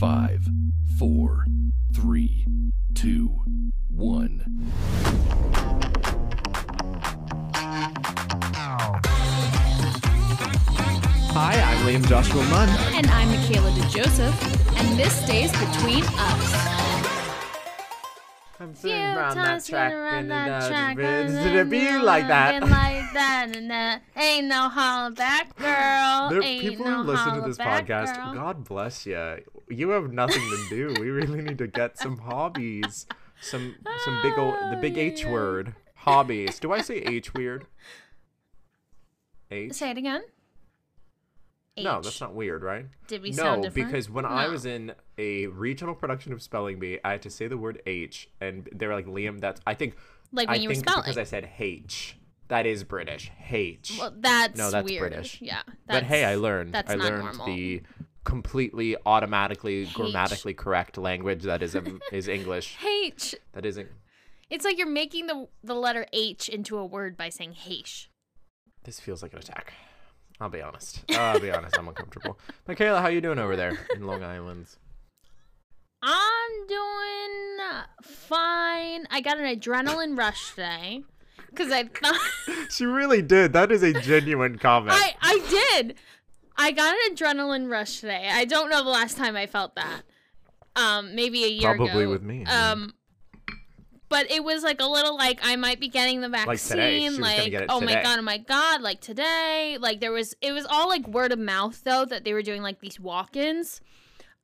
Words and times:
Five, 0.00 0.48
four, 0.98 1.44
three, 1.92 2.46
two, 2.94 3.42
one. 3.90 4.42
Hi, 11.32 11.52
I'm 11.60 11.86
Liam 11.86 12.08
Joshua 12.08 12.42
Munn. 12.44 12.70
And 12.94 13.08
I'm 13.08 13.28
Michaela 13.28 13.72
DeJoseph, 13.72 14.78
and 14.80 14.98
this 14.98 15.22
stays 15.22 15.52
between 15.52 16.04
us. 16.16 16.79
I'm 18.60 18.74
Few 18.74 18.90
sitting 18.90 19.02
around 19.02 19.36
that 19.36 19.64
track, 19.64 19.92
around 19.94 20.18
and 20.18 20.30
that 20.30 20.68
track, 20.68 20.96
did 20.98 21.06
and 21.06 21.58
it 21.58 21.70
be 21.70 21.98
like 21.98 22.28
that? 22.28 22.60
like 22.60 23.10
that, 23.14 23.56
and 23.56 23.70
that 23.70 24.02
ain't 24.14 24.48
no 24.48 24.68
holla 24.68 25.10
back, 25.12 25.56
girl. 25.58 26.28
There 26.28 26.42
ain't 26.42 26.60
people 26.60 26.84
no 26.84 27.02
who 27.02 27.10
listen 27.10 27.34
to 27.36 27.40
this 27.40 27.56
back, 27.56 27.86
podcast. 27.86 28.16
girl. 28.16 28.34
God 28.34 28.64
bless 28.64 29.06
you. 29.06 29.38
You 29.70 29.88
have 29.90 30.12
nothing 30.12 30.42
to 30.42 30.66
do. 30.68 31.00
we 31.00 31.08
really 31.08 31.40
need 31.40 31.56
to 31.56 31.68
get 31.68 31.96
some 31.96 32.18
hobbies. 32.18 33.06
Some 33.40 33.76
some 34.04 34.20
big 34.22 34.38
old 34.38 34.54
the 34.70 34.76
big 34.78 34.98
oh, 34.98 35.00
H 35.00 35.24
Oh, 35.24 35.30
word. 35.30 35.74
Hobbies. 35.94 36.58
Do 36.60 36.70
I 36.72 36.82
say 36.82 36.96
H 36.96 37.32
weird? 37.32 37.66
H? 39.50 39.72
Say 39.72 39.90
it 39.90 39.96
again. 39.96 40.22
No, 41.84 42.00
that's 42.00 42.20
not 42.20 42.34
weird, 42.34 42.62
right? 42.62 42.86
Did 43.06 43.22
we 43.22 43.30
no, 43.30 43.36
sound 43.36 43.62
different? 43.62 43.88
because 43.88 44.10
when 44.10 44.24
I 44.24 44.48
was 44.48 44.66
in 44.66 44.92
a 45.18 45.46
regional 45.46 45.94
production 45.94 46.32
of 46.32 46.42
Spelling 46.42 46.78
Bee, 46.78 46.98
I 47.04 47.12
had 47.12 47.22
to 47.22 47.30
say 47.30 47.48
the 47.48 47.58
word 47.58 47.82
H, 47.86 48.28
and 48.40 48.68
they 48.72 48.86
were 48.86 48.94
like, 48.94 49.06
"Liam, 49.06 49.40
that's." 49.40 49.60
I 49.66 49.74
think. 49.74 49.96
Like 50.32 50.48
when 50.48 50.58
I 50.58 50.62
you 50.62 50.68
were 50.68 50.74
spelling. 50.76 51.02
because 51.02 51.18
I 51.18 51.24
said 51.24 51.50
H. 51.58 52.16
That 52.48 52.66
is 52.66 52.82
British. 52.84 53.30
H. 53.48 53.96
Well, 53.98 54.12
that's 54.16 54.58
no, 54.58 54.70
that's 54.70 54.88
weird. 54.88 55.12
British. 55.12 55.40
Yeah. 55.40 55.62
but 55.86 56.02
hey, 56.02 56.24
I 56.24 56.34
learned. 56.34 56.72
That's 56.72 56.90
I 56.90 56.96
not 56.96 57.04
learned 57.04 57.24
normal. 57.24 57.46
the 57.46 57.82
completely 58.24 58.96
automatically 59.06 59.82
H. 59.82 59.94
grammatically 59.94 60.54
correct 60.54 60.98
language 60.98 61.44
that 61.44 61.62
is 61.62 61.74
um, 61.76 62.00
is 62.12 62.28
English. 62.28 62.76
H. 62.84 63.34
That 63.52 63.64
isn't. 63.64 63.88
It's 64.50 64.64
like 64.64 64.78
you're 64.78 64.88
making 64.88 65.26
the 65.26 65.48
the 65.62 65.74
letter 65.74 66.06
H 66.12 66.48
into 66.48 66.76
a 66.76 66.84
word 66.84 67.16
by 67.16 67.28
saying 67.28 67.54
H. 67.66 68.10
This 68.84 68.98
feels 68.98 69.22
like 69.22 69.32
an 69.32 69.38
attack. 69.38 69.72
I'll 70.40 70.48
be 70.48 70.62
honest. 70.62 71.02
I'll 71.10 71.38
be 71.38 71.50
honest. 71.50 71.78
I'm 71.78 71.86
uncomfortable. 71.88 72.38
Michaela, 72.66 73.00
how 73.00 73.08
you 73.08 73.20
doing 73.20 73.38
over 73.38 73.56
there 73.56 73.78
in 73.94 74.06
Long 74.06 74.22
Island? 74.24 74.66
I'm 76.02 76.66
doing 76.66 77.84
fine. 78.02 79.06
I 79.10 79.20
got 79.22 79.38
an 79.38 79.44
adrenaline 79.44 80.16
rush 80.16 80.50
today 80.50 81.02
because 81.50 81.70
I 81.70 81.84
thought 81.84 82.18
She 82.70 82.86
really 82.86 83.20
did. 83.20 83.52
That 83.52 83.70
is 83.70 83.82
a 83.82 83.92
genuine 83.92 84.58
comment. 84.58 84.96
I 84.98 85.14
I 85.20 85.74
did. 85.78 85.96
I 86.56 86.72
got 86.72 86.94
an 86.94 87.14
adrenaline 87.14 87.70
rush 87.70 88.00
today. 88.00 88.30
I 88.32 88.46
don't 88.46 88.70
know 88.70 88.82
the 88.82 88.90
last 88.90 89.16
time 89.18 89.36
I 89.36 89.46
felt 89.46 89.74
that. 89.74 90.02
Um, 90.76 91.14
maybe 91.14 91.44
a 91.44 91.48
year 91.48 91.72
ago. 91.72 91.84
Probably 91.84 92.06
with 92.06 92.22
me, 92.22 92.44
yeah. 92.46 92.70
Um, 92.72 92.94
but 94.10 94.30
it 94.30 94.44
was 94.44 94.62
like 94.62 94.80
a 94.82 94.86
little 94.86 95.16
like 95.16 95.40
I 95.42 95.56
might 95.56 95.80
be 95.80 95.88
getting 95.88 96.20
the 96.20 96.28
vaccine. 96.28 96.48
Like 96.48 96.60
today, 96.60 97.00
she 97.00 97.08
was 97.08 97.18
gonna 97.18 97.36
like, 97.36 97.66
oh 97.70 97.80
today. 97.80 97.94
my 97.94 98.02
god, 98.02 98.18
oh 98.18 98.22
my 98.22 98.36
god, 98.38 98.82
like 98.82 99.00
today. 99.00 99.78
Like 99.80 100.00
there 100.00 100.12
was, 100.12 100.34
it 100.42 100.52
was 100.52 100.66
all 100.68 100.88
like 100.90 101.08
word 101.08 101.32
of 101.32 101.38
mouth 101.38 101.82
though 101.84 102.04
that 102.04 102.24
they 102.24 102.34
were 102.34 102.42
doing 102.42 102.60
like 102.60 102.80
these 102.80 103.00
walk-ins. 103.00 103.80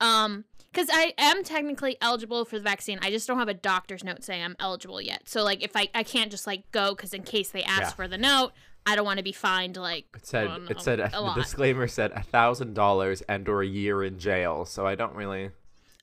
Um, 0.01 0.45
because 0.73 0.89
I 0.93 1.15
am 1.17 1.43
technically 1.43 1.97
eligible 2.03 2.45
for 2.45 2.59
the 2.59 2.63
vaccine. 2.63 2.99
I 3.01 3.11
just 3.11 3.27
don't 3.27 3.39
have 3.39 3.49
a 3.49 3.55
doctor's 3.55 4.05
note 4.05 4.23
saying 4.23 4.43
I'm 4.45 4.57
eligible 4.61 5.01
yet. 5.01 5.27
So 5.29 5.43
like 5.43 5.63
if 5.63 5.75
I 5.75 5.89
I 5.95 6.03
can't 6.03 6.31
just 6.31 6.47
like 6.47 6.71
go 6.71 6.95
because 6.95 7.15
in 7.15 7.23
case 7.23 7.51
they 7.51 7.63
ask 7.63 7.81
Yeah. 7.83 7.91
for 7.91 8.07
the 8.09 8.19
note, 8.19 8.53
I 8.85 8.95
don't 8.95 9.07
want 9.07 9.17
to 9.19 9.25
be 9.25 9.33
fined 9.33 9.79
like 9.79 10.05
It 10.15 10.27
said 10.27 10.51
it 10.69 10.81
said 10.83 11.01
a 11.01 11.09
the 11.09 11.21
lot. 11.23 11.35
disclaimer 11.37 11.89
said 11.89 12.13
a 12.13 12.23
thousand 12.23 12.75
dollars 12.75 13.23
and 13.23 13.49
or 13.49 13.63
a 13.63 13.67
year 13.67 14.05
in 14.05 14.19
jail. 14.19 14.65
So 14.67 14.87
I 14.87 14.95
don't 14.97 15.15
really. 15.15 15.51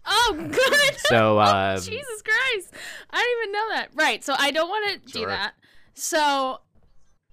Oh, 0.06 0.36
good. 0.38 0.96
So 1.08 1.40
um, 1.40 1.76
Jesus 1.80 2.22
Christ. 2.22 2.74
I 3.10 3.18
didn't 3.20 3.40
even 3.40 3.52
know 3.52 3.76
that. 3.76 3.90
Right. 3.94 4.24
So 4.24 4.36
I 4.38 4.52
don't 4.52 4.70
want 4.70 5.06
to 5.06 5.12
do 5.14 5.26
that. 5.26 5.54
So 5.94 6.60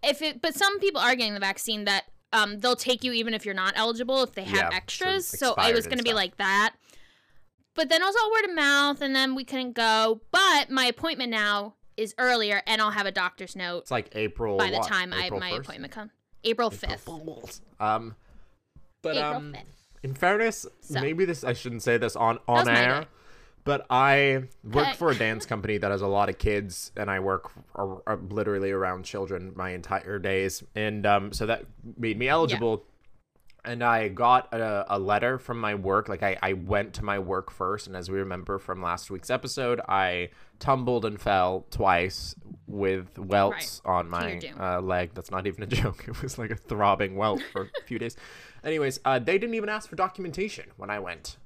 if 0.03 0.23
it, 0.23 0.41
but 0.41 0.55
some 0.55 0.79
people 0.79 1.01
are 1.01 1.15
getting 1.15 1.35
the 1.35 1.41
vaccine 1.41 1.85
that 1.85 2.05
um, 2.33 2.61
they'll 2.61 2.77
take 2.77 3.03
you 3.05 3.13
even 3.13 3.35
if 3.35 3.45
you're 3.45 3.55
not 3.55 3.75
eligible 3.77 4.23
if 4.23 4.33
they 4.35 4.45
have 4.45 4.71
Yeah, 4.71 4.77
extras. 4.77 5.27
So, 5.27 5.49
expired 5.49 5.73
it 5.73 5.75
was 5.75 5.87
going 5.87 5.99
to 5.99 6.05
be 6.05 6.15
like 6.15 6.37
that. 6.37 6.75
But 7.75 7.89
then 7.89 8.03
also 8.03 8.19
word 8.33 8.51
of 8.51 8.55
mouth, 8.55 9.01
and 9.01 9.15
then 9.15 9.35
we 9.35 9.45
couldn't 9.45 9.73
go. 9.73 10.21
But 10.31 10.71
my 10.71 10.85
appointment 10.87 11.31
now 11.31 11.75
is 11.97 12.15
earlier, 12.19 12.63
and 12.67 12.81
I'll 12.81 12.91
have 12.91 13.07
a 13.07 13.13
doctor's 13.13 13.57
note 13.57 13.83
it's 13.83 13.91
like 13.91 14.11
April. 14.13 14.59
by 14.59 14.71
the 14.71 14.79
what? 14.79 14.89
time 14.89 15.13
I 15.13 15.31
my 15.31 15.53
1st? 15.53 15.59
appointment 15.59 15.93
comes. 15.93 16.11
April 16.45 16.73
April 16.73 16.97
5th. 16.97 17.01
Fools. 17.01 17.63
Um, 17.79 18.17
but 19.03 19.17
April 19.17 19.35
um, 19.35 19.53
5th. 19.53 19.80
In 20.03 20.15
fairness, 20.15 20.67
So. 20.81 21.01
maybe 21.01 21.25
this 21.25 21.45
I 21.45 21.53
shouldn't 21.53 21.83
say 21.83 21.99
this 21.99 22.17
on 22.17 22.39
on 22.49 22.69
air, 22.69 23.07
but 23.65 23.87
I 23.91 24.45
work 24.65 24.97
for 24.97 25.11
a 25.11 25.15
dance 25.15 25.45
company 25.47 25.79
that 25.79 25.91
has 25.91 26.01
a 26.03 26.07
lot 26.07 26.29
of 26.29 26.39
kids, 26.39 26.93
and 26.97 27.11
I 27.11 27.21
work 27.21 27.51
ar- 27.75 28.03
ar- 28.07 28.17
literally 28.29 28.71
around 28.71 29.05
children 29.05 29.53
my 29.55 29.71
entire 29.71 30.19
days, 30.19 30.63
and 30.75 31.05
um, 31.07 31.33
so 31.33 31.47
that 31.47 31.65
made 31.99 32.19
me 32.19 32.29
eligible. 32.29 32.85
And 33.65 33.85
I 33.85 34.09
got 34.09 34.53
a, 34.55 34.87
a 34.89 34.99
letter 34.99 35.39
from 35.39 35.61
my 35.61 35.75
work. 35.75 36.09
Like 36.09 36.23
I, 36.23 36.39
I 36.43 36.55
went 36.55 36.95
to 36.95 37.05
my 37.05 37.19
work 37.19 37.51
first, 37.51 37.87
and 37.87 37.95
as 37.97 38.11
we 38.11 38.19
remember 38.19 38.59
from 38.59 38.83
last 38.83 39.11
week's 39.11 39.29
episode, 39.31 39.81
I 39.89 40.31
tumbled 40.59 41.05
and 41.05 41.21
fell 41.21 41.67
twice 41.71 42.35
with 42.67 43.19
welts 43.19 43.83
on 43.85 44.09
my 44.09 44.41
uh, 44.59 44.81
leg. 44.81 45.11
That's 45.15 45.31
not 45.31 45.47
even 45.47 45.63
a 45.63 45.67
joke. 45.83 46.05
It 46.09 46.23
was 46.23 46.39
like 46.39 46.51
a 46.51 46.57
throbbing 46.57 47.17
welt 47.17 47.43
for 47.53 47.63
a 47.63 47.83
few 47.85 47.99
days. 47.99 48.17
Anyways, 48.65 48.99
uh, 49.05 49.19
they 49.19 49.39
didn't 49.39 49.55
even 49.55 49.69
ask 49.69 49.91
for 49.91 49.97
documentation 49.97 50.67
when 50.77 50.89
I 50.89 50.99
went. 50.99 51.37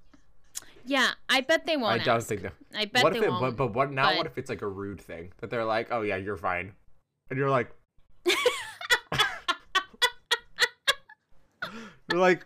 Yeah, 0.86 1.12
I 1.28 1.40
bet 1.40 1.66
they 1.66 1.76
won't. 1.76 2.00
I 2.00 2.04
don't 2.04 2.16
ask. 2.18 2.28
think 2.28 2.42
that. 2.42 2.52
I 2.76 2.84
bet 2.84 3.02
what 3.02 3.12
they 3.14 3.20
if 3.20 3.24
it? 3.24 3.30
won't. 3.30 3.40
But, 3.40 3.56
but 3.56 3.74
what 3.74 3.90
now? 3.90 4.10
but- 4.10 4.18
What 4.18 4.26
if 4.26 4.38
it's 4.38 4.50
like 4.50 4.62
a 4.62 4.68
rude 4.68 5.00
thing 5.00 5.32
that 5.38 5.50
they're 5.50 5.64
like, 5.64 5.88
"Oh 5.90 6.02
yeah, 6.02 6.16
you're 6.16 6.36
fine," 6.36 6.74
and 7.30 7.38
you're 7.38 7.50
like, 7.50 7.70
like, 12.14 12.44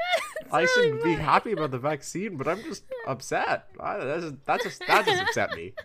I 0.52 0.60
That's 0.62 0.72
should 0.74 0.84
really 0.84 0.96
be 0.96 1.00
funny. 1.14 1.14
happy 1.16 1.52
about 1.52 1.70
the 1.70 1.78
vaccine, 1.78 2.36
but 2.36 2.48
I'm 2.48 2.62
just 2.62 2.84
upset. 3.06 3.66
I, 3.78 3.98
that's 3.98 4.22
just, 4.24 4.46
that 4.46 4.62
just 4.62 4.82
that 4.86 5.06
just 5.06 5.22
upset 5.22 5.54
me. 5.54 5.74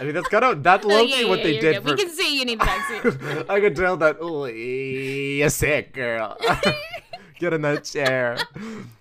I 0.00 0.04
mean, 0.04 0.14
that's 0.14 0.28
kind 0.28 0.44
of 0.44 0.62
that's 0.62 0.84
No, 0.86 0.96
low 0.96 1.02
yeah, 1.02 1.28
what 1.28 1.38
yeah, 1.38 1.44
they 1.44 1.60
did 1.60 1.82
for. 1.82 1.90
We 1.90 1.96
can 1.96 2.10
see 2.10 2.38
you 2.38 2.44
need 2.44 2.60
the 2.60 2.64
vaccine. 2.64 3.44
I 3.48 3.60
could 3.60 3.76
tell 3.76 3.96
that. 3.98 4.16
Oh, 4.20 4.46
you're 4.46 5.50
sick, 5.50 5.92
girl. 5.92 6.36
Get 7.38 7.52
in 7.52 7.62
that 7.62 7.84
chair. 7.84 8.38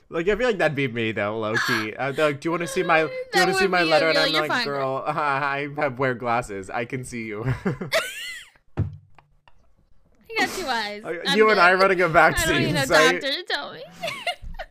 Like 0.10 0.28
I 0.28 0.36
feel 0.36 0.48
like 0.48 0.58
that'd 0.60 0.76
be 0.76 0.88
me 0.88 1.12
though, 1.12 1.40
low 1.40 1.56
key. 1.56 1.96
Uh, 1.96 2.14
like, 2.16 2.40
do 2.40 2.48
you 2.48 2.52
want 2.52 2.62
to 2.62 2.68
see 2.68 2.84
my? 2.84 3.02
Do 3.04 3.10
you 3.34 3.40
want 3.42 3.52
to 3.54 3.58
see 3.58 3.68
my 3.68 3.84
letter? 3.84 4.12
you. 4.12 4.18
And 4.18 4.20
I'm 4.20 4.34
like, 4.34 4.42
like, 4.42 4.52
fine, 4.52 4.66
girl, 4.66 5.04
I 5.08 5.68
have 5.78 5.98
wear 5.98 6.14
glasses. 6.14 6.70
I 6.70 6.86
can 6.86 7.04
see 7.04 7.24
you. 7.24 7.52
You 10.34 10.48
got 10.48 10.50
two 10.56 10.68
eyes. 10.68 11.04
I'm 11.28 11.38
you 11.38 11.50
and 11.50 11.60
I 11.60 11.74
good. 11.74 11.82
running 11.82 12.02
a 12.02 12.06
I 12.06 12.10
vaccine 12.10 12.50
I 12.50 12.54
don't 12.64 12.74
need 12.74 12.80
a 12.80 12.88
doctor 12.88 13.32
to 13.32 13.44
tell 13.44 13.74
me. 13.74 13.84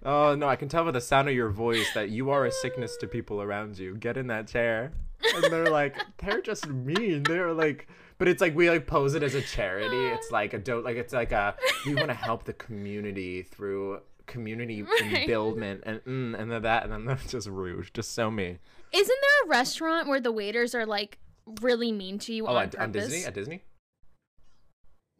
Oh 0.04 0.34
no, 0.34 0.48
I 0.48 0.56
can 0.56 0.68
tell 0.68 0.84
by 0.84 0.90
the 0.90 1.00
sound 1.00 1.28
of 1.28 1.34
your 1.34 1.50
voice 1.50 1.86
that 1.94 2.10
you 2.10 2.30
are 2.30 2.44
a 2.44 2.50
sickness 2.50 2.96
to 2.96 3.06
people 3.06 3.40
around 3.40 3.78
you. 3.78 3.94
Get 3.94 4.16
in 4.16 4.26
that 4.28 4.48
chair. 4.48 4.92
And 5.34 5.44
they're 5.44 5.70
like, 5.70 5.94
they're 6.18 6.40
just 6.40 6.66
mean. 6.66 7.22
They're 7.22 7.52
like, 7.52 7.86
but 8.18 8.26
it's 8.26 8.40
like 8.40 8.56
we 8.56 8.68
like 8.68 8.88
pose 8.88 9.14
it 9.14 9.22
as 9.22 9.36
a 9.36 9.42
charity. 9.42 9.96
It's 10.14 10.32
like 10.32 10.54
a 10.54 10.58
don't 10.58 10.84
like 10.84 10.96
it's 10.96 11.12
like 11.12 11.30
a 11.30 11.54
we 11.86 11.94
want 11.94 12.08
to 12.08 12.14
help 12.14 12.42
the 12.44 12.52
community 12.52 13.42
through 13.42 14.00
community 14.26 14.82
Right. 15.00 15.26
buildment 15.26 15.82
and 15.86 16.00
mm, 16.04 16.36
and 16.40 16.50
then 16.50 16.62
that 16.62 16.82
and 16.84 16.92
then 16.92 17.04
that's 17.04 17.30
just 17.30 17.46
rude, 17.46 17.90
just 17.94 18.12
so 18.12 18.28
mean. 18.28 18.58
Isn't 18.92 19.18
there 19.22 19.46
a 19.46 19.48
restaurant 19.56 20.08
where 20.08 20.20
the 20.20 20.32
waiters 20.32 20.74
are 20.74 20.84
like 20.86 21.18
really 21.60 21.92
mean 21.92 22.18
to 22.20 22.34
you 22.34 22.46
Oh, 22.48 22.56
on 22.56 22.62
at, 22.64 22.76
on 22.76 22.90
Disney? 22.90 23.24
At 23.24 23.34
Disney? 23.34 23.62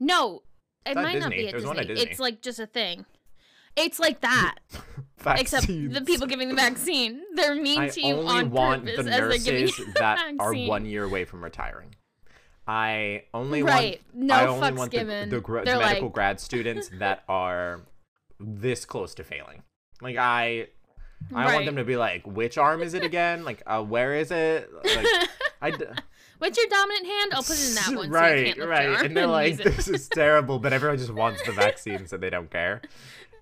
No, 0.05 0.43
it 0.85 0.97
might 0.97 1.19
not 1.21 1.31
be 1.31 1.47
at 1.49 1.55
Disney. 1.55 1.79
at 1.79 1.87
Disney. 1.87 2.11
It's 2.11 2.19
like 2.19 2.43
just 2.43 2.59
a 2.59 2.67
thing. 2.67 3.05
It's 3.77 3.99
like 4.01 4.21
that, 4.21 4.57
except 5.27 5.67
the 5.69 6.03
people 6.05 6.27
giving 6.27 6.49
the 6.49 6.55
vaccine. 6.55 7.23
They're 7.35 7.55
mean 7.55 7.81
I 7.81 7.89
to 7.89 8.01
you 8.07 8.15
only 8.17 8.41
on 8.41 8.51
want 8.51 8.85
purpose 8.85 9.05
the 9.07 9.11
as 9.13 9.19
they're 9.19 9.39
giving 9.39 9.61
nurses 9.67 9.87
the 9.87 9.93
that 10.01 10.33
are 10.39 10.55
one 10.55 10.85
year 10.85 11.05
away 11.05 11.25
from 11.25 11.43
retiring. 11.43 11.95
I 12.67 13.25
only 13.33 13.63
Right. 13.63 14.01
want 14.15 14.25
No 14.27 14.35
I 14.35 14.47
only 14.47 14.71
fucks 14.71 14.77
want 14.77 14.91
the, 14.91 14.97
given. 14.99 15.29
the, 15.31 15.41
gra- 15.41 15.65
They're 15.65 15.79
medical 15.79 16.05
like- 16.09 16.13
grad 16.15 16.41
students 16.41 16.89
that 16.99 17.23
are 17.29 17.81
this 18.39 18.85
close 18.85 19.15
to 19.15 19.25
failing. 19.25 19.63
Like 20.01 20.17
I 20.17 20.69
I 21.35 21.55
want 21.55 21.67
them 21.67 21.77
to 21.77 21.85
be 21.85 21.97
like, 21.97 22.27
which 22.27 22.59
arm 22.59 22.83
is 22.83 22.95
it 22.95 23.05
again? 23.11 23.45
Like, 23.45 23.63
uh, 23.67 23.83
where 23.83 24.15
is 24.15 24.31
it? 24.33 24.69
Like, 24.85 25.07
I 25.63 25.71
What's 26.43 26.59
your 26.59 26.67
dominant 26.67 27.07
hand? 27.07 27.33
I'll 27.35 27.43
put 27.45 27.57
it 27.57 27.69
in 27.69 27.75
that 27.77 27.93
one. 27.97 28.11
right, 28.11 28.57
so 28.57 28.67
right. 28.67 29.05
And 29.05 29.17
they're 29.17 29.27
like, 29.43 29.61
it. 29.61 29.77
this 29.77 29.87
is 29.87 30.09
terrible, 30.13 30.59
but 30.59 30.73
everyone 30.73 30.99
just 30.99 31.13
wants 31.15 31.41
the 31.47 31.53
vaccine, 31.53 32.09
so 32.09 32.17
they 32.17 32.31
don't 32.31 32.51
care. 32.51 32.83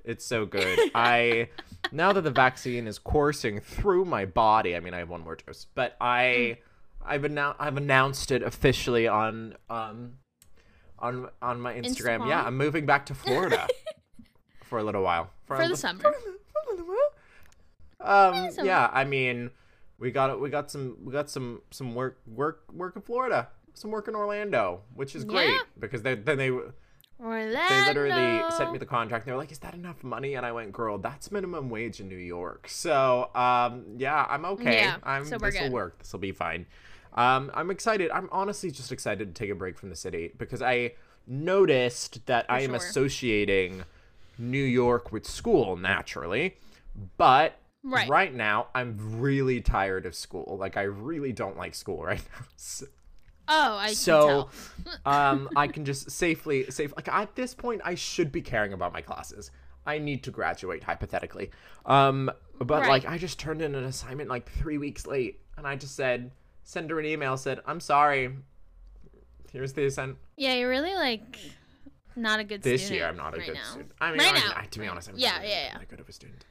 It's 0.04 0.22
so 0.24 0.44
good. 0.44 0.78
I 0.94 1.48
now 1.92 2.12
that 2.12 2.20
the 2.22 2.30
vaccine 2.30 2.86
is 2.86 2.98
coursing 2.98 3.60
through 3.60 4.04
my 4.04 4.26
body. 4.26 4.76
I 4.76 4.80
mean, 4.80 4.92
I 4.92 4.98
have 4.98 5.08
one 5.08 5.22
more 5.22 5.36
dose, 5.36 5.66
but 5.74 5.96
I, 5.98 6.58
I've 7.02 7.22
annou- 7.22 7.56
I've 7.58 7.78
announced 7.78 8.30
it 8.32 8.42
officially 8.42 9.08
on 9.08 9.56
um, 9.70 10.12
on 10.98 11.30
on 11.40 11.58
my 11.58 11.72
Instagram. 11.72 12.28
Yeah, 12.28 12.42
I'm 12.44 12.58
moving 12.58 12.84
back 12.84 13.06
to 13.06 13.14
Florida 13.14 13.66
for 14.64 14.78
a 14.78 14.84
little 14.84 15.02
while. 15.02 15.30
for 15.46 15.56
a 15.56 15.62
the 15.62 15.68
li- 15.70 15.74
summer. 15.76 16.00
for 16.02 16.10
a 16.12 16.70
little 16.70 16.86
while. 16.86 18.36
Um, 18.36 18.50
yeah, 18.62 18.88
I 18.92 19.04
mean, 19.04 19.50
we 20.00 20.10
got 20.10 20.40
we 20.40 20.50
got 20.50 20.70
some 20.70 20.96
we 21.04 21.12
got 21.12 21.30
some 21.30 21.62
some 21.70 21.94
work 21.94 22.18
work 22.26 22.64
work 22.72 22.96
in 22.96 23.02
Florida, 23.02 23.48
some 23.74 23.90
work 23.92 24.08
in 24.08 24.16
Orlando, 24.16 24.80
which 24.94 25.14
is 25.14 25.24
great 25.24 25.50
Yeah. 25.50 25.60
because 25.78 26.02
they 26.02 26.14
then 26.16 26.38
they 26.38 26.50
Orlando. 27.20 27.58
they 27.68 27.86
literally 27.86 28.50
sent 28.50 28.72
me 28.72 28.78
the 28.78 28.86
contract. 28.86 29.26
They 29.26 29.32
were 29.32 29.38
like, 29.38 29.52
"Is 29.52 29.58
that 29.58 29.74
enough 29.74 30.02
money?" 30.02 30.34
And 30.34 30.44
I 30.46 30.52
went, 30.52 30.72
"Girl, 30.72 30.96
that's 30.96 31.30
minimum 31.30 31.68
wage 31.68 32.00
in 32.00 32.08
New 32.08 32.16
York." 32.16 32.66
So, 32.68 33.30
um, 33.34 33.84
yeah, 33.98 34.26
I'm 34.28 34.44
okay. 34.46 34.78
Yeah, 34.78 34.96
I'm 35.02 35.26
so 35.26 35.36
this 35.36 35.60
will 35.60 35.70
work. 35.70 35.98
This 35.98 36.12
will 36.12 36.20
be 36.20 36.32
fine. 36.32 36.64
Um, 37.12 37.50
I'm 37.52 37.70
excited. 37.70 38.10
I'm 38.10 38.28
honestly 38.32 38.70
just 38.70 38.90
excited 38.90 39.34
to 39.34 39.38
take 39.38 39.50
a 39.50 39.54
break 39.54 39.78
from 39.78 39.90
the 39.90 39.96
city 39.96 40.32
because 40.38 40.62
I 40.62 40.94
noticed 41.26 42.24
that 42.26 42.46
I 42.48 42.60
am 42.62 42.70
sure. 42.70 42.76
associating 42.76 43.84
New 44.38 44.64
York 44.64 45.12
with 45.12 45.26
school 45.26 45.76
naturally, 45.76 46.56
but 47.18 47.59
Right. 47.82 48.08
right 48.08 48.34
now 48.34 48.68
I'm 48.74 49.20
really 49.20 49.60
tired 49.60 50.04
of 50.06 50.14
school. 50.14 50.56
Like 50.60 50.76
I 50.76 50.82
really 50.82 51.32
don't 51.32 51.56
like 51.56 51.74
school 51.74 52.02
right 52.04 52.22
now. 52.38 52.46
So, 52.56 52.86
Oh, 53.52 53.76
I 53.78 53.86
can 53.88 53.94
so 53.96 54.48
um 55.06 55.48
i 55.56 55.66
can 55.66 55.84
just 55.84 56.08
safely 56.08 56.70
safe 56.70 56.92
like 56.94 57.08
at 57.08 57.34
this 57.34 57.52
point 57.52 57.80
i 57.84 57.96
should 57.96 58.30
be 58.30 58.40
caring 58.40 58.72
about 58.72 58.92
my 58.92 59.00
classes 59.00 59.50
i 59.84 59.98
need 59.98 60.22
to 60.22 60.30
graduate 60.30 60.84
hypothetically 60.84 61.50
um 61.84 62.30
but 62.60 62.82
Right. 62.82 62.88
like 62.88 63.06
i 63.06 63.18
just 63.18 63.40
turned 63.40 63.60
in 63.60 63.74
an 63.74 63.82
assignment 63.82 64.28
like 64.30 64.48
three 64.52 64.78
weeks 64.78 65.04
late 65.04 65.40
and 65.56 65.66
i 65.66 65.74
just 65.74 65.96
said 65.96 66.30
send 66.62 66.90
her 66.90 67.00
an 67.00 67.06
email 67.06 67.36
said 67.36 67.58
i'm 67.66 67.80
sorry 67.80 68.36
here's 69.52 69.72
the 69.72 69.86
assignment 69.86 70.18
Yeah, 70.36 70.54
you're 70.54 70.70
really 70.70 70.94
like 70.94 71.36
not 72.14 72.38
a 72.38 72.44
good 72.44 72.62
this 72.62 72.82
student 72.82 72.90
This 72.90 72.90
year 73.00 73.08
i'm 73.08 73.16
not 73.16 73.34
a 73.34 73.38
right 73.38 73.46
good 73.46 73.54
now. 73.56 73.64
student 73.64 73.90
i 74.00 74.10
mean 74.10 74.18
Right 74.20 74.34
I- 74.36 74.38
now. 74.48 74.52
I- 74.58 74.66
to 74.66 74.78
be 74.78 74.86
honest 74.86 75.08
i'm 75.08 75.16
Yeah, 75.18 75.32
not 75.32 75.42
yeah, 75.48 75.72
yeah. 75.74 75.78
good 75.88 75.98
of 75.98 76.08
a 76.08 76.12
student 76.12 76.44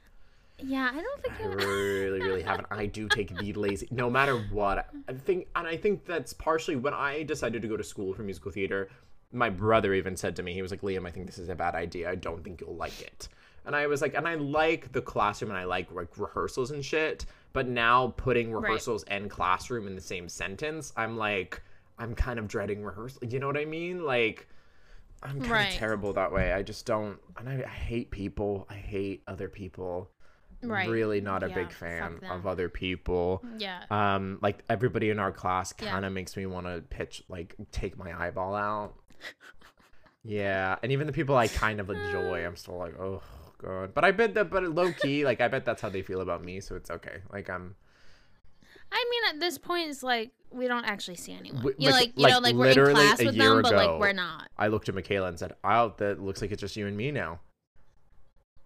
Yeah, 0.64 0.90
I 0.92 1.00
don't 1.00 1.22
think 1.22 1.40
I 1.40 1.44
really, 1.44 2.20
really 2.20 2.42
haven't. 2.42 2.66
I 2.70 2.86
do 2.86 3.08
take 3.08 3.36
the 3.38 3.52
lazy, 3.54 3.88
no 3.90 4.10
matter 4.10 4.38
what. 4.50 4.88
I 5.08 5.12
think, 5.12 5.48
and 5.56 5.66
I 5.66 5.76
think 5.76 6.04
that's 6.04 6.32
partially 6.32 6.76
when 6.76 6.94
I 6.94 7.22
decided 7.22 7.62
to 7.62 7.68
go 7.68 7.76
to 7.76 7.84
school 7.84 8.14
for 8.14 8.22
musical 8.22 8.50
theater. 8.50 8.88
My 9.32 9.48
brother 9.50 9.94
even 9.94 10.16
said 10.16 10.34
to 10.36 10.42
me, 10.42 10.52
he 10.54 10.62
was 10.62 10.70
like, 10.70 10.80
"Liam, 10.82 11.06
I 11.06 11.10
think 11.10 11.26
this 11.26 11.38
is 11.38 11.48
a 11.48 11.54
bad 11.54 11.74
idea. 11.74 12.10
I 12.10 12.14
don't 12.16 12.42
think 12.42 12.60
you'll 12.60 12.76
like 12.76 13.00
it." 13.00 13.28
And 13.64 13.76
I 13.76 13.86
was 13.86 14.00
like, 14.02 14.14
and 14.14 14.26
I 14.26 14.34
like 14.36 14.90
the 14.92 15.02
classroom 15.02 15.50
and 15.50 15.58
I 15.58 15.64
like 15.64 15.92
like 15.92 16.16
rehearsals 16.18 16.70
and 16.72 16.84
shit. 16.84 17.26
But 17.52 17.68
now 17.68 18.14
putting 18.16 18.52
rehearsals 18.52 19.04
and 19.04 19.28
classroom 19.30 19.86
in 19.86 19.94
the 19.94 20.00
same 20.00 20.28
sentence, 20.28 20.92
I'm 20.96 21.16
like, 21.16 21.62
I'm 21.98 22.14
kind 22.14 22.38
of 22.38 22.48
dreading 22.48 22.82
rehearsal. 22.82 23.24
You 23.24 23.38
know 23.38 23.46
what 23.46 23.56
I 23.56 23.64
mean? 23.64 24.04
Like. 24.04 24.48
I'm 25.22 25.38
kind 25.38 25.50
Right. 25.50 25.68
of 25.68 25.74
terrible 25.74 26.14
that 26.14 26.32
way. 26.32 26.50
I 26.54 26.62
just 26.62 26.86
don't, 26.86 27.18
and 27.36 27.46
I, 27.46 27.62
I 27.62 27.68
hate 27.68 28.10
people. 28.10 28.66
I 28.70 28.74
hate 28.76 29.22
other 29.26 29.50
people 29.50 30.10
Right. 30.62 30.88
really 30.88 31.20
not 31.20 31.42
a 31.42 31.48
Yeah, 31.48 31.54
big 31.54 31.72
fan 31.72 32.20
of 32.30 32.46
other 32.46 32.68
people. 32.68 33.42
Yeah. 33.58 33.82
Um, 33.90 34.38
like 34.42 34.62
everybody 34.68 35.10
in 35.10 35.18
our 35.18 35.32
class 35.32 35.72
kind 35.72 36.04
of 36.04 36.12
makes 36.12 36.36
me 36.36 36.46
want 36.46 36.66
to 36.66 36.82
pitch, 36.90 37.22
like, 37.28 37.54
take 37.72 37.96
my 37.98 38.12
eyeball 38.26 38.54
out. 38.54 38.94
yeah, 40.24 40.76
and 40.82 40.92
even 40.92 41.06
the 41.06 41.12
people 41.12 41.36
I 41.36 41.48
kind 41.48 41.80
of 41.80 41.88
enjoy, 41.90 42.44
I'm 42.44 42.56
still 42.56 42.76
like, 42.78 42.98
oh 42.98 43.22
god. 43.58 43.94
But 43.94 44.04
I 44.04 44.10
bet 44.10 44.34
that, 44.34 44.50
but 44.50 44.62
low 44.64 44.92
key, 44.92 45.24
like, 45.24 45.40
I 45.40 45.48
bet 45.48 45.64
that's 45.64 45.80
how 45.80 45.88
they 45.88 46.02
feel 46.02 46.20
about 46.20 46.44
me, 46.44 46.60
so 46.60 46.76
it's 46.76 46.90
okay. 46.90 47.22
Like, 47.32 47.48
I'm 47.48 47.74
I 48.92 49.04
mean, 49.10 49.34
at 49.34 49.40
this 49.40 49.56
point, 49.58 49.88
it's 49.88 50.02
like 50.02 50.32
we 50.50 50.66
don't 50.66 50.84
actually 50.84 51.16
see 51.16 51.32
anyone. 51.32 51.62
You 51.78 51.90
like- 51.90 51.94
like 51.94 52.12
you 52.16 52.22
like 52.24 52.32
know, 52.32 52.38
like 52.40 52.54
we're 52.56 52.88
in 52.88 52.94
class 52.94 53.22
with 53.22 53.36
them, 53.36 53.62
but 53.62 53.72
like 53.74 54.00
we're 54.00 54.12
not. 54.12 54.48
I 54.58 54.66
looked 54.68 54.88
at 54.88 54.94
Michaela 54.94 55.28
and 55.28 55.38
said, 55.38 55.54
"Oh, 55.62 55.94
that 55.98 56.20
looks 56.20 56.42
like 56.42 56.50
it's 56.50 56.60
just 56.60 56.76
you 56.76 56.86
and 56.86 56.96
me 56.96 57.10
now." 57.12 57.40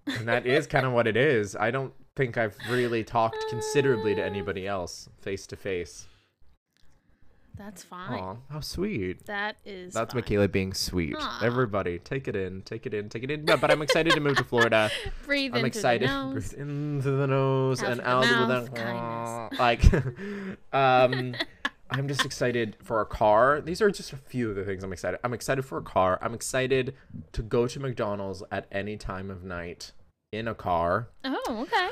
And 0.06 0.29
that 0.29 0.47
is 0.47 0.67
kind 0.67 0.87
of 0.87 0.93
what 0.93 1.06
it 1.06 1.17
is. 1.17 1.56
I 1.56 1.71
don't 1.71 1.93
think 2.17 2.37
I've 2.37 2.56
really 2.69 3.05
talked 3.05 3.45
considerably 3.49 4.15
to 4.15 4.25
anybody 4.25 4.67
else 4.67 5.09
face 5.21 5.47
to 5.49 5.56
face. 5.56 6.06
That's 7.56 7.85
fine. 7.85 8.19
Aw, 8.19 8.37
how 8.51 8.61
sweet. 8.61 9.27
That 9.27 9.56
is. 9.65 9.95
That's 9.95 10.12
fine. 10.12 10.23
Michaela 10.23 10.49
being 10.49 10.75
sweet. 10.75 11.15
Aw. 11.17 11.41
Everybody, 11.43 12.01
take 12.01 12.27
it 12.27 12.35
in, 12.35 12.62
take 12.62 12.85
it 12.85 12.93
in, 12.95 13.09
take 13.09 13.23
it 13.23 13.31
in. 13.31 13.45
No, 13.45 13.56
but 13.56 13.71
I'm 13.71 13.81
excited 13.81 14.12
to 14.15 14.21
move 14.21 14.37
to 14.39 14.45
Florida. 14.45 14.91
Breathe 15.25 15.53
I'm 15.53 15.59
into 15.59 15.69
excited. 15.69 16.09
the 16.09 16.12
nose. 16.12 16.53
Breathe 16.53 16.61
into 16.61 17.11
the 17.12 17.27
nose 17.29 17.83
Out 17.83 17.91
and 17.93 18.01
the 18.01 18.09
out 18.09 18.71
mouth, 18.75 19.51
the 19.51 19.56
like. 19.56 19.85
um, 20.73 21.37
I'm 21.96 22.08
just 22.08 22.25
excited 22.25 22.76
for 22.82 23.00
a 23.00 23.06
car. 23.06 23.61
These 23.61 23.81
are 23.81 23.91
just 23.91 24.12
a 24.12 24.17
few 24.17 24.50
of 24.50 24.56
the 24.56 24.64
things 24.64 24.82
I'm 24.82 24.93
excited. 24.93 25.20
I'm 25.23 25.32
excited 25.32 25.62
for 25.64 25.79
a 25.79 25.82
car. 25.82 26.19
I'm 26.20 26.35
excited 26.35 26.94
to 27.32 27.43
go 27.43 27.69
to 27.69 27.81
McDonald's 27.81 28.43
at 28.50 28.67
any 28.73 28.96
time 28.96 29.31
of 29.31 29.44
night 29.44 29.93
in 30.32 30.49
a 30.49 30.55
car. 30.55 31.08
Oh, 31.25 31.61
okay. 31.62 31.88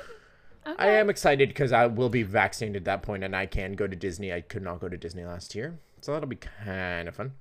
I 0.78 0.88
am 0.88 1.08
excited 1.08 1.49
because 1.49 1.72
I 1.72 1.87
will 1.87 2.08
be 2.08 2.22
vaccinated 2.25 2.82
at 2.82 2.84
that 2.87 3.02
point 3.02 3.25
and 3.25 3.34
I 3.34 3.46
can 3.46 3.75
go 3.75 3.87
to 3.87 3.96
Disney. 3.96 4.32
I 4.32 4.40
could 4.40 4.62
not 4.62 4.81
go 4.81 4.88
to 4.88 4.96
Disney 4.96 5.25
last 5.25 5.54
year. 5.54 5.78
So 6.00 6.12
that'll 6.12 6.28
be 6.28 6.37
kind 6.37 7.08
of 7.08 7.14
fun. 7.14 7.32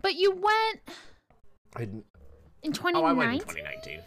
But 0.00 0.14
you 0.14 0.32
went 0.32 0.80
I, 1.76 1.82
in 1.82 2.04
oh, 2.94 3.04
I 3.04 3.12
went 3.12 3.32
in 3.32 3.38
2019. 3.40 3.40
2019. 3.40 4.00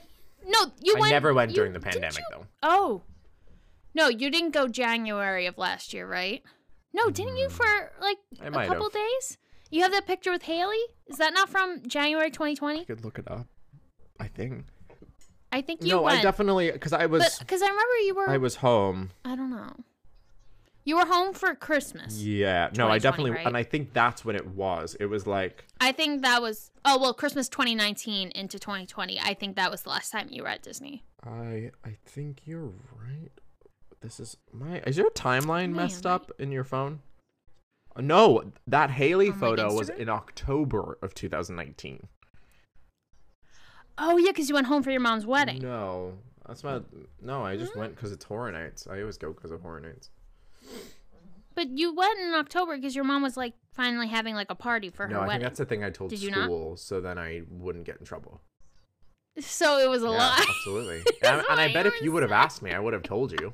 No, 0.48 0.72
you 0.82 0.96
I 0.96 1.00
went. 1.00 1.12
I 1.12 1.16
never 1.16 1.34
went 1.34 1.52
you- 1.52 1.56
during 1.56 1.74
the 1.74 1.80
pandemic 1.80 2.24
though. 2.32 2.48
Oh. 2.64 3.04
No, 3.94 4.08
you 4.08 4.30
didn't 4.32 4.52
go 4.52 4.68
January 4.68 5.46
of 5.46 5.58
last 5.58 5.94
year, 5.94 6.08
right? 6.08 6.42
No, 6.94 7.10
didn't 7.10 7.38
you 7.38 7.48
hmm. 7.48 7.54
for 7.54 7.92
like. 8.02 8.18
I 8.42 8.48
a 8.48 8.68
couple 8.68 8.84
have. 8.84 8.94
days? 8.94 9.38
You 9.70 9.84
have 9.84 9.92
that 9.92 10.06
picture 10.06 10.32
with 10.32 10.44
Haley? 10.44 10.82
Is 11.08 11.18
that 11.18 11.34
not 11.34 11.50
from 11.50 11.82
January 11.88 12.30
2020? 12.30 12.82
I 12.82 12.84
could 12.84 13.06
look 13.06 13.18
it 13.18 13.30
up. 13.30 13.48
I 14.20 14.28
think. 14.28 14.66
I 15.52 15.62
think 15.62 15.84
you 15.84 15.90
no, 15.90 16.04
went. 16.04 16.20
I 16.20 16.22
definitely 16.22 16.72
because 16.72 16.94
I 16.94 17.06
was 17.06 17.40
Because 17.40 17.62
I 17.62 17.68
remember 17.68 17.98
you 18.06 18.16
were. 18.16 18.30
I 18.30 18.38
was 18.38 18.58
home. 18.58 19.12
I 19.26 19.36
don't 19.36 19.50
know. 19.50 19.76
You 20.84 20.96
were 20.96 21.06
home 21.06 21.34
for 21.34 21.54
Christmas. 21.54 22.22
Yeah, 22.22 22.70
no, 22.76 22.88
I 22.88 22.98
definitely, 22.98 23.32
right? 23.32 23.46
and 23.46 23.56
I 23.56 23.62
think 23.62 23.94
that's 23.94 24.26
when 24.26 24.36
it 24.36 24.48
was. 24.48 24.96
It 25.00 25.06
was 25.06 25.28
like 25.28 25.66
I 25.80 25.92
think 25.92 26.24
that 26.24 26.42
was. 26.42 26.72
Oh 26.86 27.00
well, 27.00 27.14
Christmas 27.14 27.48
2019 27.50 28.32
into 28.32 28.58
2020. 28.58 29.20
I 29.20 29.34
think 29.34 29.56
that 29.58 29.70
was 29.70 29.84
the 29.84 29.90
last 29.90 30.12
time 30.12 30.28
you 30.32 30.44
were 30.44 30.50
at 30.50 30.64
Disney. 30.64 31.04
I 31.24 31.72
I 31.86 31.98
think 32.06 32.42
you're 32.46 32.74
right. 32.98 33.32
This 34.02 34.20
is 34.20 34.38
my 34.52 34.80
is 34.88 34.98
your 34.98 35.12
timeline 35.12 35.74
messed 35.74 36.06
up 36.06 36.32
in 36.40 36.52
your 36.52 36.64
phone? 36.64 37.02
Uh, 37.96 38.02
No, 38.02 38.52
that 38.68 38.92
Haley 38.92 39.32
photo 39.32 39.74
was 39.74 39.90
in 39.90 40.10
October 40.10 40.98
of 41.02 41.14
2019. 41.14 42.08
Oh 43.98 44.18
yeah, 44.18 44.32
because 44.32 44.50
you 44.50 44.56
went 44.56 44.68
home 44.68 44.82
for 44.82 44.90
your 44.92 45.02
mom's 45.02 45.26
wedding. 45.26 45.62
No, 45.62 46.14
that's 46.48 46.64
not. 46.64 46.84
No, 47.22 47.44
I 47.44 47.58
just 47.58 47.76
went 47.76 47.96
because 47.96 48.12
it's 48.12 48.26
horror 48.26 48.52
nights. 48.52 48.88
I 48.90 49.00
always 49.02 49.18
go 49.18 49.34
because 49.34 49.52
of 49.52 49.62
horror 49.62 49.80
nights. 49.82 50.10
But 51.54 51.70
you 51.70 51.94
went 51.94 52.18
in 52.20 52.34
October 52.34 52.78
because 52.78 52.96
your 52.96 53.04
mom 53.04 53.22
was 53.22 53.38
like 53.38 53.54
finally 53.74 54.08
having 54.08 54.34
like 54.36 54.50
a 54.50 54.56
party 54.56 54.90
for 54.90 55.06
her 55.06 55.14
No, 55.14 55.22
I 55.22 55.28
think 55.28 55.44
that's 55.44 55.58
the 55.60 55.66
thing 55.66 55.84
I 55.84 55.90
told 55.90 56.10
Did 56.10 56.32
not? 56.32 56.46
school, 56.46 56.78
so 56.78 57.02
then 57.02 57.20
I 57.20 57.42
wouldn't 57.50 57.86
get 57.86 57.98
in 58.00 58.06
trouble. 58.06 58.42
So 59.40 59.78
it 59.80 59.90
was 59.90 60.04
a 60.04 60.08
Yeah, 60.08 60.12
lie. 60.12 60.46
absolutely. 60.50 61.04
and, 61.24 61.42
and 61.50 61.60
I 61.60 61.72
bet 61.72 61.86
if 61.86 62.02
you 62.02 62.12
would 62.12 62.22
have 62.24 62.34
asked 62.34 62.62
me, 62.62 62.72
I 62.74 62.80
would 62.80 62.92
have 62.94 63.04
told 63.04 63.32
you. 63.32 63.54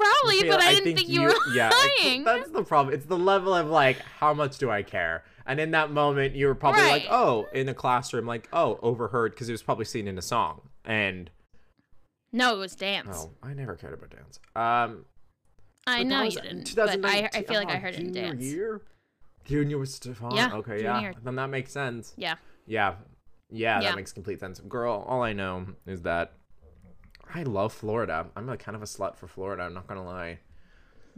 I 0.00 0.20
probably, 0.22 0.48
but 0.48 0.60
I 0.62 0.74
didn't 0.74 0.96
think, 0.96 1.08
you, 1.08 1.22
were 1.22 1.34
yeah, 1.54 1.70
I- 1.72 1.96
lying. 2.02 2.24
that's 2.24 2.50
the 2.50 2.64
problem. 2.64 2.94
It's 2.94 3.06
the 3.06 3.18
level 3.18 3.54
of 3.54 3.68
like, 3.68 3.98
how 3.98 4.34
much 4.34 4.58
do 4.58 4.70
I 4.70 4.82
care? 4.82 5.24
And 5.46 5.58
in 5.58 5.72
that 5.72 5.90
moment, 5.90 6.34
you 6.34 6.46
were 6.46 6.54
probably 6.54 6.82
like, 6.82 7.06
oh, 7.10 7.46
in 7.52 7.68
a 7.68 7.74
classroom, 7.74 8.26
like, 8.26 8.48
oh, 8.52 8.78
overheard 8.82 9.32
because 9.32 9.48
it 9.48 9.52
was 9.52 9.62
probably 9.62 9.84
seen 9.84 10.06
in 10.06 10.16
a 10.16 10.22
song. 10.22 10.60
And 10.84 11.30
No, 12.32 12.54
it 12.54 12.58
was 12.58 12.74
dance. 12.76 13.08
oh, 13.18 13.30
I 13.42 13.52
never 13.54 13.74
cared 13.74 13.94
about 13.94 14.10
dance. 14.10 14.38
Um, 14.54 15.06
I 15.86 16.02
know 16.04 16.22
you 16.22 16.40
didn't, 16.40 16.74
but 16.76 17.04
I, 17.04 17.28
I 17.34 17.42
feel 17.42 17.58
like 17.58 17.70
I 17.70 17.76
oh, 17.76 17.80
heard 17.80 17.94
it 17.94 18.00
in 18.00 18.12
dance. 18.12 18.44
Year? 18.44 18.82
Junior 19.44 19.78
was 19.78 19.94
Stefan. 19.94 20.36
Yeah, 20.36 20.52
Okay, 20.54 20.82
yeah. 20.82 21.12
Then 21.24 21.34
that 21.36 21.48
makes 21.48 21.72
sense. 21.72 22.14
Yeah. 22.16 22.34
Yeah. 22.66 22.94
Yeah, 23.50 23.80
Yeah. 23.80 23.88
that 23.88 23.96
makes 23.96 24.12
complete 24.12 24.38
sense. 24.38 24.60
Girl, 24.60 25.04
all 25.08 25.22
I 25.22 25.32
know 25.32 25.66
is 25.86 26.02
that 26.02 26.34
I 27.34 27.42
love 27.44 27.72
Florida. 27.72 28.26
I'm 28.36 28.48
a 28.48 28.56
kind 28.56 28.74
of 28.76 28.82
a 28.82 28.86
slut 28.86 29.16
for 29.16 29.26
Florida. 29.28 29.62
I'm 29.64 29.74
not 29.74 29.86
gonna 29.86 30.04
lie. 30.04 30.38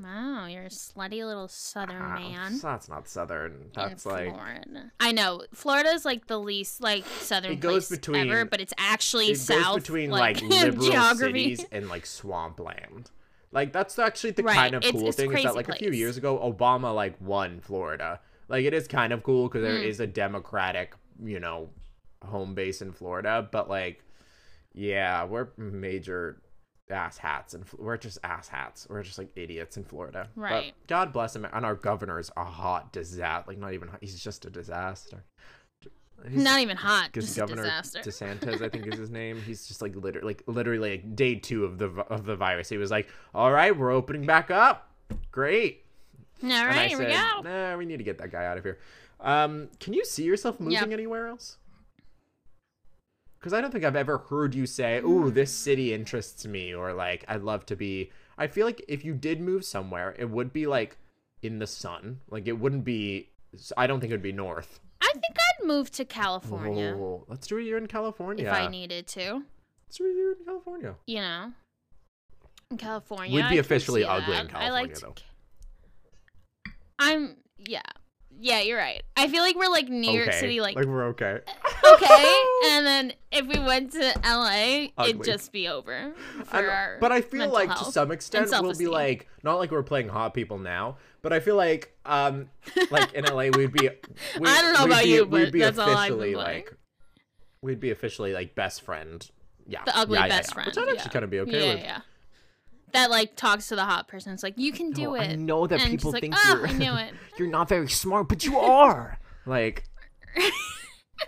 Wow, 0.03 0.47
you're 0.47 0.65
a 0.65 0.69
slutty 0.69 1.25
little 1.25 1.49
southern 1.49 2.01
Ah, 2.01 2.19
man. 2.19 2.59
That's 2.59 2.89
not 2.89 3.07
southern. 3.09 3.71
That's 3.75 4.07
like 4.07 4.31
Florida. 4.33 4.91
I 4.99 5.13
know 5.13 5.43
Florida's 5.55 6.05
like 6.05 6.27
the 6.27 6.41
least 6.41 6.81
like 6.81 7.05
southern 7.21 7.53
It 7.53 7.61
goes 7.61 7.89
place 7.89 7.99
between- 7.99 8.31
ever, 8.31 8.45
but 8.47 8.61
it's 8.61 8.73
actually 8.79 9.31
it 9.33 9.39
south. 9.39 9.65
goes 9.65 9.83
between 9.83 10.11
like, 10.11 10.41
like, 10.41 10.51
liberal 10.51 10.87
geography. 10.91 11.55
cities 11.57 11.67
and 11.71 11.89
like 11.89 12.07
swampland. 12.07 13.11
Like 13.53 13.73
that's 13.73 13.99
actually 13.99 14.31
the 14.33 14.43
Right, 14.45 14.55
kind 14.55 14.75
of 14.75 14.83
it's- 14.83 14.93
cool 14.99 15.09
it's 15.09 15.17
thing 15.19 15.31
is 15.37 15.45
that 15.45 15.55
like 15.55 15.69
a 15.69 15.75
few 15.77 15.93
years 15.93 16.17
ago 16.17 16.39
Obama 16.39 16.95
like 16.95 17.15
won 17.21 17.61
Florida. 17.61 18.21
Like 18.49 18.65
it 18.65 18.73
is 18.75 18.89
kind 18.89 19.13
of 19.13 19.23
cool 19.23 19.49
because 19.49 19.63
there 19.63 19.79
Mm. 19.79 19.85
is 19.87 20.01
a 20.01 20.07
democratic, 20.07 20.95
you 21.23 21.39
know, 21.39 21.69
home 22.25 22.55
base 22.55 22.81
in 22.81 22.93
Florida, 22.93 23.47
but 23.53 23.69
like 23.69 24.03
yeah, 24.75 25.25
we're 25.25 25.49
major 25.57 26.41
ass 26.91 27.17
hats 27.17 27.55
and 27.55 27.65
we're 27.79 27.97
just 27.97 28.19
ass 28.23 28.49
hats. 28.49 28.87
We're 28.91 29.03
just 29.03 29.17
like 29.19 29.31
idiots 29.35 29.77
in 29.79 29.85
Florida. 29.85 30.29
But 30.37 30.43
Right. 30.43 30.75
God 30.89 31.13
bless 31.13 31.35
him. 31.35 31.47
And 31.51 31.65
our 31.65 31.75
governor's 31.75 32.31
a 32.37 32.45
hot 32.45 32.93
disaster. 32.93 33.45
Like 33.49 33.59
not 33.59 33.73
even 33.73 33.89
hot, 33.89 33.99
he's 34.03 34.21
just 34.23 34.45
a 34.45 34.51
disaster. 34.51 35.25
He's- 36.29 36.41
Not 36.43 36.61
even 36.61 36.77
hot, 36.77 37.07
because 37.07 37.25
just 37.25 37.39
a 37.39 37.41
Governor 37.41 37.63
disaster. 37.65 37.99
DeSantis, 38.05 38.63
I 38.63 38.69
think 38.69 38.87
is 38.87 38.99
his 38.99 39.11
name. 39.11 39.41
He's 39.41 39.67
just 39.67 39.83
like 39.83 39.97
literally, 39.97 40.25
like 40.27 40.43
literally, 40.47 40.91
like 40.93 41.17
day 41.17 41.35
two 41.35 41.65
of 41.65 41.79
the 41.79 41.89
of 42.11 42.25
the 42.27 42.37
virus. 42.37 42.69
He 42.69 42.77
was 42.77 42.93
like, 42.93 43.09
"All 43.35 43.51
right, 43.51 43.77
we're 43.77 43.91
opening 43.91 44.25
back 44.25 44.49
up. 44.51 44.89
Great." 45.33 45.85
All 46.45 46.51
and 46.51 46.67
right, 46.69 46.89
here 46.91 46.99
we 46.99 47.07
go. 47.07 47.41
"Nah, 47.43 47.77
we 47.77 47.87
need 47.87 47.97
to 47.97 48.05
get 48.05 48.19
that 48.19 48.31
guy 48.31 48.45
out 48.47 48.57
of 48.57 48.63
here." 48.63 48.79
Um, 49.19 49.69
can 49.81 49.95
you 49.95 50.05
see 50.05 50.23
yourself 50.23 50.61
moving 50.61 50.75
Yeah. 50.75 50.85
anywhere 50.93 51.27
else? 51.27 51.57
Because 53.43 53.53
I 53.53 53.61
don't 53.61 53.73
think 53.73 53.83
I've 53.85 53.97
ever 53.97 54.19
heard 54.19 54.55
you 54.55 54.67
say, 54.67 55.01
"Ooh, 55.01 55.29
this 55.29 55.51
city 55.53 55.93
interests 55.93 56.47
me," 56.47 56.73
or 56.73 56.93
like, 56.93 57.25
"I'd 57.27 57.43
love 57.43 57.67
to 57.67 57.75
be." 57.77 58.13
I 58.39 58.47
feel 58.47 58.65
like 58.65 58.85
if 58.87 59.05
you 59.05 59.15
did 59.15 59.41
move 59.41 59.65
somewhere, 59.65 60.15
it 60.17 60.31
would 60.31 60.53
be 60.53 60.69
like 60.69 60.97
in 61.43 61.59
the 61.59 61.67
sun. 61.67 62.21
Like 62.31 62.47
it 62.47 62.53
wouldn't 62.61 62.85
be. 62.85 63.31
I 63.77 63.89
don't 63.89 63.99
think 63.99 64.13
it 64.13 64.15
would 64.15 64.23
be 64.23 64.31
north. 64.31 64.79
I 65.01 65.11
think 65.13 65.25
I'd 65.37 65.67
move 65.67 65.91
to 65.91 66.05
California 66.05 66.95
Oh, 66.97 67.25
let's 67.27 67.49
do 67.49 67.59
a 67.59 67.61
year 67.61 67.79
in 67.79 67.89
California. 67.89 68.47
if 68.47 68.53
I 68.53 68.69
needed 68.69 69.09
to. 69.09 69.43
Let's 69.89 69.99
do 69.99 70.05
a 70.07 70.15
year 70.15 70.33
in 70.39 70.45
California. 70.45 70.95
You 71.09 71.19
know, 71.19 71.53
in 72.71 72.77
California. 72.79 73.35
We'd 73.35 73.49
be 73.51 73.59
officially 73.59 74.05
ugly 74.05 74.37
in 74.37 74.47
that. 74.47 74.55
I 74.55 74.71
like 74.71 74.95
California, 74.95 75.17
to- 75.17 76.73
I'm 77.01 77.37
yeah, 77.59 77.83
yeah. 78.41 78.61
You're 78.61 78.79
right. 78.79 79.03
I 79.17 79.29
feel 79.29 79.43
like 79.43 79.57
we're 79.57 79.69
like 79.69 79.89
New 79.89 80.11
York. 80.11 80.33
City, 80.33 80.61
like, 80.61 80.77
like 80.77 80.87
we're 80.87 81.07
okay. 81.09 81.39
okay, 81.93 82.35
and 82.67 82.87
then 82.87 83.13
if 83.31 83.47
we 83.47 83.59
went 83.59 83.93
to 83.93 84.15
LA, 84.25 84.89
it'd 85.05 85.25
just 85.25 85.53
be 85.53 85.69
over 85.69 86.13
for 86.45 86.57
I 86.57 86.67
our. 86.67 86.99
but 87.01 87.13
I 87.13 87.21
feel 87.21 87.49
like 87.49 87.75
to 87.77 87.85
some 87.85 88.11
extent 88.11 88.51
we'll 88.51 88.75
be 88.75 88.87
like 88.87 89.29
not 89.43 89.59
like 89.59 89.71
we're 89.71 89.83
playing 89.83 90.09
hot 90.09 90.35
people 90.35 90.59
now, 90.59 90.97
but 91.23 91.33
I 91.33 91.41
feel 91.41 91.57
like 91.57 91.97
um 92.05 92.49
like 92.91 93.13
in 93.15 93.25
LA 93.25 93.49
we'd 93.57 93.73
be. 93.73 93.91
We, 94.39 94.49
I 94.49 94.63
don't 94.63 94.75
know 94.75 94.85
about 94.87 95.05
be, 95.05 95.11
you, 95.11 95.25
we'd 95.25 95.45
but 95.45 95.53
be 95.53 95.61
that's 95.61 95.79
all 95.79 95.91
officially 95.91 96.35
playing. 96.35 96.37
like. 96.37 96.75
We'd 97.61 97.81
be 97.81 97.91
officially 97.91 98.33
like 98.33 98.55
best 98.57 98.83
friend. 98.83 99.29
Yeah, 99.67 99.85
the 99.85 99.97
ugly 99.97 100.19
yeah, 100.19 100.27
yeah, 100.27 100.29
best 100.29 100.51
yeah. 100.51 100.55
friend, 100.55 100.67
which 100.67 100.79
I'd 100.79 100.89
actually 100.89 100.97
yeah. 100.97 101.09
kind 101.09 101.25
of 101.25 101.31
be 101.31 101.41
okay 101.41 101.67
yeah, 101.67 101.75
with. 101.75 101.85
Yeah, 101.85 102.01
That 102.93 103.11
like 103.11 103.37
talks 103.37 103.69
to 103.69 103.77
the 103.77 103.85
hot 103.85 104.07
person. 104.09 104.33
It's 104.35 104.43
like 104.43 104.59
you 104.59 104.73
can 104.73 104.91
do 104.91 105.03
No, 105.05 105.15
it. 105.15 105.21
I 105.31 105.35
know 105.37 105.67
that 105.67 105.81
And 105.81 105.91
people 105.91 106.11
she's 106.11 106.15
like, 106.15 106.21
think 106.23 106.35
oh, 106.37 106.57
you're 106.59 106.67
I 106.69 106.73
knew 106.73 106.95
it. 106.95 107.15
you're 107.39 107.49
not 107.49 107.69
very 107.69 107.89
smart, 107.89 108.29
but 108.29 108.45
you 108.45 108.59
are. 108.59 109.19
like, 109.47 109.85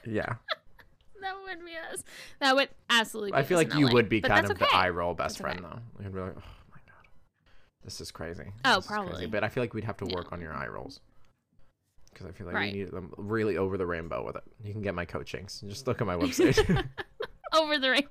yeah. 0.06 0.35
That 1.21 1.37
would 1.42 1.64
be 1.64 1.73
us. 1.90 2.04
That 2.40 2.54
would 2.54 2.68
absolutely. 2.90 3.30
Be 3.30 3.37
I 3.38 3.44
feel 3.44 3.56
like 3.56 3.73
you 3.75 3.87
LA, 3.87 3.92
would 3.94 4.09
be 4.11 4.21
but 4.21 4.30
kind 4.30 4.44
of 4.50 4.59
the 4.59 4.66
okay. 4.66 4.76
eye 4.76 4.90
roll 4.90 5.14
best 5.14 5.38
That's 5.38 5.40
friend 5.40 5.61
okay. 5.64 5.75
though. 5.97 6.04
You'd 6.04 6.12
be 6.14 6.21
like, 6.21 6.33
oh 6.37 6.42
my 6.71 6.76
god, 6.87 7.09
this 7.83 7.99
is 8.02 8.11
crazy. 8.11 8.42
Oh, 8.66 8.75
This 8.76 8.85
is 8.85 8.90
crazy." 8.90 9.02
probably. 9.06 9.26
But 9.28 9.42
I 9.42 9.49
feel 9.49 9.62
like 9.62 9.73
we'd 9.73 9.85
have 9.85 9.97
to 9.99 10.06
Yeah. 10.06 10.16
work 10.16 10.33
on 10.33 10.42
your 10.42 10.52
eye 10.52 10.66
rolls 10.68 11.00
because 12.12 12.26
I 12.26 12.33
feel 12.33 12.47
like 12.47 12.56
Right. 12.56 12.75
we 12.75 12.80
need 12.80 12.90
them 12.90 13.11
really 13.16 13.56
over 13.56 13.78
the 13.78 13.87
rainbow 13.87 14.23
with 14.23 14.37
it. 14.37 14.42
You 14.62 14.73
can 14.75 14.83
get 14.83 14.94
my 14.94 15.06
coachings. 15.06 15.62
Just 15.66 15.87
look 15.87 16.02
at 16.02 16.06
my 16.06 16.14
website. 16.16 16.87
Over 17.54 17.78
the 17.78 17.88
rainbow. 17.90 18.11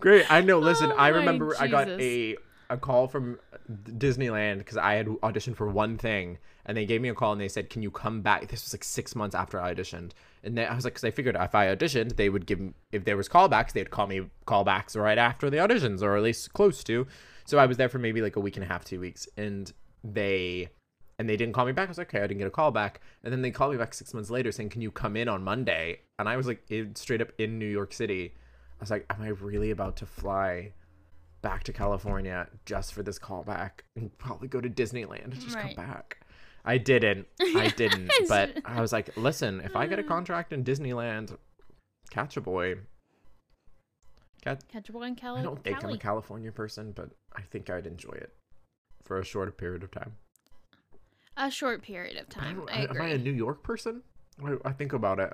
Great. 0.00 0.30
I 0.30 0.40
know. 0.40 0.58
Listen, 0.58 0.92
Oh 0.92 0.96
I 0.96 1.08
remember 1.08 1.56
I 1.58 1.66
got 1.66 1.88
a 1.88 2.36
a 2.70 2.76
call 2.76 3.08
from 3.08 3.38
Disneyland 3.70 4.58
because 4.58 4.76
I 4.76 4.94
had 4.94 5.06
auditioned 5.06 5.56
for 5.56 5.68
one 5.68 5.96
thing, 5.96 6.38
and 6.66 6.76
they 6.76 6.84
gave 6.84 7.00
me 7.00 7.08
a 7.08 7.14
call 7.14 7.32
and 7.32 7.40
they 7.40 7.48
said, 7.48 7.70
"Can 7.70 7.82
you 7.82 7.90
come 7.90 8.20
back?" 8.22 8.48
This 8.48 8.64
was 8.64 8.74
like 8.74 8.84
six 8.84 9.14
months 9.14 9.34
after 9.34 9.60
I 9.60 9.74
auditioned, 9.74 10.12
and 10.44 10.56
then 10.56 10.70
I 10.70 10.74
was 10.74 10.84
like, 10.84 10.94
because 10.94 11.04
I 11.04 11.10
figured 11.10 11.36
if 11.38 11.54
I 11.54 11.74
auditioned, 11.74 12.16
they 12.16 12.28
would 12.28 12.46
give 12.46 12.60
me, 12.60 12.74
if 12.92 13.04
there 13.04 13.16
was 13.16 13.28
callbacks, 13.28 13.72
they'd 13.72 13.90
call 13.90 14.06
me 14.06 14.28
callbacks 14.46 14.96
right 14.96 15.18
after 15.18 15.50
the 15.50 15.56
auditions, 15.56 16.02
or 16.02 16.16
at 16.16 16.22
least 16.22 16.52
close 16.52 16.84
to. 16.84 17.06
So 17.44 17.58
I 17.58 17.66
was 17.66 17.78
there 17.78 17.88
for 17.88 17.98
maybe 17.98 18.20
like 18.20 18.36
a 18.36 18.40
week 18.40 18.56
and 18.56 18.64
a 18.64 18.68
half, 18.68 18.84
two 18.84 19.00
weeks, 19.00 19.26
and 19.36 19.72
they 20.04 20.68
and 21.18 21.28
they 21.28 21.36
didn't 21.36 21.54
call 21.54 21.66
me 21.66 21.72
back. 21.72 21.88
I 21.88 21.90
was 21.90 21.98
like, 21.98 22.08
okay, 22.14 22.22
I 22.22 22.26
didn't 22.26 22.38
get 22.38 22.46
a 22.46 22.50
call 22.50 22.70
back. 22.70 23.00
And 23.24 23.32
then 23.32 23.42
they 23.42 23.50
called 23.50 23.72
me 23.72 23.78
back 23.78 23.92
six 23.92 24.14
months 24.14 24.30
later 24.30 24.52
saying, 24.52 24.68
can 24.68 24.82
you 24.82 24.92
come 24.92 25.16
in 25.16 25.28
on 25.28 25.42
Monday? 25.42 26.00
And 26.18 26.28
I 26.28 26.36
was 26.36 26.46
like, 26.46 26.62
in, 26.70 26.94
straight 26.94 27.20
up 27.20 27.32
in 27.38 27.58
New 27.58 27.66
York 27.66 27.92
City. 27.92 28.34
I 28.80 28.82
was 28.82 28.90
like, 28.90 29.06
am 29.10 29.22
I 29.22 29.28
really 29.28 29.70
about 29.70 29.96
to 29.96 30.06
fly 30.06 30.72
back 31.42 31.64
to 31.64 31.72
California 31.72 32.48
just 32.64 32.92
for 32.92 33.02
this 33.02 33.18
callback 33.18 33.80
and 33.96 34.16
probably 34.18 34.48
go 34.48 34.60
to 34.60 34.68
Disneyland 34.70 35.24
and 35.24 35.34
just 35.40 35.54
Right. 35.56 35.74
come 35.76 35.86
back? 35.86 36.18
I 36.64 36.78
didn't. 36.78 37.26
I 37.40 37.68
didn't. 37.76 38.10
But 38.28 38.58
I 38.64 38.80
was 38.80 38.92
like, 38.92 39.16
listen, 39.16 39.60
if 39.60 39.74
I 39.74 39.86
get 39.86 39.98
a 39.98 40.04
uh. 40.04 40.08
contract 40.08 40.52
in 40.52 40.64
Disneyland, 40.64 41.36
catch 42.10 42.36
a 42.36 42.40
boy. 42.40 42.76
Catch, 44.42 44.60
Catch 44.68 44.88
a 44.88 44.92
boy 44.92 45.02
in 45.04 45.16
Cali. 45.16 45.40
I 45.40 45.42
don't 45.42 45.62
think 45.62 45.82
I'm 45.82 45.90
a 45.90 45.98
California 45.98 46.52
person, 46.52 46.92
but 46.92 47.10
I 47.34 47.42
think 47.42 47.70
I'd 47.70 47.86
enjoy 47.86 48.12
it 48.12 48.32
for 49.02 49.18
a 49.18 49.24
short 49.24 49.56
period 49.58 49.82
of 49.82 49.90
time. 49.90 50.14
a 51.36 51.50
short 51.50 51.82
period 51.82 52.16
of 52.16 52.28
time. 52.28 52.56
don't- 52.58 52.70
I 52.70 52.82
Am. 52.84 53.00
I 53.00 53.08
a 53.08 53.18
New 53.18 53.32
York 53.32 53.62
person? 53.62 54.02
I, 54.44 54.56
I 54.64 54.72
think 54.72 54.92
about 54.92 55.18
it. 55.18 55.32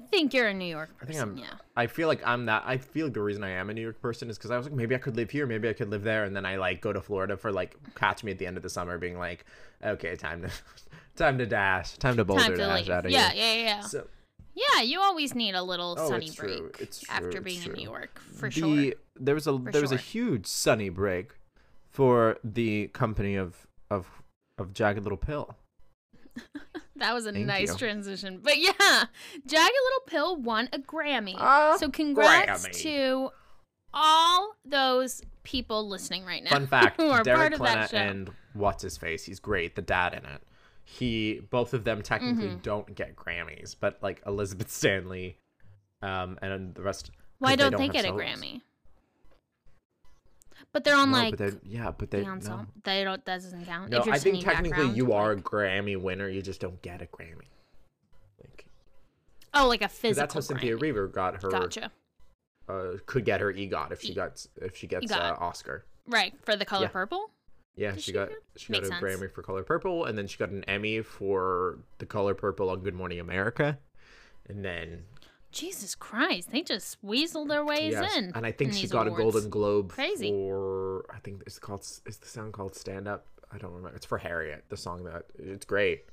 I 0.00 0.06
think 0.06 0.32
you're 0.34 0.48
a 0.48 0.54
New 0.54 0.64
York 0.66 0.90
I 1.02 1.04
think 1.06 1.20
I'm. 1.20 1.36
yeah. 1.36 1.46
I 1.76 1.86
feel 1.86 2.08
like 2.08 2.20
I'm 2.26 2.46
that. 2.46 2.62
I 2.66 2.78
feel 2.78 3.06
like 3.06 3.14
the 3.14 3.20
reason 3.22 3.44
I 3.44 3.50
am 3.50 3.68
a 3.70 3.74
New 3.74 3.80
York 3.82 4.00
person 4.00 4.30
is 4.30 4.38
because 4.38 4.50
I 4.50 4.56
was 4.56 4.66
like, 4.66 4.74
maybe 4.74 4.94
I 4.94 4.98
could 4.98 5.16
live 5.16 5.30
here, 5.30 5.46
maybe 5.46 5.68
I 5.68 5.72
could 5.72 5.88
live 5.90 6.02
there, 6.02 6.24
and 6.24 6.34
then 6.34 6.46
I 6.46 6.56
like 6.56 6.80
go 6.80 6.92
to 6.92 7.00
Florida 7.00 7.36
for 7.36 7.52
like 7.52 7.76
catch 7.94 8.24
me 8.24 8.32
at 8.32 8.38
the 8.38 8.46
end 8.46 8.56
of 8.56 8.62
the 8.62 8.70
summer, 8.70 8.98
being 8.98 9.18
like, 9.18 9.44
okay, 9.84 10.16
time 10.16 10.42
to, 10.42 10.50
time 11.16 11.38
to 11.38 11.46
dash, 11.46 11.96
time 11.98 12.16
to 12.16 12.24
boulder 12.24 12.42
Time 12.42 12.52
to 12.52 12.56
dash 12.58 12.80
leave. 12.80 12.90
out 12.90 13.06
of 13.06 13.10
Yeah, 13.12 13.30
here. 13.30 13.44
yeah, 13.44 13.52
yeah, 13.54 13.62
yeah. 13.76 13.80
So 13.80 14.06
Yeah, 14.54 14.82
you 14.82 15.00
always 15.00 15.34
need 15.34 15.54
a 15.54 15.62
little 15.62 15.96
Oh, 15.98 16.08
sunny 16.08 16.30
true. 16.30 16.60
break 16.70 16.76
It's 16.80 17.04
after 17.10 17.30
true. 17.32 17.40
being 17.42 17.62
in. 17.62 17.72
New 17.72 17.84
York, 17.84 18.20
for 18.38 18.48
the 18.48 18.60
sure. 18.60 18.92
there 19.16 19.34
was 19.34 19.46
a 19.46 19.58
For 19.58 19.70
there 19.72 19.82
was 19.82 19.92
a 19.92 19.96
huge 19.96 20.46
sunny 20.46 20.88
break 20.88 21.32
for 21.90 22.38
the 22.44 22.88
company 22.88 23.36
of 23.36 23.66
of 23.90 24.22
of 24.58 24.72
Jagged 24.74 25.02
Little 25.02 25.18
Pill. 25.18 25.54
That 27.02 27.14
was 27.14 27.26
a 27.26 27.32
Thank 27.32 27.46
nice 27.46 27.68
you. 27.72 27.76
transition. 27.78 28.38
But 28.42 28.58
yeah, 28.58 28.70
Jagged 28.78 29.48
Little 29.50 30.02
Pill 30.06 30.36
won 30.36 30.68
a 30.72 30.78
Grammy. 30.78 31.34
A 31.36 31.76
so 31.78 31.90
congrats 31.90 32.66
Grammy. 32.68 32.82
to 32.82 33.30
all 33.92 34.54
those 34.64 35.20
people 35.42 35.88
listening 35.88 36.24
right 36.24 36.42
now. 36.42 36.50
Fun 36.50 36.66
fact: 36.66 36.96
who 37.00 37.08
are 37.10 37.22
Derek 37.22 37.38
part 37.38 37.52
of 37.54 37.58
that 37.60 37.90
show. 37.90 37.96
and 37.96 38.30
what's 38.54 38.82
his 38.82 38.96
face? 38.96 39.24
He's 39.24 39.40
great. 39.40 39.74
The 39.76 39.82
dad 39.82 40.14
in 40.14 40.24
it. 40.24 40.42
He 40.84 41.40
both 41.50 41.74
of 41.74 41.84
them 41.84 42.02
technically 42.02 42.48
Mm-hmm. 42.48 42.58
don't 42.62 42.94
get 42.94 43.16
Grammys, 43.16 43.76
but 43.78 43.98
like 44.02 44.22
Elizabeth 44.26 44.70
Stanley, 44.70 45.38
um, 46.02 46.38
and 46.42 46.74
the 46.74 46.82
rest. 46.82 47.10
Why 47.38 47.56
don't 47.56 47.76
they, 47.76 47.84
have 47.84 47.92
get 47.92 48.04
a. 48.04 48.12
Grammy? 48.12 48.60
But 50.72 50.84
they're 50.84 50.96
on 50.96 51.10
No, 51.10 51.18
like 51.18 51.30
but 51.30 51.38
they're, 51.38 51.60
yeah, 51.64 51.90
but 51.90 52.10
they 52.10 52.20
the 52.20 52.36
no. 52.36 52.66
They 52.82 53.04
don't. 53.04 53.22
That 53.26 53.42
doesn't 53.42 53.66
count. 53.66 53.90
No, 53.90 53.98
if 54.00 54.06
you're 54.06 54.14
I 54.14 54.18
think 54.18 54.42
technically 54.42 54.70
background, 54.70 54.96
you 54.96 55.12
are 55.12 55.32
a 55.32 55.36
Grammy 55.36 56.00
winner. 56.00 56.28
You 56.28 56.40
just 56.40 56.60
don't 56.60 56.80
get 56.80 57.02
a 57.02 57.06
Grammy. 57.06 57.48
Like, 58.40 58.66
oh, 59.52 59.68
like 59.68 59.82
a 59.82 59.88
physical. 59.88 60.22
that's 60.22 60.34
how 60.34 60.40
Cynthia 60.40 60.76
Erivo 60.76 61.12
got 61.12 61.42
her. 61.42 61.50
Gotcha. 61.50 61.92
Uh, 62.68 62.92
could 63.04 63.24
get 63.24 63.40
her 63.40 63.52
EGOT 63.52 63.92
if 63.92 64.00
she 64.00 64.14
got 64.14 64.46
if 64.56 64.76
she 64.76 64.86
gets 64.86 65.12
uh, 65.12 65.36
Oscar. 65.38 65.84
Right 66.06 66.32
for 66.42 66.56
the 66.56 66.64
color 66.64 66.84
Yeah. 66.84 66.88
purple. 66.88 67.30
Yeah, 67.76 67.94
she, 67.94 68.00
she 68.00 68.12
got 68.12 68.30
she 68.56 68.72
got 68.72 68.82
a 68.82 68.86
sense. 68.86 69.02
Grammy 69.02 69.30
for 69.30 69.42
Color 69.42 69.62
Purple, 69.62 70.04
and 70.04 70.16
then 70.16 70.26
she 70.26 70.36
got 70.36 70.50
an 70.50 70.62
Emmy 70.64 71.00
for 71.00 71.78
the 71.98 72.06
Color 72.06 72.34
Purple 72.34 72.68
on 72.68 72.80
Good 72.80 72.94
Morning 72.94 73.18
America, 73.18 73.78
and 74.46 74.64
then 74.64 75.04
Jesus 75.52 75.94
Christ, 75.94 76.50
they 76.50 76.62
just 76.62 76.96
weasel 77.02 77.44
their 77.46 77.64
ways 77.64 77.92
yes, 77.92 78.16
in. 78.16 78.32
and 78.34 78.44
I 78.46 78.52
think 78.52 78.70
in 78.72 78.76
she 78.76 78.88
got 78.88 79.06
a. 79.06 79.10
Golden 79.10 79.50
Globe 79.50 79.90
Crazy. 79.90 80.30
for 80.30 81.04
I 81.14 81.18
think 81.20 81.42
it's 81.46 81.58
called 81.58 81.82
is 82.06 82.16
the 82.18 82.26
song 82.28 82.50
called 82.52 82.74
Stand 82.74 83.06
Up. 83.06 83.26
I 83.52 83.58
don't 83.58 83.72
remember. 83.72 83.94
It's 83.96 84.06
for 84.06 84.18
Harriet. 84.18 84.64
The 84.70 84.76
song 84.78 85.04
that 85.04 85.26
it's 85.38 85.66
great. 85.66 86.06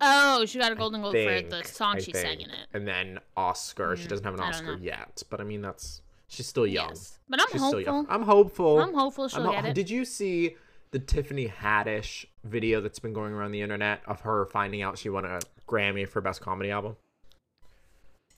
Oh, 0.00 0.44
she 0.46 0.58
got 0.58 0.72
a 0.72 0.74
Golden 0.74 1.00
Globe 1.00 1.14
for 1.14 1.48
the 1.48 1.62
song 1.64 1.96
I 1.96 2.00
she 2.00 2.12
sang 2.12 2.40
in 2.40 2.50
it. 2.50 2.66
And 2.74 2.86
then 2.86 3.20
Oscar. 3.36 3.96
she 3.96 4.06
Mm, 4.06 4.08
doesn't 4.08 4.24
have 4.24 4.34
an 4.34 4.40
Oscar 4.40 4.76
yet, 4.80 5.22
but 5.30 5.40
I 5.40 5.44
mean 5.44 5.62
that's 5.62 6.02
she's 6.26 6.46
still 6.46 6.66
young. 6.66 6.88
Yes, 6.88 7.18
but 7.28 7.40
I'm 7.40 7.46
she's 7.52 7.60
still 7.60 7.72
hopeful. 7.74 7.82
young. 7.94 8.06
I'm 8.08 8.22
hopeful. 8.22 8.80
I'm 8.80 8.94
hopeful 8.94 9.28
she'll 9.28 9.40
I'm 9.42 9.46
ho- 9.46 9.52
get 9.52 9.64
it. 9.66 9.74
Did 9.74 9.90
you 9.90 10.04
see 10.04 10.56
the 10.90 10.98
Tiffany 10.98 11.46
Haddish 11.46 12.24
video 12.42 12.80
that's 12.80 12.98
been 12.98 13.12
going 13.12 13.32
around 13.32 13.52
the 13.52 13.60
internet 13.62 14.02
of 14.06 14.22
her 14.22 14.46
finding 14.46 14.82
out 14.82 14.98
she 14.98 15.08
won 15.08 15.24
a 15.24 15.38
Grammy 15.68 16.08
for 16.08 16.20
Best 16.20 16.40
Comedy 16.40 16.70
Album? 16.72 16.96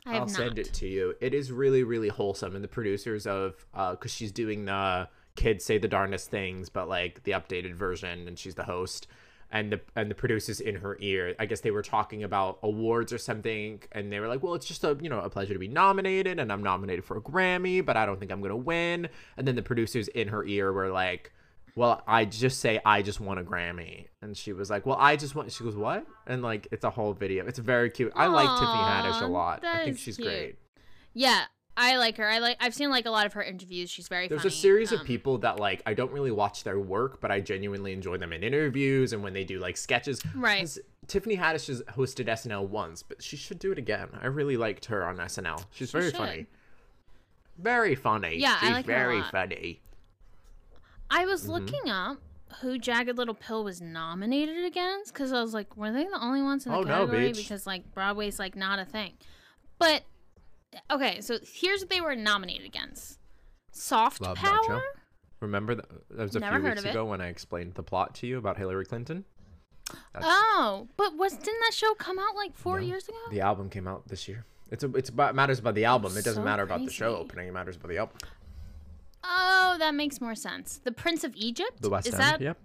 I 0.06 0.12
have 0.12 0.22
I'll 0.22 0.26
not. 0.28 0.36
send 0.36 0.58
it 0.58 0.72
to 0.74 0.86
you. 0.86 1.14
It 1.20 1.32
is 1.34 1.50
really, 1.50 1.82
really 1.82 2.08
wholesome. 2.08 2.54
And 2.54 2.62
the 2.62 2.68
producers 2.68 3.26
of, 3.26 3.66
uh, 3.74 3.92
because 3.92 4.12
she's 4.12 4.32
doing 4.32 4.66
the 4.66 5.08
kids 5.36 5.64
say 5.64 5.78
the 5.78 5.88
darndest 5.88 6.30
things, 6.30 6.68
but 6.68 6.88
like 6.88 7.22
the 7.24 7.32
updated 7.32 7.74
version, 7.74 8.28
and 8.28 8.38
she's 8.38 8.54
the 8.54 8.64
host. 8.64 9.06
And 9.50 9.70
the 9.70 9.80
and 9.94 10.10
the 10.10 10.14
producers 10.16 10.58
in 10.60 10.76
her 10.76 10.96
ear, 11.00 11.34
I 11.38 11.46
guess 11.46 11.60
they 11.60 11.70
were 11.70 11.82
talking 11.82 12.24
about 12.24 12.58
awards 12.62 13.12
or 13.12 13.18
something, 13.18 13.82
and 13.92 14.10
they 14.10 14.18
were 14.18 14.26
like, 14.26 14.42
"Well, 14.42 14.54
it's 14.54 14.66
just 14.66 14.82
a 14.82 14.96
you 15.00 15.08
know 15.08 15.20
a 15.20 15.30
pleasure 15.30 15.52
to 15.52 15.60
be 15.60 15.68
nominated, 15.68 16.40
and 16.40 16.50
I'm 16.52 16.62
nominated 16.62 17.04
for 17.04 17.16
a 17.16 17.20
Grammy, 17.20 17.84
but 17.84 17.96
I 17.96 18.04
don't 18.04 18.18
think 18.18 18.32
I'm 18.32 18.40
gonna 18.42 18.56
win." 18.56 19.08
And 19.36 19.46
then 19.46 19.54
the 19.54 19.62
producers 19.62 20.08
in 20.08 20.28
her 20.28 20.44
ear 20.44 20.72
were 20.72 20.88
like, 20.90 21.32
well, 21.76 22.02
I 22.06 22.24
just 22.24 22.60
say 22.60 22.80
I 22.84 23.02
just 23.02 23.20
won 23.20 23.38
a 23.38 23.42
Grammy, 23.44 24.06
and 24.22 24.36
she 24.36 24.52
was 24.52 24.70
like, 24.70 24.86
"Well, 24.86 24.96
I 24.98 25.16
just 25.16 25.34
want." 25.34 25.50
She 25.52 25.64
goes, 25.64 25.74
"What?" 25.76 26.06
And 26.26 26.42
like, 26.42 26.68
it's 26.70 26.84
a 26.84 26.90
whole 26.90 27.12
video. 27.12 27.46
It's 27.46 27.58
very 27.58 27.90
cute. 27.90 28.12
I 28.14 28.26
like 28.26 28.48
Tiffany 28.48 28.78
Haddish 28.78 29.22
a 29.22 29.26
lot. 29.26 29.64
I 29.64 29.84
think 29.84 29.98
she's 29.98 30.16
cute. 30.16 30.28
great. 30.28 30.58
Yeah, 31.14 31.44
I 31.76 31.96
like 31.96 32.16
her. 32.18 32.28
I 32.28 32.38
like. 32.38 32.56
I've 32.60 32.74
seen 32.74 32.90
like 32.90 33.06
a 33.06 33.10
lot 33.10 33.26
of 33.26 33.32
her 33.32 33.42
interviews. 33.42 33.90
She's 33.90 34.06
very. 34.08 34.28
There's 34.28 34.42
funny. 34.42 34.54
a 34.54 34.56
series 34.56 34.92
Um, 34.92 35.00
of 35.00 35.06
people 35.06 35.38
that 35.38 35.58
like 35.58 35.82
I 35.86 35.94
don't 35.94 36.12
really 36.12 36.30
watch 36.30 36.62
their 36.64 36.78
work, 36.78 37.20
but 37.20 37.30
I 37.32 37.40
genuinely 37.40 37.92
enjoy 37.92 38.18
them 38.18 38.32
in 38.32 38.42
interviews 38.44 39.12
and 39.12 39.22
when 39.22 39.32
they 39.32 39.44
do 39.44 39.58
like 39.58 39.76
sketches. 39.76 40.20
Right. 40.34 40.68
Tiffany 41.08 41.36
Haddish 41.36 41.66
has 41.66 41.82
hosted 41.82 42.28
SNL 42.28 42.66
once, 42.68 43.02
but 43.02 43.22
she 43.22 43.36
should 43.36 43.58
do 43.58 43.70
it 43.72 43.78
again. 43.78 44.08
I 44.22 44.26
really 44.26 44.56
liked 44.56 44.86
her 44.86 45.04
on 45.04 45.16
SNL. 45.18 45.64
She's 45.72 45.90
very 45.90 46.04
should. 46.06 46.16
funny. 46.16 46.46
Very 47.58 47.94
funny. 47.94 48.36
Yeah, 48.38 48.56
I 48.60 48.60
She's 48.60 48.70
like 48.70 48.86
her 48.86 48.92
a 48.92 48.96
very 48.96 49.22
funny. 49.24 49.80
I 51.14 51.20
Mm-hmm. 51.22 51.30
was 51.30 51.48
looking 51.48 51.88
up 51.90 52.18
who 52.60 52.78
Jagged 52.78 53.16
Little 53.16 53.34
Pill 53.34 53.64
was 53.64 53.80
nominated 53.80 54.64
against 54.64 55.12
because 55.12 55.32
I 55.32 55.40
was 55.40 55.54
like, 55.54 55.76
were 55.76 55.90
they 55.92 56.04
the 56.04 56.18
only 56.20 56.42
ones 56.42 56.66
in 56.66 56.72
the 56.72 56.78
Oh, 56.78 56.82
no, 56.82 57.06
category? 57.06 57.30
bitch. 57.30 57.36
Because 57.36 57.66
like 57.66 57.92
Broadway's 57.92 58.38
like 58.38 58.54
not 58.56 58.78
a 58.78 58.84
thing. 58.84 59.14
But 59.78 60.02
okay, 60.90 61.20
so 61.20 61.38
here's 61.42 61.80
what 61.80 61.90
they 61.90 62.00
were 62.00 62.14
nominated 62.14 62.66
against: 62.66 63.18
Soft 63.72 64.20
Love. 64.20 64.36
Power. 64.36 64.82
Remember 65.40 65.74
that, 65.74 65.88
that 66.10 66.22
was 66.22 66.36
a 66.36 66.40
Never 66.40 66.60
few 66.60 66.68
weeks 66.70 66.84
ago 66.84 67.04
when 67.04 67.20
I 67.20 67.26
explained 67.28 67.74
the 67.74 67.82
plot 67.82 68.14
to 68.16 68.26
you 68.26 68.38
about 68.38 68.56
Hillary 68.56 68.84
Clinton. 68.86 69.24
That's, 70.12 70.24
Oh, 70.26 70.88
but 70.96 71.16
was 71.16 71.34
didn't 71.34 71.60
that 71.60 71.74
show 71.74 71.92
come 71.94 72.18
out 72.18 72.34
like 72.34 72.56
four 72.56 72.80
No. 72.80 72.86
years 72.86 73.06
ago? 73.08 73.18
The 73.30 73.40
album 73.42 73.68
came 73.68 73.86
out 73.86 74.08
this 74.08 74.26
year. 74.28 74.46
It's 74.70 74.82
a, 74.82 74.94
it's 74.94 75.10
about 75.10 75.30
it 75.30 75.34
matters 75.34 75.58
about 75.58 75.74
the 75.74 75.84
album. 75.84 76.12
It 76.12 76.24
doesn't 76.24 76.34
So 76.36 76.42
matter 76.44 76.62
about 76.62 76.84
the 76.84 76.90
show 76.90 77.16
opening. 77.16 77.48
It 77.48 77.52
matters 77.52 77.76
about 77.76 77.88
the 77.88 77.98
album. 77.98 78.16
Oh, 79.26 79.76
that 79.78 79.94
makes 79.94 80.20
more 80.20 80.34
sense. 80.34 80.80
The 80.84 80.92
Prince 80.92 81.24
of 81.24 81.34
Egypt. 81.34 81.80
The 81.80 81.90
West 81.90 82.06
Is 82.06 82.14
End. 82.14 82.22
that 82.22 82.40
Yep. 82.40 82.58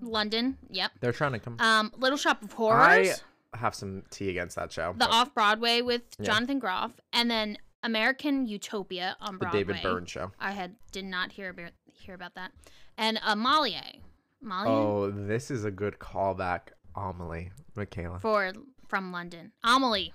London? 0.00 0.56
Yep. 0.70 0.92
They're 1.00 1.12
trying 1.12 1.32
to 1.32 1.38
come. 1.38 1.56
Um, 1.60 1.92
Little 1.96 2.18
Shop 2.18 2.42
of 2.42 2.52
Horrors. 2.54 3.22
I 3.52 3.58
have 3.58 3.74
some 3.74 4.02
tea 4.10 4.30
against 4.30 4.56
that 4.56 4.70
show. 4.72 4.92
the 4.92 4.98
but 4.98 5.10
Off 5.10 5.34
Broadway 5.34 5.80
with 5.82 6.02
Yeah. 6.18 6.26
Jonathan 6.26 6.58
Groff, 6.58 6.92
and 7.12 7.30
then 7.30 7.58
American 7.82 8.46
Utopia 8.46 9.16
on 9.20 9.38
Broadway. 9.38 9.62
the 9.62 9.72
David 9.72 9.82
Byrne 9.82 10.06
show. 10.06 10.32
I 10.40 10.52
had 10.52 10.76
did 10.92 11.04
not 11.04 11.32
hear 11.32 11.50
about 11.50 11.72
hear 11.92 12.14
about 12.14 12.34
that, 12.36 12.52
and 12.96 13.18
Amalie, 13.24 14.02
Amalie 14.42 14.68
Oh, 14.70 15.10
this 15.10 15.50
is 15.50 15.64
a 15.64 15.70
good 15.70 15.98
callback, 15.98 16.68
Amelie, 16.96 17.50
Michaela. 17.74 18.18
for 18.20 18.52
from 18.88 19.12
London. 19.12 19.52
Amelie. 19.64 20.12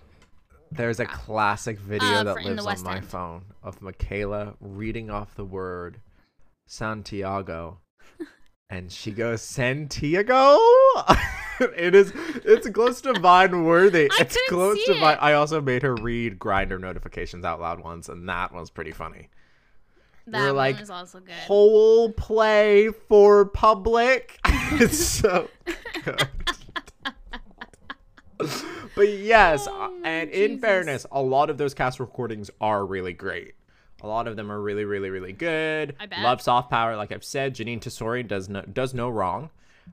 There's 0.76 1.00
a 1.00 1.06
classic 1.06 1.80
video 1.80 2.08
Uh, 2.10 2.24
that 2.24 2.44
lives 2.44 2.66
on 2.66 2.84
my 2.84 2.98
End. 2.98 3.06
phone 3.06 3.46
of 3.62 3.82
Michaela 3.82 4.56
reading 4.60 5.10
off 5.10 5.36
the 5.36 5.46
word 5.46 6.00
Santiago, 6.66 7.80
and 8.70 8.92
she 8.92 9.12
goes 9.12 9.42
Santiago. 9.42 10.58
it 11.60 11.94
is. 11.94 12.12
It's 12.44 12.68
close 12.70 13.02
to 13.02 13.14
Vine 13.20 13.64
worthy. 13.64 14.10
It's 14.20 14.38
close 14.50 14.84
to 14.86 14.94
Vine. 14.96 15.14
it. 15.18 15.22
I 15.24 15.34
also 15.34 15.62
made 15.62 15.84
her 15.84 15.96
read 15.96 16.40
Grindr 16.40 16.80
notifications 16.80 17.46
out 17.46 17.60
loud 17.62 17.84
once, 17.84 18.10
and 18.10 18.28
that 18.30 18.54
was 18.54 18.70
pretty 18.70 18.92
funny. 18.92 19.30
That 20.26 20.38
You're 20.40 20.48
one 20.48 20.56
like, 20.56 20.82
is 20.82 20.90
also 20.90 21.20
good. 21.20 21.34
Whole 21.34 22.12
play 22.14 22.90
for 23.10 23.46
public. 23.46 24.40
it's 24.46 24.98
so 24.98 25.50
good. 26.06 26.28
But 28.96 29.10
yes, 29.10 29.68
uh, 29.68 29.72
Oh, 29.74 30.00
and 30.04 30.30
in 30.30 30.60
fairness, 30.60 31.06
a 31.12 31.22
lot 31.22 31.50
of 31.50 31.58
those 31.58 31.74
cast 31.74 32.00
recordings 32.00 32.50
are 32.62 32.86
really 32.86 33.14
great. 33.14 33.54
A 34.02 34.08
lot 34.08 34.28
of 34.28 34.36
them 34.36 34.52
are 34.52 34.60
really, 34.62 34.86
really, 34.86 35.10
really 35.10 35.34
good. 35.34 35.96
I 36.00 36.06
bet. 36.08 36.20
Love 36.20 36.42
soft 36.42 36.70
power, 36.70 36.96
like 36.98 37.12
I've 37.12 37.24
said. 37.24 37.56
Jeanine 37.56 37.80
Tesori 37.80 38.28
does 38.28 38.50
no 38.50 38.62
does 38.64 38.94
no 38.94 39.10
wrong. 39.10 39.50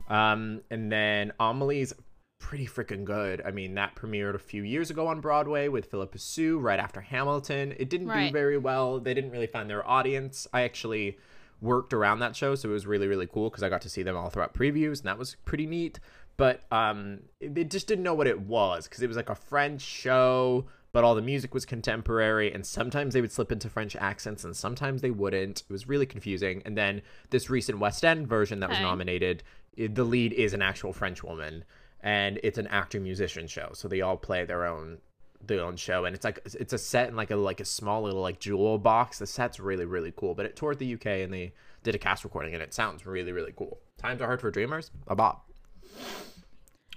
Um, 0.09 0.61
and 0.69 0.91
then 0.91 1.31
Amelie's 1.39 1.93
pretty 2.39 2.65
freaking 2.65 3.05
good. 3.05 3.41
I 3.45 3.51
mean, 3.51 3.75
that 3.75 3.95
premiered 3.95 4.35
a 4.35 4.39
few 4.39 4.63
years 4.63 4.89
ago 4.89 5.07
on 5.07 5.21
Broadway 5.21 5.67
with 5.67 5.85
Phillipa 5.85 6.17
Soo 6.17 6.59
right 6.59 6.79
after 6.79 6.99
Hamilton. 7.01 7.73
It 7.77 7.89
didn't 7.89 8.07
Right. 8.07 8.27
do 8.27 8.33
very 8.33 8.57
well. 8.57 8.99
They 8.99 9.13
didn't 9.13 9.31
really 9.31 9.47
find 9.47 9.69
their 9.69 9.87
audience. 9.87 10.47
I 10.51 10.63
actually 10.63 11.17
worked 11.61 11.93
around 11.93 12.19
that 12.19 12.35
show, 12.35 12.55
so 12.55 12.69
it 12.69 12.71
was 12.71 12.87
really, 12.87 13.07
really 13.07 13.27
cool 13.27 13.49
because 13.51 13.61
I 13.63 13.69
got 13.69 13.81
to 13.83 13.89
see 13.89 14.01
them 14.01 14.17
all 14.17 14.29
throughout 14.31 14.55
previews, 14.55 14.99
and 14.99 15.03
that 15.07 15.19
was 15.19 15.35
pretty 15.45 15.67
neat. 15.67 15.99
But 16.37 16.61
um, 16.71 17.19
it- 17.39 17.69
just 17.69 17.87
didn't 17.87 18.03
know 18.03 18.13
what 18.13 18.27
it 18.27 18.39
was 18.41 18.87
because 18.87 19.03
it 19.03 19.07
was 19.07 19.17
like 19.17 19.29
a 19.29 19.35
French 19.35 19.81
show, 19.81 20.65
but 20.93 21.03
all 21.03 21.15
the 21.15 21.21
music 21.21 21.53
was 21.53 21.65
contemporary, 21.65 22.51
and 22.53 22.65
sometimes 22.65 23.13
they 23.13 23.21
would 23.21 23.31
slip 23.31 23.51
into 23.51 23.69
French 23.69 23.95
accents, 23.95 24.43
and 24.43 24.55
sometimes 24.55 25.01
they 25.01 25.11
wouldn't. 25.11 25.61
It 25.69 25.71
was 25.71 25.87
really 25.87 26.05
confusing. 26.05 26.61
And 26.65 26.77
then 26.77 27.01
this 27.29 27.49
recent 27.49 27.79
West 27.79 28.03
End 28.03 28.27
version 28.27 28.59
that 28.59 28.69
was 28.69 28.77
Okay. 28.77 28.83
nominated, 28.85 29.43
it, 29.77 29.95
the 29.95 30.03
lead 30.03 30.33
is 30.33 30.53
an 30.53 30.61
actual 30.61 30.91
French 30.93 31.23
woman, 31.23 31.63
and 32.01 32.39
it's 32.43 32.57
an 32.57 32.67
actor 32.67 32.99
musician 32.99 33.47
show, 33.47 33.69
so 33.73 33.87
they 33.87 34.01
all 34.01 34.17
play 34.17 34.43
their 34.45 34.65
own 34.65 34.97
their 35.43 35.61
own 35.61 35.75
show 35.75 36.05
and 36.05 36.13
it's 36.15 36.23
like 36.23 36.39
it's 36.45 36.71
a 36.71 36.77
set 36.77 37.09
in 37.09 37.15
like 37.15 37.31
a 37.31 37.35
like 37.35 37.59
a 37.59 37.65
small 37.65 38.03
little 38.03 38.21
like 38.21 38.39
jewel 38.39 38.77
box 38.77 39.17
the 39.17 39.25
set's 39.25 39.59
really 39.59 39.85
really 39.85 40.13
cool 40.15 40.35
but 40.35 40.45
it 40.45 40.55
toured 40.55 40.77
the 40.77 40.93
uk 40.93 41.03
and 41.07 41.33
they 41.33 41.51
did 41.81 41.95
a 41.95 41.97
cast 41.97 42.23
recording 42.23 42.53
and 42.53 42.61
it 42.61 42.71
sounds 42.75 43.07
really 43.07 43.31
really 43.31 43.51
cool 43.57 43.79
times 43.97 44.21
are 44.21 44.27
hard 44.27 44.39
for 44.39 44.51
dreamers 44.51 44.91
a 45.07 45.15
bop 45.15 45.49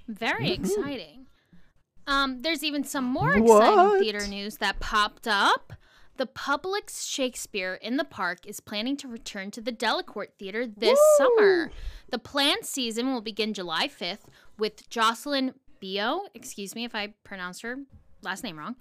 Very 0.08 0.50
exciting. 0.50 1.26
Um, 2.06 2.42
there's 2.42 2.62
even 2.62 2.84
some 2.84 3.04
more 3.04 3.30
exciting 3.34 3.46
What? 3.48 4.00
theater 4.00 4.26
news 4.26 4.58
that 4.58 4.80
popped 4.80 5.26
up. 5.26 5.72
The 6.16 6.26
Public's 6.26 7.04
Shakespeare 7.04 7.74
in 7.74 7.96
the 7.96 8.04
Park 8.04 8.46
is 8.46 8.60
planning 8.60 8.96
to 8.98 9.08
return 9.08 9.50
to 9.52 9.60
the 9.60 9.72
Delacorte 9.72 10.34
Theater 10.38 10.64
this 10.66 10.98
summer. 11.16 11.72
The 12.10 12.18
planned 12.18 12.64
season 12.64 13.12
will 13.12 13.20
begin 13.20 13.52
July 13.52 13.88
5th 13.88 14.26
with 14.56 14.88
Jocelyn 14.88 15.54
Bioh, 15.82 16.20
excuse 16.34 16.74
me 16.76 16.84
if 16.84 16.94
I 16.94 17.14
pronounce 17.24 17.60
her 17.62 17.78
last 18.22 18.44
name 18.44 18.58
wrong, 18.58 18.76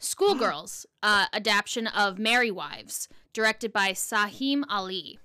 Schoolgirls, 0.00 0.84
uh, 1.02 1.26
adaptation 1.32 1.86
of 1.86 2.18
Merry 2.18 2.50
Wives, 2.50 3.08
directed 3.32 3.72
by 3.72 3.90
Saheem 3.92 4.64
Ali. 4.68 5.18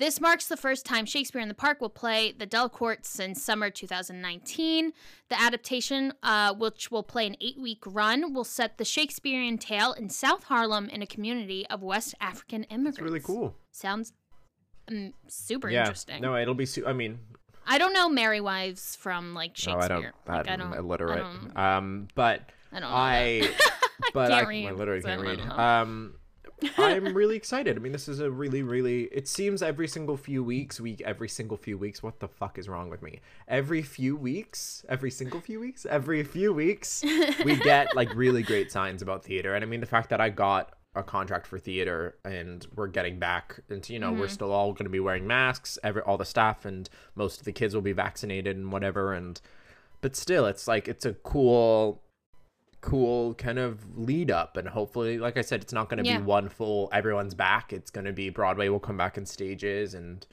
This 0.00 0.18
marks 0.18 0.46
the 0.46 0.56
first 0.56 0.86
time 0.86 1.04
Shakespeare 1.04 1.42
in 1.42 1.48
the 1.48 1.54
Park 1.54 1.78
will 1.82 1.90
play 1.90 2.32
the 2.32 2.46
Delacorte 2.46 3.04
since 3.04 3.42
summer 3.44 3.68
2019. 3.68 4.94
The 5.28 5.38
adaptation, 5.38 6.14
uh, 6.22 6.54
which 6.54 6.90
will 6.90 7.02
play 7.02 7.26
an 7.26 7.36
eight 7.38 7.58
week 7.60 7.80
run, 7.84 8.32
will 8.32 8.44
set 8.44 8.78
the 8.78 8.84
Shakespearean 8.86 9.58
tale 9.58 9.92
in 9.92 10.08
South 10.08 10.44
Harlem 10.44 10.88
in 10.88 11.02
a 11.02 11.06
community 11.06 11.66
of 11.68 11.82
West 11.82 12.14
African 12.18 12.64
immigrants. 12.64 12.96
it's 12.98 13.04
really 13.04 13.20
cool 13.20 13.54
Sounds 13.72 14.14
um, 14.90 15.12
super 15.28 15.68
yeah 15.68 15.80
interesting. 15.80 16.22
no 16.22 16.34
it'll 16.34 16.54
be 16.54 16.64
su- 16.66 16.86
i 16.86 16.94
mean 16.94 17.18
I 17.66 17.76
don't 17.76 17.92
know 17.92 18.08
Merry 18.08 18.40
Wives 18.40 18.96
from 18.96 19.34
like 19.34 19.54
Shakespeare. 19.54 19.76
no 19.80 19.84
i 19.84 19.88
don't 19.88 20.04
like, 20.26 20.48
I 20.48 20.52
i'm 20.54 20.58
don't 20.60 20.74
illiterate 20.78 21.22
I 21.22 21.28
don't, 21.28 21.58
um 21.58 22.08
but 22.14 22.40
I 22.72 22.80
don't 22.80 22.88
i 22.90 23.50
but 24.14 24.30
Can't 24.30 24.46
i, 24.46 24.48
read, 24.48 24.66
I 24.66 24.72
literally 24.72 25.02
can't 25.02 25.20
read 25.20 25.40
um 25.40 26.14
I'm 26.78 27.14
really 27.14 27.36
excited. 27.36 27.76
I 27.76 27.80
mean, 27.80 27.92
this 27.92 28.08
is 28.08 28.20
a 28.20 28.30
really, 28.30 28.62
really. 28.62 29.04
It 29.04 29.28
seems 29.28 29.62
every 29.62 29.88
single 29.88 30.16
few 30.16 30.42
weeks, 30.42 30.80
week, 30.80 31.02
every 31.04 31.28
single 31.28 31.56
few 31.56 31.78
weeks. 31.78 32.02
What 32.02 32.20
the 32.20 32.28
fuck 32.28 32.58
is 32.58 32.68
wrong 32.68 32.90
with 32.90 33.02
me? 33.02 33.20
Every 33.48 33.82
few 33.82 34.16
weeks, 34.16 34.84
every 34.88 35.10
single 35.10 35.40
few 35.40 35.60
weeks, 35.60 35.86
every 35.86 36.22
few 36.24 36.52
weeks, 36.52 37.02
we 37.44 37.56
get 37.64 37.94
like 37.94 38.14
really 38.14 38.42
great 38.42 38.70
signs 38.72 39.02
about 39.02 39.24
theater. 39.24 39.54
And 39.54 39.64
I 39.64 39.66
mean, 39.66 39.80
the 39.80 39.86
fact 39.86 40.10
that 40.10 40.20
I 40.20 40.30
got 40.30 40.72
a 40.94 41.02
contract 41.02 41.46
for 41.46 41.58
theater 41.58 42.16
and 42.24 42.66
we're 42.74 42.88
getting 42.88 43.18
back 43.18 43.60
into, 43.68 43.92
you 43.92 43.98
know, 43.98 44.10
we're 44.10 44.24
mm-hmm. 44.24 44.34
still 44.34 44.52
all 44.52 44.72
going 44.72 44.84
to 44.84 44.90
be 44.90 45.00
wearing 45.00 45.26
masks. 45.26 45.78
Every 45.84 46.02
all 46.02 46.18
the 46.18 46.24
staff 46.24 46.64
and 46.64 46.88
most 47.14 47.38
of 47.38 47.44
the 47.44 47.52
kids 47.52 47.74
will 47.74 47.82
be 47.82 47.92
vaccinated 47.92 48.56
and 48.56 48.72
whatever. 48.72 49.12
And 49.12 49.40
but 50.00 50.16
still, 50.16 50.46
it's 50.46 50.66
like 50.66 50.88
it's 50.88 51.04
a 51.04 51.12
cool 51.12 52.02
cool 52.80 53.34
kind 53.34 53.58
of 53.58 53.98
lead 53.98 54.30
up 54.30 54.56
and 54.56 54.66
hopefully 54.68 55.18
like 55.18 55.36
i 55.36 55.42
said 55.42 55.60
it's 55.60 55.72
not 55.72 55.88
going 55.90 56.02
to 56.02 56.08
Yeah. 56.08 56.18
be 56.18 56.24
one 56.24 56.48
full 56.48 56.88
everyone's 56.92 57.34
back. 57.34 57.72
It's 57.72 57.90
going 57.90 58.06
to 58.06 58.12
be 58.12 58.30
broadway 58.30 58.68
will 58.68 58.80
come 58.80 58.96
back 58.96 59.18
in 59.18 59.26
stages 59.26 59.92
and 59.94 60.26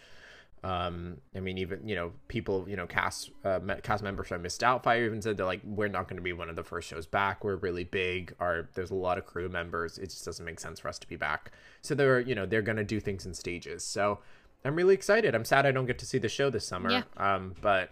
um 0.63 1.17
i 1.35 1.39
mean 1.39 1.57
even 1.59 1.87
you 1.87 1.93
know 1.95 2.11
people 2.29 2.65
you 2.67 2.75
know 2.75 2.87
cast 2.87 3.29
uh, 3.45 3.59
cast 3.83 4.01
members 4.03 4.27
from 4.27 4.41
Mrs. 4.43 4.57
Doubtfire 4.59 5.05
even 5.05 5.21
said 5.21 5.37
they're 5.37 5.45
like 5.45 5.61
we're 5.63 5.87
not 5.87 6.07
going 6.07 6.15
to 6.17 6.23
be 6.23 6.33
one 6.33 6.49
of 6.49 6.55
the 6.55 6.63
first 6.63 6.87
shows 6.89 7.05
back. 7.05 7.43
We're 7.43 7.57
really 7.57 7.83
big. 7.83 8.33
Our 8.39 8.67
there's 8.73 8.89
a 8.91 8.95
lot 8.95 9.17
of 9.19 9.25
crew 9.25 9.49
members. 9.49 9.97
It 9.99 10.09
just 10.09 10.25
doesn't 10.25 10.43
make 10.43 10.59
sense 10.59 10.79
for 10.79 10.87
us 10.87 10.97
to 10.99 11.07
be 11.07 11.15
back. 11.15 11.51
So 11.83 11.93
they're 11.93 12.19
you 12.21 12.33
know 12.33 12.45
they're 12.47 12.63
going 12.63 12.77
to 12.77 12.83
do 12.83 12.99
things 12.99 13.25
in 13.25 13.33
stages. 13.35 13.83
So 13.83 14.19
i'm 14.65 14.75
really 14.75 14.95
excited. 14.95 15.35
I'm 15.35 15.45
sad 15.45 15.65
i 15.67 15.71
don't 15.71 15.85
get 15.85 15.99
to 15.99 16.05
see 16.07 16.17
the 16.17 16.29
show 16.29 16.49
this 16.49 16.65
summer. 16.65 16.89
Yeah. 16.89 17.03
um 17.17 17.53
but 17.61 17.91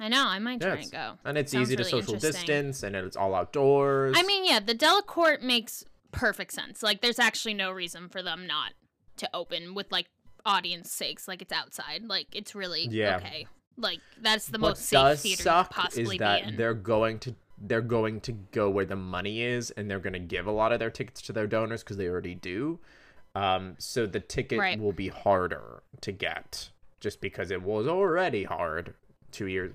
I 0.00 0.08
know. 0.08 0.26
I 0.26 0.38
might 0.38 0.60
try 0.60 0.76
and 0.76 0.90
go. 0.90 1.18
and 1.24 1.38
it's 1.38 1.52
Sounds 1.52 1.68
easy 1.68 1.76
to 1.76 1.82
really 1.84 2.02
social 2.02 2.16
distance 2.18 2.82
and 2.82 2.96
it's 2.96 3.16
all 3.16 3.34
outdoors 3.34 4.16
I 4.18 4.22
mean, 4.22 4.44
yeah, 4.44 4.60
the 4.60 4.74
Delacorte 4.74 5.42
makes 5.42 5.84
perfect 6.10 6.52
sense. 6.52 6.82
Like, 6.82 7.00
there's 7.00 7.18
actually 7.18 7.54
no 7.54 7.70
reason 7.70 8.08
for 8.08 8.22
them 8.22 8.46
not 8.46 8.72
to 9.18 9.28
open 9.34 9.74
with 9.74 9.90
like 9.92 10.06
audience 10.44 10.90
sakes. 10.90 11.28
Like, 11.28 11.40
it's 11.42 11.52
outside. 11.52 12.04
Like, 12.04 12.26
it's 12.32 12.54
really 12.54 12.88
Yeah. 12.90 13.16
okay. 13.18 13.46
Like, 13.76 14.00
that's 14.20 14.46
the 14.46 14.58
what 14.58 14.70
most 14.70 14.82
safe 14.84 15.20
theater 15.20 15.42
suck 15.42 15.70
possibly 15.70 16.16
is 16.16 16.18
that 16.20 16.56
they're 16.56 16.74
going 16.74 17.18
to 17.20 17.34
they're 17.64 17.80
going 17.80 18.20
to 18.22 18.32
go 18.32 18.68
where 18.68 18.84
the 18.84 18.96
money 18.96 19.40
is 19.42 19.70
and 19.70 19.88
they're 19.88 20.00
going 20.00 20.14
to 20.14 20.18
give 20.18 20.46
a 20.48 20.50
lot 20.50 20.72
of 20.72 20.80
their 20.80 20.90
tickets 20.90 21.22
to 21.22 21.32
their 21.32 21.46
donors 21.46 21.84
because 21.84 21.96
they 21.96 22.08
already 22.08 22.34
do 22.34 22.80
um, 23.36 23.76
so 23.78 24.04
the 24.04 24.18
ticket 24.18 24.58
Right. 24.58 24.80
will 24.80 24.92
be 24.92 25.08
harder 25.08 25.82
to 26.00 26.10
get 26.12 26.70
just 26.98 27.20
because 27.20 27.50
it 27.52 27.62
was 27.62 27.86
already 27.86 28.44
hard 28.44 28.94
two 29.32 29.46
years 29.46 29.72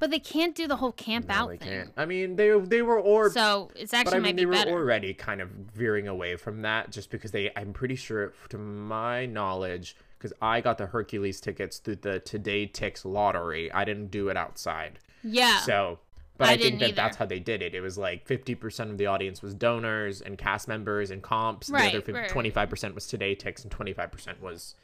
But 0.00 0.10
they 0.10 0.18
can't 0.18 0.54
do 0.54 0.66
the 0.66 0.76
whole 0.76 0.92
camp 0.92 1.28
No, 1.28 1.34
out 1.34 1.48
they 1.50 1.56
thing. 1.58 1.68
can't. 1.68 1.90
i 1.96 2.04
mean 2.06 2.36
they 2.36 2.58
they 2.58 2.82
were 2.82 2.98
or 3.00 3.30
So 3.30 3.70
it's 3.76 3.92
actually 3.94 4.10
but 4.12 4.16
I 4.16 4.18
mean, 4.18 4.22
might 4.22 4.36
they 4.36 4.42
be 4.42 4.46
were 4.46 4.52
better. 4.52 4.70
already 4.70 5.14
kind 5.14 5.40
of 5.40 5.48
veering 5.74 6.08
away 6.08 6.36
from 6.36 6.62
that 6.62 6.90
just 6.90 7.10
because 7.10 7.30
they, 7.32 7.50
I'm 7.56 7.72
pretty 7.72 7.96
sure, 7.96 8.32
to 8.50 8.58
my 8.58 9.26
knowledge, 9.26 9.96
because 10.18 10.32
I 10.42 10.60
got 10.60 10.78
the 10.78 10.86
Hercules 10.86 11.40
tickets 11.40 11.78
through 11.78 11.96
the 11.96 12.20
TodayTix 12.20 13.04
lottery. 13.04 13.70
I 13.72 13.84
didn't 13.84 14.10
do 14.10 14.28
it 14.28 14.36
outside. 14.36 14.98
Yeah. 15.22 15.60
So, 15.60 15.98
but 16.36 16.48
I 16.48 16.52
I, 16.52 16.56
think 16.56 16.78
that 16.80 16.86
either. 16.90 16.94
that's 16.96 17.16
how 17.16 17.26
they 17.26 17.40
did 17.40 17.62
it. 17.62 17.74
It 17.74 17.80
was 17.80 17.98
like 17.98 18.26
50% 18.26 18.90
of 18.90 18.98
the 18.98 19.06
audience 19.06 19.42
was 19.42 19.54
donors 19.54 20.20
and 20.20 20.38
cast 20.38 20.68
members 20.68 21.10
and 21.10 21.22
comps. 21.22 21.68
Right, 21.70 21.92
the 21.92 21.98
other 22.02 22.12
right, 22.12 22.32
right. 22.34 22.54
25% 22.70 22.94
was 22.94 23.04
TodayTix 23.06 23.64
and 23.64 23.70
25% 23.72 24.40
was 24.40 24.74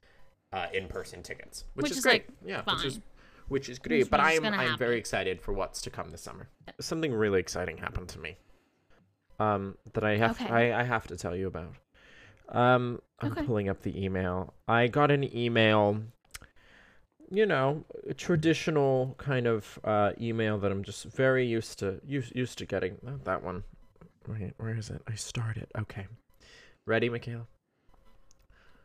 uh, 0.52 0.66
in-person 0.72 1.22
tickets, 1.22 1.64
which, 1.74 1.84
Which 1.84 1.92
is, 1.92 1.98
is, 1.98 2.02
great. 2.04 2.24
like, 2.28 2.28
yeah, 2.44 2.62
which 2.74 2.84
is 2.84 2.94
fine. 2.94 3.02
Which 3.48 3.68
is 3.68 3.78
great. 3.78 4.10
but 4.10 4.20
which 4.20 4.32
is 4.34 4.38
I'm 4.38 4.44
I'm 4.46 4.52
happen. 4.54 4.76
very 4.78 4.98
excited 4.98 5.40
for 5.40 5.52
what's 5.52 5.82
to 5.82 5.90
come 5.90 6.10
this 6.10 6.22
summer. 6.22 6.48
Something 6.80 7.12
really 7.12 7.40
exciting 7.40 7.76
happened 7.78 8.08
to 8.10 8.18
me. 8.18 8.36
Um, 9.40 9.76
that 9.94 10.04
I 10.04 10.16
have 10.16 10.40
Okay. 10.40 10.48
I, 10.72 10.80
I 10.80 10.84
have 10.84 11.06
to 11.08 11.16
tell 11.16 11.34
you 11.34 11.46
about. 11.48 11.74
Um, 12.48 13.00
I'm 13.20 13.32
Okay. 13.32 13.42
pulling 13.44 13.68
up 13.68 13.82
the 13.82 14.02
email. 14.04 14.54
I 14.68 14.86
got 14.86 15.10
an 15.10 15.24
email. 15.36 16.00
You 17.30 17.46
know, 17.46 17.84
a 18.08 18.14
traditional 18.14 19.14
kind 19.18 19.46
of 19.46 19.78
uh, 19.82 20.12
email 20.20 20.58
that 20.58 20.70
I'm 20.70 20.84
just 20.84 21.04
very 21.06 21.44
used 21.46 21.78
to 21.80 22.00
used, 22.06 22.34
used 22.36 22.58
to 22.58 22.66
getting. 22.66 22.98
Not 23.02 23.24
that 23.24 23.42
one. 23.42 23.64
Wait, 24.28 24.52
where 24.58 24.76
is 24.76 24.88
it? 24.90 25.02
I 25.08 25.14
started. 25.14 25.66
Okay. 25.76 26.06
Ready, 26.86 27.08
Michaela? 27.08 27.46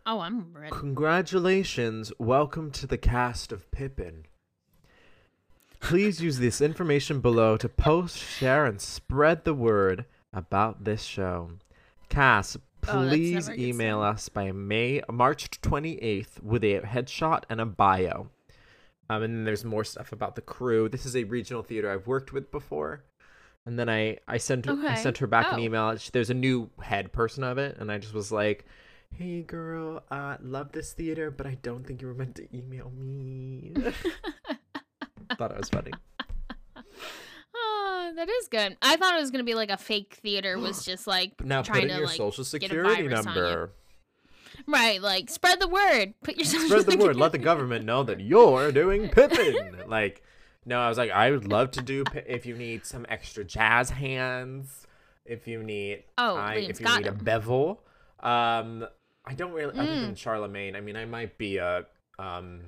Oh, 0.06 0.22
I'm 0.22 0.52
ready. 0.54 0.72
Congratulations. 0.76 2.12
Welcome 2.18 2.72
to 2.72 2.88
the 2.88 2.98
cast 2.98 3.52
of 3.52 3.70
Pippin. 3.72 4.26
Please 5.80 6.22
use 6.22 6.40
this 6.40 6.62
information 6.62 7.20
below 7.22 7.58
to 7.58 7.70
post, 7.70 8.18
share, 8.18 8.66
and 8.66 8.80
spread 8.82 9.44
the 9.46 9.54
word 9.54 10.06
about 10.34 10.84
this 10.84 11.04
show. 11.04 11.52
Cass, 12.10 12.58
Oh, 12.88 13.08
please 13.10 13.50
good 13.50 13.60
email 13.60 14.02
us 14.02 14.30
by 14.30 14.52
May 14.54 15.02
March 15.12 15.50
28th 15.62 16.42
with 16.42 16.64
a 16.64 16.80
headshot 16.80 17.44
and 17.50 17.60
a 17.60 17.66
bio. 17.66 18.30
Um, 19.10 19.24
and 19.24 19.34
then 19.36 19.44
there's 19.44 19.66
more 19.66 19.84
stuff 19.84 20.12
about 20.14 20.36
the 20.36 20.42
crew. 20.42 20.88
This 20.88 21.06
is 21.06 21.16
a 21.16 21.26
regional 21.26 21.62
theater 21.62 21.92
I've 21.92 22.08
worked 22.08 22.32
with 22.32 22.52
before. 22.52 23.04
And 23.66 23.78
then 23.78 23.90
I, 23.90 24.18
I 24.28 24.38
sent 24.38 24.66
her, 24.66 24.74
I 24.88 24.96
sent 24.96 25.18
her 25.18 25.28
back 25.28 25.52
an 25.52 25.60
Oh. 25.60 25.64
email. 25.64 25.98
There's 26.14 26.30
a 26.30 26.34
new 26.36 26.70
head 26.82 27.12
person 27.12 27.44
of 27.44 27.58
it, 27.58 27.78
and 27.80 27.92
I 27.92 27.98
just 27.98 28.14
was 28.14 28.32
like, 28.32 28.66
"Hey 29.12 29.42
girl, 29.44 30.02
uh, 30.10 30.38
love 30.42 30.72
this 30.72 30.94
theater, 30.94 31.30
but 31.30 31.46
I 31.46 31.58
don't 31.62 31.86
think 31.86 32.02
you 32.02 32.08
were 32.08 32.14
meant 32.14 32.36
to 32.36 32.48
email 32.58 32.92
me." 32.98 33.74
Thought 35.40 35.52
it 35.52 35.58
was 35.58 35.70
funny. 35.70 35.92
Oh, 37.56 38.12
that 38.16 38.30
is 38.30 38.48
good. 38.48 38.78
I 38.82 38.96
thought 38.96 39.16
it 39.16 39.20
was 39.22 39.32
gonna 39.32 39.44
be 39.44 39.54
like 39.56 39.70
a 39.70 39.78
fake 39.78 40.18
theater 40.22 40.58
was 40.58 40.86
just 40.86 41.08
like 41.08 41.34
But 41.38 41.48
now 41.48 41.62
trying 41.62 41.82
put 41.82 41.84
in 41.84 41.90
to 41.90 41.96
your 41.98 42.08
like 42.08 42.16
social 42.18 42.44
get 42.44 42.48
a 42.48 42.50
security 42.50 42.90
virus 43.08 43.26
on 43.26 43.36
you. 43.36 43.42
number. 43.42 43.72
right, 44.68 45.02
like 45.02 45.30
spread 45.30 45.60
the 45.60 45.68
word. 45.68 46.14
Put 46.24 46.38
your 46.38 46.46
social 46.46 46.68
Spread 46.68 46.86
the 46.86 46.98
word. 46.98 47.16
Let 47.16 47.32
the 47.32 47.38
government 47.38 47.86
know 47.86 48.04
that 48.04 48.20
you're 48.22 48.72
doing 48.72 49.10
Pippin. 49.10 49.78
Like, 49.88 50.24
no, 50.66 50.80
I 50.80 50.90
was 50.90 50.98
like, 50.98 51.12
I 51.12 51.32
would 51.32 51.48
love 51.48 51.72
to 51.72 51.82
do 51.82 52.04
if 52.28 52.46
you 52.46 52.56
need 52.56 52.86
some 52.86 53.06
extra 53.10 53.44
jazz 53.44 53.90
hands. 53.90 54.86
If 55.26 55.48
you 55.48 55.62
need, 55.64 56.04
Oh, 56.18 56.36
I, 56.38 56.56
if 56.56 56.80
you 56.80 56.88
need 56.98 57.06
a 57.06 57.10
'em. 57.10 57.18
bevel. 57.18 57.84
Um, 58.22 58.86
I 59.26 59.34
don't 59.36 59.52
really. 59.54 59.78
Other 59.78 59.92
Mm. 59.92 60.02
than 60.02 60.16
Charlemagne, 60.16 60.76
I 60.76 60.82
mean, 60.82 60.96
I 60.96 61.06
might 61.06 61.38
be 61.38 61.58
a. 61.58 61.86
Um, 62.18 62.62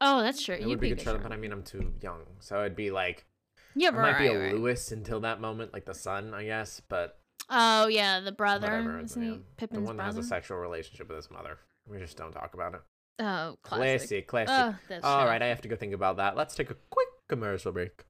Oh, 0.00 0.22
that's 0.22 0.42
true. 0.42 0.56
You'd 0.56 0.66
would 0.66 0.80
be 0.80 0.88
be 0.88 0.92
a 0.92 0.96
good 0.96 1.04
good 1.04 1.22
but 1.22 1.32
I 1.32 1.36
mean, 1.36 1.52
I'm 1.52 1.62
too 1.62 1.92
young, 2.00 2.20
so 2.38 2.60
it'd 2.60 2.76
be 2.76 2.90
like 2.90 3.26
Yeah, 3.74 3.88
I 3.88 3.92
might 3.92 4.18
be 4.18 4.28
right, 4.28 4.36
a 4.36 4.38
right. 4.38 4.54
Lewis 4.54 4.92
until 4.92 5.20
that 5.20 5.40
moment, 5.40 5.72
like 5.72 5.84
the 5.84 5.94
son, 5.94 6.32
I 6.34 6.44
guess. 6.44 6.80
But 6.88 7.18
Oh 7.48 7.88
yeah, 7.88 8.20
the 8.20 8.32
brother. 8.32 8.68
whatever. 8.68 9.00
Isn't 9.00 9.22
yeah. 9.22 9.28
he 9.30 9.36
The 9.36 9.42
Pippin's 9.56 9.86
one 9.86 9.96
that 9.98 10.04
has 10.04 10.16
a 10.16 10.22
sexual 10.22 10.58
relationship 10.58 11.08
with 11.08 11.16
his 11.16 11.30
mother. 11.30 11.58
We 11.86 11.98
just 11.98 12.16
don't 12.16 12.32
talk 12.32 12.54
about 12.54 12.74
it. 12.74 12.80
Oh, 13.18 13.56
classic. 13.62 14.26
Classic, 14.26 14.48
classic. 14.48 15.00
Oh, 15.02 15.08
All 15.08 15.26
right, 15.26 15.42
I 15.42 15.46
have 15.46 15.60
to 15.62 15.68
go 15.68 15.76
think 15.76 15.92
about 15.92 16.16
that. 16.16 16.36
Let's 16.36 16.54
take 16.54 16.70
a 16.70 16.76
quick 16.88 17.08
commercial 17.28 17.72
break. 17.72 18.04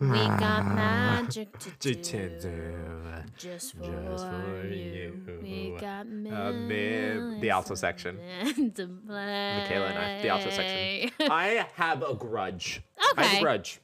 We 0.00 0.08
got 0.08 0.74
magic 1.26 1.58
to 1.58 1.94
To 1.94 2.40
do. 2.40 2.74
Just 3.38 3.74
for, 3.76 3.84
Just 3.84 4.26
for 4.26 4.66
you. 4.66 5.20
We 5.42 5.48
you. 5.48 5.78
got 5.78 6.06
uh, 6.06 6.52
mid- 6.52 7.40
the 7.40 7.50
alto 7.50 7.74
section. 7.74 8.18
To 8.74 8.86
play. 9.06 9.58
Michaela 9.60 9.86
and 9.88 9.98
I, 9.98 10.22
the 10.22 10.28
alto 10.28 10.50
section. 10.50 11.10
I 11.30 11.66
have 11.74 12.02
a 12.02 12.14
grudge. 12.14 12.82
I 12.98 13.04
have 13.16 13.18
Okay. 13.26 13.38
a 13.38 13.40
grudge. 13.42 13.80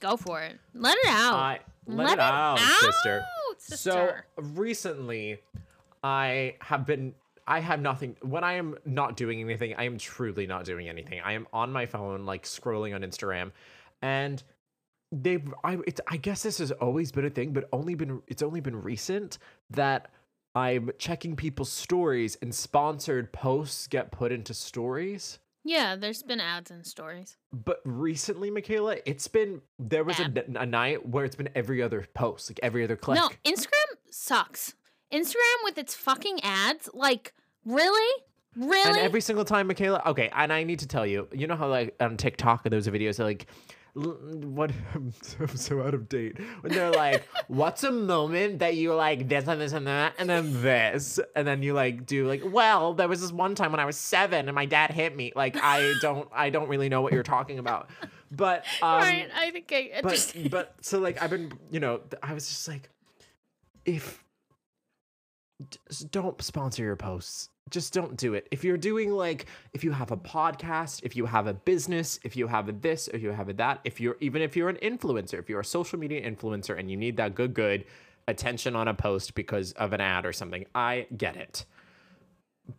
Go 0.00 0.16
for 0.16 0.42
it. 0.42 0.58
Let 0.74 0.96
it 0.98 1.08
out. 1.08 1.34
I 1.34 1.58
let, 1.86 2.12
it 2.14 2.18
out, 2.18 2.58
sister. 2.58 3.20
out, 3.22 3.60
So 3.60 4.12
recently, 4.36 5.40
I 6.02 6.56
have 6.60 6.86
been. 6.86 7.14
I 7.46 7.60
have 7.60 7.80
nothing. 7.80 8.16
When 8.22 8.42
I 8.42 8.54
am 8.54 8.76
not 8.86 9.16
doing 9.16 9.40
anything, 9.40 9.74
I 9.76 9.84
am 9.84 9.98
truly 9.98 10.46
not 10.46 10.64
doing 10.64 10.88
anything. 10.88 11.20
I 11.22 11.32
am 11.34 11.46
on 11.52 11.72
my 11.72 11.84
phone, 11.86 12.24
like 12.24 12.44
scrolling 12.44 12.94
on 12.94 13.02
Instagram, 13.02 13.52
and 14.00 14.42
they've. 15.22 15.52
I. 15.62 15.78
It's. 15.86 16.00
I 16.08 16.16
guess 16.16 16.42
this 16.42 16.58
has 16.58 16.70
always 16.72 17.12
been 17.12 17.24
a 17.24 17.30
thing, 17.30 17.52
but 17.52 17.68
only 17.72 17.94
been. 17.94 18.22
It's 18.26 18.42
only 18.42 18.60
been 18.60 18.80
recent 18.82 19.38
that 19.70 20.10
I'm 20.54 20.90
checking 20.98 21.36
people's 21.36 21.72
stories 21.72 22.36
and 22.40 22.54
sponsored 22.54 23.32
posts 23.32 23.86
get 23.86 24.10
put 24.12 24.32
into 24.32 24.54
stories. 24.54 25.38
yeah, 25.64 25.96
there's 25.96 26.22
been 26.22 26.40
ads 26.40 26.70
and 26.70 26.86
stories. 26.86 27.36
But 27.52 27.80
recently, 27.84 28.50
Michaela, 28.50 28.96
it's 29.06 29.26
been 29.28 29.62
there 29.78 30.04
was 30.04 30.20
a, 30.20 30.30
a 30.56 30.66
night 30.66 31.08
where 31.08 31.24
it's 31.24 31.36
been 31.36 31.48
every 31.54 31.82
other 31.82 32.06
post, 32.14 32.50
like 32.50 32.60
every 32.62 32.84
other 32.84 32.96
click. 32.96 33.18
No, 33.18 33.30
Instagram 33.44 33.96
sucks. 34.10 34.74
Instagram 35.12 35.64
with 35.64 35.78
its 35.78 35.94
fucking 35.94 36.40
ads, 36.42 36.88
like 36.92 37.32
really, 37.64 38.22
really. 38.56 38.88
And 38.88 38.98
every 38.98 39.20
single 39.20 39.44
time, 39.44 39.68
Michaela. 39.68 40.02
Okay, 40.06 40.30
and 40.34 40.52
I 40.52 40.64
need 40.64 40.80
to 40.80 40.86
tell 40.86 41.06
you, 41.06 41.28
you 41.32 41.46
know 41.46 41.56
how 41.56 41.68
like 41.68 41.94
on 41.98 42.16
TikTok 42.16 42.64
there's 42.64 42.86
a 42.86 42.92
videos 42.92 43.16
that 43.16 43.24
like, 43.24 43.46
what? 43.94 44.72
I'm 44.94 45.12
so, 45.22 45.46
so 45.46 45.82
out 45.82 45.94
of 45.94 46.08
date. 46.08 46.38
When 46.60 46.72
they're 46.72 46.90
like, 46.90 47.28
"What's 47.48 47.84
a 47.84 47.92
moment 47.92 48.58
that 48.58 48.74
you 48.74 48.94
like 48.94 49.28
this 49.28 49.46
and 49.46 49.60
this 49.60 49.72
and 49.72 49.86
that, 49.86 50.14
and 50.18 50.28
then 50.28 50.62
this, 50.62 51.20
and 51.36 51.46
then 51.46 51.62
you 51.62 51.74
like 51.74 52.04
do 52.06 52.26
like, 52.26 52.42
well, 52.44 52.94
there 52.94 53.08
was 53.08 53.20
this 53.20 53.32
one 53.32 53.54
time 53.54 53.70
when 53.70 53.80
I 53.80 53.84
was 53.84 53.96
seven 53.96 54.48
and 54.48 54.54
my 54.54 54.66
dad 54.66 54.90
hit 54.90 55.14
me. 55.14 55.32
Like, 55.36 55.56
I 55.56 55.94
don't, 56.00 56.28
I 56.32 56.50
don't 56.50 56.68
really 56.68 56.88
know 56.88 57.02
what 57.02 57.12
you're 57.12 57.22
talking 57.22 57.58
about, 57.58 57.88
but 58.30 58.64
um, 58.82 58.98
right, 58.98 59.28
I 59.34 59.50
think 59.50 59.72
I 59.72 60.00
but 60.02 60.34
but 60.50 60.74
so 60.80 60.98
like 60.98 61.22
I've 61.22 61.30
been 61.30 61.52
you 61.70 61.80
know 61.80 62.00
I 62.22 62.34
was 62.34 62.48
just 62.48 62.66
like 62.66 62.90
if 63.84 64.24
just 65.88 66.10
don't 66.10 66.40
sponsor 66.42 66.82
your 66.82 66.96
posts 66.96 67.48
just 67.70 67.92
don't 67.92 68.16
do 68.16 68.34
it. 68.34 68.46
If 68.50 68.62
you're 68.62 68.76
doing 68.76 69.10
like 69.10 69.46
if 69.72 69.84
you 69.84 69.92
have 69.92 70.10
a 70.10 70.16
podcast 70.16 71.00
if 71.02 71.16
you 71.16 71.26
have 71.26 71.46
a 71.46 71.54
business 71.54 72.18
if 72.22 72.36
you 72.36 72.46
have 72.46 72.68
a 72.68 72.72
this 72.72 73.08
if 73.08 73.22
you 73.22 73.30
have 73.30 73.48
a 73.48 73.52
that 73.54 73.80
if 73.84 74.00
you're 74.00 74.16
even 74.20 74.42
if 74.42 74.56
you're 74.56 74.68
an 74.68 74.76
influencer 74.76 75.38
if 75.38 75.48
you're 75.48 75.60
a 75.60 75.64
social 75.64 75.98
media 75.98 76.28
influencer 76.28 76.78
and 76.78 76.90
you 76.90 76.96
need 76.96 77.16
that 77.16 77.34
good 77.34 77.54
good 77.54 77.84
attention 78.28 78.76
on 78.76 78.88
a 78.88 78.94
post 78.94 79.34
because 79.34 79.72
of 79.72 79.92
an 79.92 80.00
ad 80.00 80.26
or 80.26 80.32
something 80.32 80.64
i 80.74 81.06
get 81.16 81.36
it. 81.36 81.64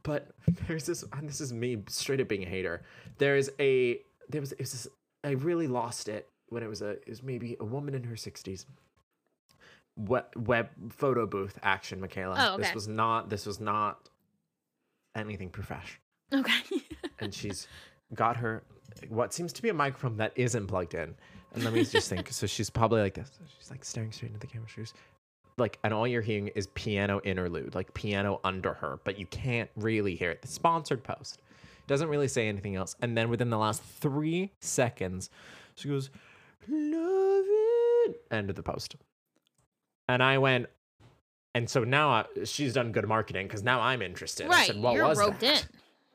But 0.04 0.30
there's 0.68 0.86
this 0.86 1.04
and 1.14 1.28
this 1.28 1.42
is 1.42 1.52
me 1.52 1.84
straight 1.88 2.22
up 2.22 2.28
being 2.28 2.44
a 2.44 2.50
hater. 2.50 2.84
There's 3.18 3.50
a 3.60 4.02
there 4.30 4.42
was 4.42 4.52
it 4.54 4.60
was 4.60 4.72
this 4.72 4.88
i 5.24 5.32
really 5.32 5.68
lost 5.68 6.08
it 6.08 6.28
when 6.50 6.64
it 6.64 6.68
was 6.70 6.82
a 6.82 6.92
it 6.92 7.10
was 7.10 7.24
maybe 7.24 7.58
a 7.60 7.66
woman 7.66 7.94
in 7.94 8.04
her 8.04 8.16
60s 8.16 8.66
web, 9.98 10.26
web 10.36 10.70
photo 10.90 11.26
booth 11.26 11.58
action 11.64 12.00
michaela. 12.00 12.36
Oh, 12.38 12.54
okay. 12.54 12.64
this 12.64 12.74
was 12.74 12.88
not 12.88 13.30
this 13.30 13.46
was 13.46 13.60
not 13.60 14.10
anything 15.16 15.50
professional 15.50 16.02
okay. 16.34 16.82
and 17.20 17.34
she's 17.34 17.68
got 18.14 18.38
her 18.38 18.64
what 19.10 19.34
seems 19.34 19.52
to 19.54 19.62
be 19.62 19.70
a 19.70 19.74
microphone 19.74 20.18
that 20.18 20.32
isn't 20.36 20.68
plugged 20.68 20.94
in. 20.94 21.16
And 21.54 21.64
let 21.64 21.74
me 21.74 21.84
just 21.84 22.10
think. 22.10 22.32
So 22.32 22.48
she's 22.48 22.70
probably 22.70 23.02
like 23.02 23.14
this. 23.14 23.32
She's 23.58 23.72
like 23.72 23.84
staring 23.84 24.12
straight 24.12 24.30
into 24.30 24.40
the 24.40 24.48
camera. 24.48 24.68
She's 24.68 24.94
like, 25.58 25.80
and 25.84 25.94
all 25.94 26.08
you're 26.08 26.22
hearing 26.22 26.48
is 26.50 26.68
piano 26.68 27.22
interlude, 27.24 27.76
like 27.76 27.94
piano 27.94 28.42
under 28.44 28.74
her, 28.74 29.00
but 29.04 29.18
you 29.18 29.26
can't 29.28 29.70
really 29.76 30.16
hear 30.16 30.32
it. 30.32 30.42
The 30.42 30.48
sponsored 30.48 31.04
post 31.04 31.42
doesn't 31.88 32.10
really 32.10 32.28
say 32.28 32.48
anything 32.48 32.76
else. 32.76 32.96
And 33.02 33.18
then 33.18 33.30
within 33.30 33.50
the 33.50 33.58
last 33.58 33.82
three 33.84 34.52
seconds, 34.60 35.30
she 35.76 35.90
goes, 35.90 36.10
"Love 36.68 37.46
it," 37.48 38.22
end 38.32 38.50
of 38.50 38.56
the 38.56 38.64
post. 38.64 38.96
And 40.08 40.22
I 40.22 40.38
went, 40.38 40.68
and 41.56 41.68
so 41.68 41.84
now 41.84 42.10
I, 42.10 42.26
she's 42.44 42.74
done 42.74 42.92
good 42.92 43.08
marketing 43.08 43.48
because 43.48 43.64
now 43.64 43.82
I'm 43.82 44.04
interested. 44.04 44.46
I 44.46 44.50
right, 44.50 44.68
said, 44.68 44.80
"What 44.80 44.94
you're 44.94 45.08
was 45.08 45.18
roped 45.18 45.40
that?" 45.40 45.62
in. 45.64 45.68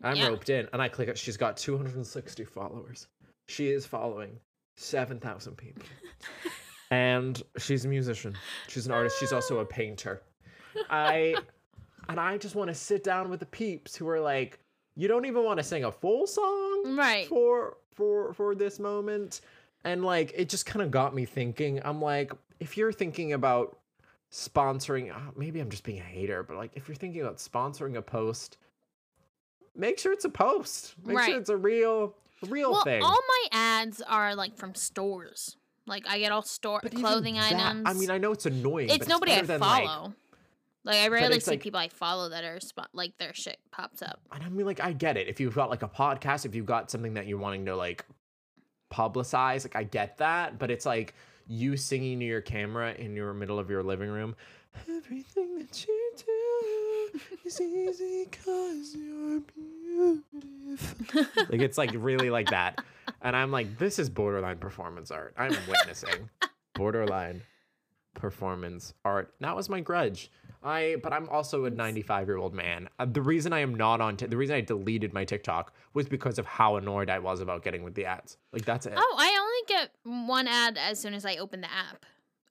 I'm 0.04 0.16
Yeah. 0.16 0.28
roped 0.28 0.48
in, 0.48 0.68
and 0.72 0.80
I 0.80 0.88
click 0.88 1.08
it. 1.08 1.18
She's 1.18 1.36
got 1.36 1.56
260 1.56 2.44
followers. 2.44 3.08
She 3.48 3.68
is 3.70 3.84
following 3.84 4.38
7,000 4.76 5.56
people, 5.56 5.82
and 6.90 7.42
she's 7.58 7.84
a 7.84 7.88
musician. 7.88 8.36
She's 8.68 8.86
an 8.86 8.92
artist. 8.92 9.18
She's 9.18 9.32
also 9.32 9.58
a 9.58 9.64
painter. 9.64 10.22
I, 10.88 11.34
and 12.08 12.20
I 12.20 12.38
just 12.38 12.54
want 12.54 12.68
to 12.68 12.74
sit 12.74 13.02
down 13.02 13.28
with 13.28 13.40
the 13.40 13.46
peeps 13.46 13.96
who 13.96 14.08
are 14.08 14.20
like, 14.20 14.60
you 14.96 15.08
don't 15.08 15.24
even 15.24 15.44
want 15.44 15.58
to 15.58 15.64
sing 15.64 15.84
a 15.84 15.90
full 15.92 16.26
song, 16.26 16.96
Right. 16.96 17.26
For 17.26 17.76
for 17.94 18.32
for 18.34 18.54
this 18.54 18.78
moment, 18.78 19.40
and 19.84 20.04
like 20.04 20.32
it 20.36 20.48
just 20.48 20.64
kind 20.64 20.82
of 20.82 20.90
got 20.90 21.14
me 21.14 21.24
thinking. 21.24 21.80
I'm 21.84 22.00
like, 22.00 22.32
if 22.60 22.76
you're 22.76 22.92
thinking 22.92 23.32
about 23.34 23.78
sponsoring, 24.32 25.14
uh, 25.14 25.30
maybe 25.36 25.60
I'm 25.60 25.70
just 25.70 25.82
being 25.84 25.98
a 25.98 26.02
hater, 26.02 26.42
but 26.42 26.56
like 26.56 26.70
if 26.74 26.88
you're 26.88 26.94
thinking 26.94 27.20
about 27.22 27.36
sponsoring 27.38 27.96
a 27.96 28.02
post 28.02 28.58
make 29.76 29.98
sure 30.00 30.12
it's 30.12 30.24
a 30.24 30.28
post. 30.30 30.94
Make 31.04 31.16
Right. 31.16 31.30
sure 31.30 31.40
it's 31.40 31.48
a 31.48 31.56
real, 31.56 32.14
real 32.48 32.72
well, 32.72 32.82
thing. 32.84 33.02
all 33.02 33.18
my 33.28 33.46
ads 33.52 34.02
are 34.02 34.34
like 34.34 34.56
from 34.56 34.74
stores. 34.74 35.56
Like 35.86 36.06
I 36.08 36.18
get 36.18 36.32
all 36.32 36.42
store 36.42 36.80
But 36.82 36.94
clothing 36.94 37.34
that- 37.36 37.52
items. 37.52 37.84
I 37.86 37.92
mean, 37.94 38.10
I 38.10 38.18
know 38.18 38.32
it's 38.32 38.46
annoying. 38.46 38.88
but 38.88 38.96
it's 38.96 39.06
nobody 39.08 39.32
I 39.32 39.36
better 39.36 39.46
than, 39.46 39.60
like- 39.60 39.86
follow. 39.86 40.14
Like, 40.82 40.96
I 40.96 41.08
rarely 41.08 41.40
see 41.40 41.52
like- 41.52 41.60
people 41.62 41.78
I 41.78 41.88
follow 41.88 42.28
that 42.30 42.42
are 42.42 42.58
spot 42.58 42.88
like 42.94 43.16
their 43.18 43.32
shit 43.32 43.58
pops 43.70 44.02
up. 44.02 44.18
and 44.32 44.42
I 44.42 44.48
mean, 44.48 44.66
like, 44.66 44.80
I 44.80 44.92
get 44.92 45.16
it. 45.16 45.28
If 45.28 45.38
you've 45.38 45.54
got 45.54 45.70
like 45.70 45.82
a 45.82 45.88
podcast, 45.88 46.44
if 46.46 46.54
you've 46.54 46.66
got 46.66 46.90
something 46.90 47.14
that 47.14 47.26
you're 47.26 47.38
wanting 47.38 47.66
to 47.66 47.76
like 47.76 48.04
publicize, 48.92 49.64
like, 49.64 49.76
I 49.76 49.84
get 49.84 50.18
that. 50.18 50.58
But 50.58 50.70
it's 50.70 50.84
like 50.86 51.14
you 51.50 51.76
singing 51.76 52.20
to 52.20 52.24
your 52.24 52.40
camera 52.40 52.94
in 52.94 53.16
your 53.16 53.34
middle 53.34 53.58
of 53.58 53.68
your 53.68 53.82
living 53.82 54.08
room. 54.08 54.36
Everything 54.88 55.58
that 55.58 55.84
you 55.86 56.12
do 56.16 57.20
is 57.44 57.60
easy 57.60 58.26
because 58.30 58.94
you're 58.94 59.40
beautiful. 59.40 61.26
like, 61.50 61.60
it's 61.60 61.76
like 61.76 61.90
really 61.94 62.30
like 62.30 62.50
that. 62.50 62.80
And 63.20 63.34
I'm 63.34 63.50
like, 63.50 63.78
this 63.78 63.98
is 63.98 64.08
borderline 64.08 64.58
performance 64.58 65.10
art. 65.10 65.34
I'm 65.36 65.56
witnessing 65.68 66.30
borderline 66.74 67.42
performance 68.14 68.94
art. 69.04 69.34
That 69.40 69.56
was 69.56 69.68
my 69.68 69.80
grudge. 69.80 70.30
I, 70.62 70.96
but 71.02 71.12
I'm 71.12 71.28
also 71.30 71.64
a 71.64 71.70
95 71.70 72.28
year 72.28 72.36
old 72.36 72.52
man. 72.54 72.88
Uh, 72.98 73.06
the 73.06 73.22
reason 73.22 73.52
I 73.52 73.60
am 73.60 73.74
not 73.74 74.00
on, 74.00 74.16
t- 74.16 74.26
the 74.26 74.36
reason 74.36 74.56
I 74.56 74.60
deleted 74.60 75.14
my 75.14 75.24
TikTok 75.24 75.72
was 75.94 76.06
because 76.06 76.38
of 76.38 76.44
how 76.44 76.76
annoyed 76.76 77.08
I 77.08 77.18
was 77.18 77.40
about 77.40 77.62
getting 77.64 77.82
with 77.82 77.94
the 77.94 78.04
ads. 78.04 78.36
Like 78.52 78.64
that's 78.66 78.84
it. 78.86 78.92
Oh, 78.96 79.16
I 79.18 79.38
only 79.40 79.80
get 79.80 79.90
one 80.26 80.46
ad 80.46 80.76
as 80.78 80.98
soon 81.00 81.14
as 81.14 81.24
I 81.24 81.36
open 81.36 81.62
the 81.62 81.72
app 81.72 82.04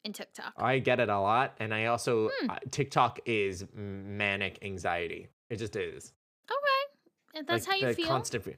in 0.03 0.13
TikTok. 0.13 0.53
I 0.57 0.79
get 0.79 0.99
it 0.99 1.09
a 1.09 1.19
lot, 1.19 1.53
and 1.59 1.71
I 1.73 1.85
also 1.85 2.29
Hmm. 2.41 2.49
uh, 2.49 2.55
TikTok 2.71 3.19
is 3.25 3.65
manic 3.75 4.57
anxiety. 4.63 5.27
It 5.51 5.57
just 5.57 5.75
is. 5.75 6.13
Okay, 6.49 7.39
if 7.41 7.45
that's 7.45 7.67
Like, 7.67 7.81
how 7.81 7.87
you 7.89 7.93
feel. 7.93 8.07
Constant. 8.07 8.55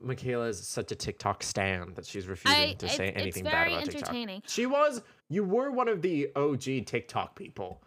Michaela 0.00 0.46
is 0.46 0.66
such 0.66 0.90
a 0.90 0.94
TikTok 0.94 1.42
stan 1.42 1.92
that 1.96 2.06
she's 2.06 2.26
refusing 2.26 2.60
I, 2.70 2.72
to 2.74 2.88
say 2.88 3.10
anything 3.10 3.44
bad 3.44 3.68
about 3.68 3.84
TikTok. 3.84 4.02
entertaining. 4.02 4.42
She 4.46 4.64
was. 4.64 5.02
You 5.32 5.44
were 5.44 5.70
one 5.70 5.88
of 5.88 6.02
the 6.02 6.30
OG 6.36 6.84
TikTok 6.86 7.36
people. 7.36 7.82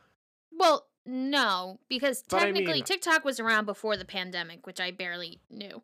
Well, 0.52 0.88
no, 1.06 1.80
because 1.90 2.24
But 2.28 2.38
I 2.38 2.46
technically 2.46 2.74
mean- 2.76 2.84
TikTok 2.84 3.24
was 3.24 3.40
around 3.40 3.66
before 3.66 3.98
the 3.98 4.06
pandemic, 4.06 4.66
which 4.66 4.80
I 4.80 4.92
barely 4.92 5.40
knew. 5.52 5.84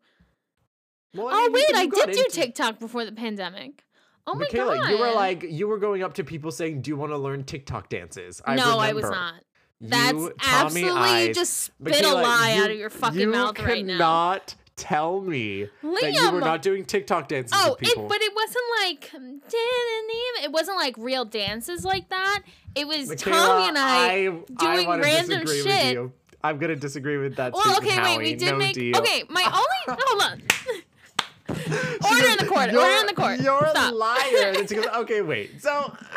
Well, 1.14 1.28
oh 1.30 1.44
mean, 1.44 1.52
wait, 1.54 1.76
I 1.76 1.86
did 1.88 2.12
do 2.16 2.26
TikTok 2.32 2.80
before 2.80 3.06
the 3.06 3.12
pandemic. 3.12 3.84
Oh 4.26 4.34
my 4.34 4.42
Michaela, 4.46 4.78
god. 4.78 4.90
you 4.90 4.98
were 4.98 5.12
like 5.12 5.44
you 5.44 5.68
were 5.68 5.78
going 5.78 6.04
up 6.04 6.14
to 6.16 6.24
people 6.24 6.52
saying, 6.52 6.82
"Do 6.82 6.90
you 6.90 6.96
want 6.96 7.12
to 7.12 7.18
learn 7.18 7.44
TikTok 7.44 7.90
dances?" 7.90 8.42
I 8.46 8.56
no, 8.56 8.78
I 8.80 8.94
was 8.94 9.04
remember. 9.04 9.18
not. 9.20 9.44
That's 9.82 10.12
Tommy 10.12 10.32
absolutely 10.40 11.00
Eyes- 11.10 11.36
just 11.36 11.54
spit 11.58 11.80
Michaela, 11.96 12.22
a 12.22 12.24
lie 12.24 12.54
you- 12.56 12.64
out 12.64 12.72
of 12.72 12.78
your 12.78 12.90
fucking 12.92 13.20
you 13.20 13.28
mouth 13.30 13.60
right 13.60 13.84
now. 13.86 13.98
Tell 14.76 15.22
me 15.22 15.68
that 15.82 16.14
you 16.14 16.32
were 16.32 16.40
not 16.40 16.62
doing 16.62 16.86
TikTok 16.86 17.28
dances 17.28 17.52
Oh, 17.56 17.72
with 17.72 17.80
people. 17.80 18.06
it, 18.06 18.10
but 18.10 18.22
it 18.22 18.34
wasn't 18.36 18.64
like 18.84 19.12
um, 19.16 19.40
didn't. 19.50 20.44
It 20.44 20.52
wasn't 20.52 20.78
like 20.78 20.96
real 20.98 21.26
dances 21.26 21.84
like 21.86 22.10
that. 22.10 22.42
It 22.76 22.88
was 22.88 23.10
Michaela, 23.10 23.36
Tommy 23.48 23.68
and 23.70 23.78
I. 23.78 23.98
I, 23.98 24.10
I 24.60 24.76
doing 24.76 24.88
wanna 24.88 25.04
random 25.04 25.46
shit. 25.48 25.98
I'm 26.44 26.58
gonna 26.58 26.76
disagree 26.76 27.18
with 27.18 27.36
that. 27.36 27.54
well, 27.54 27.78
okay, 27.78 27.90
wait, 27.90 28.00
Howie. 28.00 28.18
we 28.18 28.36
did 28.36 28.52
no 28.52 28.58
make. 28.58 28.74
deal. 28.74 28.98
Okay, 28.98 29.24
my 29.30 29.44
only 29.88 30.02
hold 30.02 30.22
on. 30.24 30.42
Order 31.50 31.58
goes, 32.22 32.32
in 32.32 32.38
the 32.38 32.46
court. 32.48 32.74
Order 32.74 32.98
in 33.02 33.06
the 33.08 33.14
court. 33.14 33.40
You're 33.42 33.68
Stop. 33.70 33.92
a 33.92 33.96
liar. 33.96 34.54
And 34.58 34.70
she 34.70 34.76
goes, 34.76 34.86
okay, 34.96 35.22
wait. 35.22 35.62
So 35.62 35.70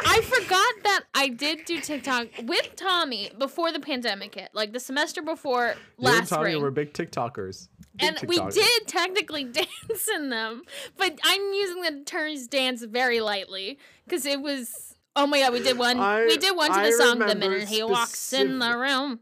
I 0.06 0.20
forgot 0.20 0.74
that 0.84 1.00
I 1.14 1.28
did 1.28 1.64
do 1.64 1.80
TikTok 1.80 2.28
with 2.44 2.76
Tommy 2.76 3.30
before 3.36 3.72
the 3.72 3.80
pandemic 3.80 4.36
hit, 4.36 4.50
like 4.52 4.72
the 4.72 4.78
semester 4.80 5.22
before 5.22 5.74
last 5.98 6.12
you 6.12 6.18
and 6.20 6.28
Tommy 6.28 6.50
spring. 6.50 6.62
were 6.62 6.70
big 6.70 6.92
TikTokers. 6.92 7.68
And 8.00 8.18
we 8.26 8.38
did 8.50 8.86
technically 8.86 9.44
dance 9.60 10.08
in 10.14 10.30
them, 10.30 10.62
but 10.96 11.18
I'm 11.22 11.52
using 11.52 11.82
the 11.82 12.02
terms 12.04 12.46
dance 12.48 12.82
very 12.84 13.20
lightly 13.20 13.78
because 14.04 14.26
it 14.26 14.40
was. 14.40 14.94
Oh 15.16 15.28
my 15.28 15.38
god, 15.40 15.52
we 15.52 15.62
did 15.62 15.78
one. 15.78 16.00
I- 16.00 16.24
we 16.26 16.36
did 16.38 16.56
one 16.56 16.70
to 16.72 16.76
I 16.76 16.86
the 16.90 16.92
song 16.96 17.18
"The 17.20 17.34
Minute 17.36 17.68
He 17.68 17.82
Walks 17.84 18.32
in 18.32 18.58
the 18.58 18.76
Room." 18.76 19.20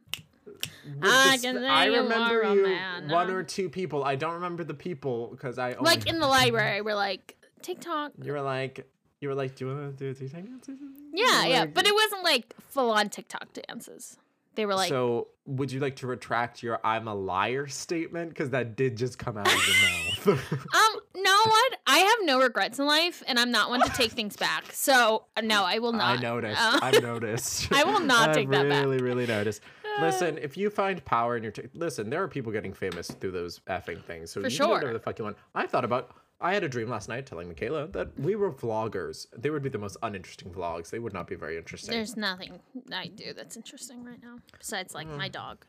I 1.03 1.37
the 1.37 1.43
can 1.43 1.65
I 1.65 1.87
remember 1.87 2.55
you 2.55 2.63
man. 2.65 3.09
one 3.09 3.29
um 3.31 3.37
or 3.37 3.43
two 3.43 3.69
people. 3.69 4.05
I 4.05 4.17
don't 4.17 4.35
remember 4.35 4.65
the 4.65 4.75
people 4.75 5.29
because 5.31 5.59
I 5.59 5.73
only, 5.75 5.85
Like 5.91 6.07
in 6.09 6.19
the 6.19 6.27
library, 6.27 6.81
we're 6.81 6.95
like 6.95 7.37
TikTok. 7.63 8.13
you 8.23 8.33
were 8.33 8.41
like 8.43 8.87
you 9.21 9.29
were 9.29 9.35
like, 9.35 9.55
do 9.55 9.67
you 9.67 9.75
want 9.75 9.97
to 9.99 10.05
do 10.05 10.11
a 10.11 10.15
TikTok? 10.15 10.43
dance?" 10.67 10.81
Yeah, 11.13 11.45
yeah, 11.45 11.61
Like- 11.61 11.75
but 11.75 11.87
it 11.87 11.95
wasn't 11.95 12.25
like 12.25 12.55
full 12.71 12.91
on 12.91 13.09
TikTok 13.09 13.49
dances. 13.53 14.17
They 14.55 14.67
were 14.67 14.75
like, 14.75 14.89
so, 14.89 15.29
would 15.45 15.73
you 15.73 15.81
like 15.81 15.97
to 15.97 16.07
retract 16.07 16.63
your 16.63 16.81
"I'm 16.85 17.09
a 17.09 17.15
liar" 17.15 17.67
statement? 17.67 18.31
Because 18.31 18.51
that 18.51 18.77
did 18.77 18.97
just 18.97 19.19
come 19.19 19.37
out 19.37 19.47
of 19.47 20.25
your 20.27 20.37
mouth. 20.37 20.53
um, 20.75 21.01
no, 21.17 21.37
what? 21.45 21.79
I 21.87 21.99
have 21.99 22.19
no 22.23 22.41
regrets 22.41 22.79
in 22.79 22.87
life, 22.87 23.23
and 23.27 23.39
I'm 23.39 23.51
not 23.51 23.71
one 23.71 23.81
to 23.83 23.91
take 23.91 24.13
things 24.13 24.37
back. 24.37 24.73
So 24.73 25.25
uh, 25.37 25.41
no, 25.41 25.65
I 25.65 25.79
will 25.79 25.93
not. 25.93 26.19
I 26.19 26.23
noticed. 26.23 26.61
Uh, 26.61 26.79
I've 26.83 27.03
noticed. 27.03 27.73
I 27.73 27.85
will 27.85 28.01
not 28.01 28.35
take 28.35 28.51
that 28.51 28.69
back. 28.69 28.85
Really, 28.85 28.99
really 29.03 29.27
noticed. 29.27 29.63
Listen, 30.01 30.39
if 30.43 30.57
you 30.57 30.71
find 30.71 31.05
power 31.05 31.37
in 31.37 31.43
your, 31.43 31.53
t- 31.53 31.69
listen, 31.75 32.09
there 32.09 32.23
are 32.23 32.29
people 32.29 32.53
getting 32.53 32.73
famous 32.73 33.09
through 33.09 33.33
those 33.33 33.61
effing 33.69 34.03
things. 34.05 34.31
So 34.31 34.41
For 34.41 34.47
you 34.47 34.51
sure. 34.51 34.69
whatever 34.69 34.93
the 34.93 35.01
fuck 35.01 35.19
you 35.19 35.25
want. 35.25 35.37
I 35.55 35.67
thought 35.67 35.85
about. 35.85 36.17
I 36.43 36.53
had 36.55 36.65
a 36.65 36.69
dream 36.69 36.89
last 36.91 37.09
night 37.09 37.25
telling 37.25 37.47
Michaela 37.49 37.87
that 37.89 38.19
we 38.19 38.35
were 38.35 38.51
vloggers. 38.53 39.27
They 39.37 39.49
would 39.51 39.63
be 39.63 39.69
the 39.69 39.79
most 39.79 39.97
uninteresting 40.03 40.51
vlogs. 40.51 40.91
They 40.91 40.99
would 40.99 41.13
not 41.13 41.27
be 41.29 41.37
very 41.37 41.57
interesting. 41.57 41.93
There's 41.93 42.17
nothing 42.17 42.59
I 42.93 43.07
do 43.07 43.33
that's 43.33 43.57
interesting 43.57 44.05
right 44.05 44.21
now 44.23 44.39
besides 44.59 44.93
like 44.95 45.07
Mm. 45.07 45.17
my 45.19 45.29
dog. 45.29 45.65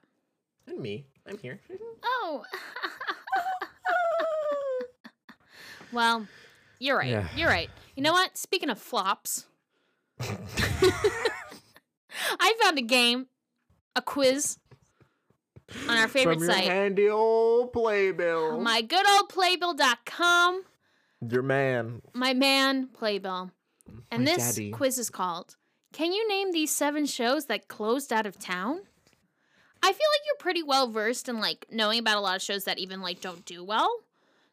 And 0.67 0.79
me, 0.79 1.05
I'm 1.27 1.37
here. 1.37 1.59
Oh. 2.03 2.43
well, 5.91 6.27
you're 6.79 6.97
right. 6.97 7.09
Yeah. 7.09 7.27
You're 7.35 7.49
right. 7.49 7.69
You 7.95 8.03
know 8.03 8.13
what? 8.13 8.37
Speaking 8.37 8.69
of 8.69 8.79
flops, 8.79 9.45
I 12.39 12.53
found 12.61 12.77
a 12.77 12.81
game, 12.81 13.27
a 13.95 14.01
quiz 14.01 14.57
on 15.89 15.97
our 15.97 16.07
favorite 16.07 16.35
From 16.39 16.43
your 16.43 16.53
site, 16.53 16.63
handy 16.65 17.09
old 17.09 17.73
playbill. 17.73 18.59
my 18.61 18.81
good 18.81 19.07
old 19.09 19.29
playbill.com. 19.29 20.63
your 21.29 21.43
man. 21.43 22.01
My 22.13 22.33
man, 22.33 22.87
Playbill. 22.87 23.51
And 24.11 24.23
My 24.25 24.31
this 24.35 24.55
daddy. 24.55 24.71
quiz 24.71 24.97
is 24.97 25.09
called 25.09 25.55
Can 25.91 26.11
you 26.13 26.27
name 26.27 26.51
these 26.51 26.71
seven 26.71 27.05
shows 27.05 27.45
that 27.45 27.67
closed 27.67 28.11
out 28.13 28.25
of 28.25 28.39
town? 28.39 28.81
I 29.81 29.87
feel 29.87 30.07
like 30.13 30.21
you're 30.25 30.37
pretty 30.39 30.63
well 30.63 30.87
versed 30.89 31.27
in 31.27 31.39
like 31.39 31.65
knowing 31.69 31.99
about 31.99 32.17
a 32.17 32.21
lot 32.21 32.35
of 32.37 32.41
shows 32.41 32.63
that 32.65 32.79
even 32.79 33.01
like 33.01 33.19
don't 33.21 33.43
do 33.45 33.63
well. 33.63 33.89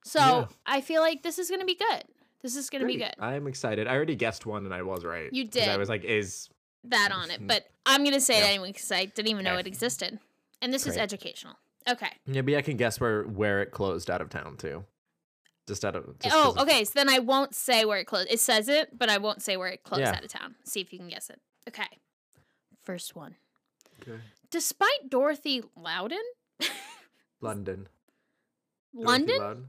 So 0.04 0.18
Yeah. 0.20 0.46
I 0.66 0.80
feel 0.80 1.02
like 1.02 1.22
this 1.22 1.38
is 1.38 1.50
gonna 1.50 1.64
be 1.64 1.76
good. 1.76 2.04
This 2.42 2.56
is 2.56 2.70
gonna 2.70 2.86
be 2.86 2.96
good. 2.96 3.14
I'm 3.18 3.46
excited. 3.46 3.86
I 3.86 3.94
already 3.94 4.16
guessed 4.16 4.46
one 4.46 4.64
and 4.64 4.74
I 4.74 4.82
was 4.82 5.04
right. 5.04 5.32
You 5.32 5.44
did. 5.44 5.68
I 5.68 5.76
was 5.76 5.88
like, 5.88 6.04
is 6.04 6.48
That 6.84 7.12
on 7.12 7.30
it. 7.30 7.40
But 7.46 7.66
I'm 7.86 8.02
gonna 8.04 8.20
say 8.20 8.38
Yeah. 8.40 8.46
it 8.46 8.48
anyway 8.54 8.72
because 8.72 8.90
I 8.90 9.04
didn't 9.04 9.28
even 9.28 9.44
know 9.44 9.56
it 9.58 9.66
existed. 9.66 10.18
And 10.62 10.72
this 10.72 10.86
is 10.86 10.96
educational. 10.96 11.54
Okay. 11.88 12.10
maybe 12.26 12.56
I 12.56 12.62
can 12.62 12.76
guess 12.76 13.00
where 13.00 13.24
where 13.24 13.62
it 13.62 13.70
closed 13.70 14.10
out 14.10 14.20
of 14.20 14.28
town 14.28 14.56
too. 14.56 14.84
Just 15.66 15.84
out 15.84 15.96
of. 15.96 16.18
Just 16.18 16.34
oh, 16.34 16.50
of- 16.52 16.58
okay. 16.58 16.84
So 16.84 16.92
then 16.94 17.08
I 17.08 17.20
won't 17.20 17.54
say 17.54 17.84
where 17.84 17.98
it 17.98 18.04
closed. 18.04 18.28
It 18.30 18.40
says 18.40 18.68
it, 18.68 18.96
but 18.98 19.08
I 19.08 19.18
won't 19.18 19.42
say 19.42 19.56
where 19.56 19.68
it 19.68 19.82
closed 19.82 20.00
Yeah. 20.02 20.10
out 20.10 20.24
of 20.24 20.30
town. 20.30 20.56
See 20.64 20.80
if 20.80 20.92
you 20.92 20.98
can 20.98 21.08
guess 21.08 21.30
it. 21.30 21.40
Okay. 21.68 21.86
First 22.82 23.14
one. 23.14 23.36
Okay. 24.02 24.18
Despite 24.50 25.08
Dorothy 25.08 25.62
Loudon, 25.76 26.22
London. 27.40 27.88
London? 28.92 29.68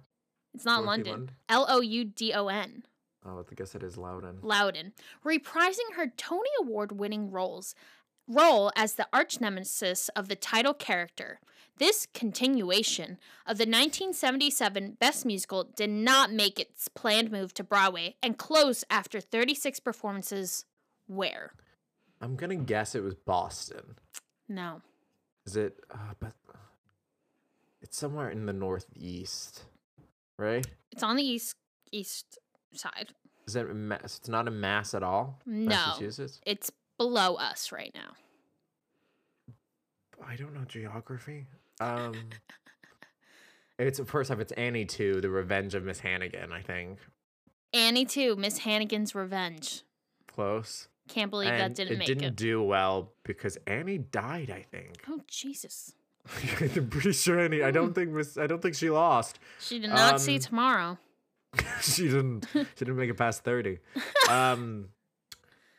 It's 0.54 0.66
not 0.66 0.84
Dorothy 0.84 1.04
London. 1.12 1.32
L 1.50 1.66
O 1.70 1.82
U 1.82 2.06
D 2.06 2.34
O 2.34 2.48
N. 2.48 2.84
Oh, 3.24 3.46
I 3.50 3.56
guess 3.56 3.76
it 3.76 3.84
is 3.84 3.98
Loudon. 3.98 4.40
Loudon, 4.42 4.94
reprising 5.24 5.94
her 5.96 6.08
Tony 6.18 6.50
Award 6.60 6.92
winning 6.94 7.30
roles 7.30 7.76
role 8.34 8.72
as 8.76 8.94
the 8.94 9.08
arch 9.12 9.40
nemesis 9.42 10.10
of 10.10 10.28
the 10.28 10.36
title 10.36 10.74
character. 10.74 11.40
This 11.78 12.08
continuation 12.14 13.18
of 13.48 13.58
the 13.58 13.64
1977 13.64 14.98
Best 15.00 15.26
Musical 15.26 15.64
did 15.64 15.90
not 15.90 16.32
make 16.32 16.60
its 16.60 16.88
planned 16.88 17.32
move 17.32 17.54
to 17.56 17.64
Broadway 17.64 18.16
and 18.22 18.38
closed 18.38 18.84
after 18.90 19.20
36 19.20 19.80
performances. 19.80 20.66
Where? 21.08 21.54
I'm 22.22 22.36
gonna 22.36 22.56
guess 22.56 22.94
it 22.94 23.04
was 23.04 23.16
Boston. 23.16 23.96
No. 24.48 24.82
Is 25.46 25.56
it? 25.56 25.80
Uh, 25.90 26.14
but 26.20 26.34
it's 27.82 27.98
somewhere 27.98 28.30
in 28.30 28.46
the 28.46 28.54
northeast, 28.54 29.64
right? 30.38 30.66
It's 30.92 31.02
on 31.02 31.16
the 31.16 31.24
east 31.24 31.56
east 31.92 32.38
side. 32.74 33.14
Is 33.48 33.56
it? 33.56 33.66
It's 34.04 34.30
not 34.30 34.48
a 34.48 34.52
Mass 34.52 34.94
at 34.94 35.02
all. 35.02 35.40
No. 35.48 35.70
Massachusetts. 35.70 36.40
It's 36.46 36.72
below 37.02 37.34
us 37.36 37.72
right 37.72 37.92
now. 37.96 38.12
I 40.24 40.36
don't 40.36 40.54
know 40.54 40.64
geography. 40.68 41.48
Um, 41.80 42.14
it's 43.80 44.00
first 44.06 44.30
off, 44.30 44.40
it's 44.40 44.52
Annie 44.52 44.86
two, 44.86 45.20
The 45.20 45.30
Revenge 45.32 45.74
of 45.74 45.84
Miss 45.84 46.00
Hannigan. 46.00 46.52
I 46.52 46.62
think 46.62 47.00
Annie 47.74 48.06
too, 48.06 48.36
Miss 48.36 48.60
Hannigan's 48.60 49.16
Revenge. 49.16 49.82
close. 50.28 50.88
Can't 51.10 51.32
believe 51.32 51.50
that 51.50 51.74
didn't 51.74 51.94
it 51.94 51.98
make 51.98 52.08
didn't 52.08 52.24
it. 52.24 52.36
do 52.36 52.62
well 52.62 53.12
because 53.24 53.58
Annie 53.66 53.98
died. 53.98 54.52
I 54.52 54.62
think. 54.62 55.02
Oh 55.10 55.22
Jesus. 55.28 55.96
I'm 56.62 56.88
pretty 56.90 57.14
sure 57.14 57.40
Annie. 57.40 57.64
I 57.64 57.72
don't 57.72 57.94
think 57.96 58.12
Miss. 58.12 58.38
I 58.38 58.46
don't 58.46 58.62
think 58.62 58.76
she 58.76 58.92
lost. 58.92 59.40
She 59.60 59.80
did 59.80 59.90
not 59.90 60.22
see 60.22 60.36
Um, 60.36 60.42
tomorrow. 60.42 60.98
she 61.82 62.04
didn't. 62.04 62.46
She 62.54 62.64
didn't 62.78 62.96
make 62.98 63.10
it 63.10 63.18
past 63.18 63.44
thirty. 63.44 63.80
Um, 64.30 64.90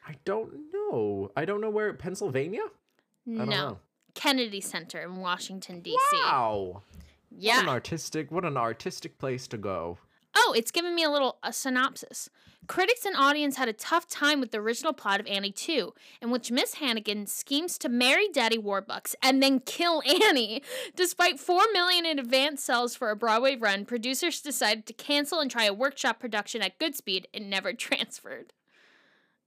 I 0.06 0.16
don't 0.26 0.52
know. 0.74 0.81
Oh, 0.92 1.30
I 1.36 1.44
don't 1.46 1.60
know 1.60 1.70
where 1.70 1.92
Pennsylvania. 1.94 2.62
I 2.64 3.30
No. 3.30 3.38
don't 3.38 3.48
know. 3.50 3.78
Kennedy 4.14 4.60
Center 4.60 5.00
in 5.02 5.16
Washington, 5.16 5.80
D.C. 5.80 6.16
Wow. 6.18 6.82
What 7.30 7.34
an 7.34 7.38
Yeah. 7.40 7.64
artistic. 7.66 8.30
What 8.30 8.44
an 8.44 8.58
artistic 8.58 9.16
place 9.18 9.48
to 9.48 9.56
go. 9.56 9.98
Oh, 10.34 10.54
it's 10.56 10.70
giving 10.70 10.94
me 10.94 11.02
a 11.02 11.10
little 11.10 11.38
a 11.42 11.52
synopsis. 11.52 12.28
Critics 12.66 13.04
and 13.04 13.16
audience 13.16 13.56
had 13.56 13.68
a 13.68 13.72
tough 13.72 14.06
time 14.06 14.38
with 14.40 14.50
the 14.50 14.58
original 14.58 14.92
plot 14.92 15.18
of 15.20 15.26
Annie 15.26 15.50
2, 15.50 15.92
in 16.22 16.30
which 16.30 16.50
Miss 16.50 16.74
Hannigan 16.74 17.26
schemes 17.26 17.76
to 17.78 17.88
marry 17.88 18.28
Daddy 18.28 18.56
Warbucks 18.58 19.14
and 19.22 19.42
then 19.42 19.60
kill 19.60 20.02
Annie. 20.06 20.62
Despite 20.94 21.40
4 21.40 21.62
million 21.72 22.06
in 22.06 22.18
advance 22.18 22.62
sales 22.62 22.94
for 22.94 23.10
a 23.10 23.16
Broadway 23.16 23.56
run, 23.56 23.84
producers 23.84 24.40
decided 24.40 24.86
to 24.86 24.92
cancel 24.92 25.40
and 25.40 25.50
try 25.50 25.64
a 25.64 25.74
workshop 25.74 26.18
production 26.20 26.62
at 26.62 26.78
Goodspeed 26.78 27.24
and 27.34 27.48
never 27.50 27.72
transferred. 27.74 28.52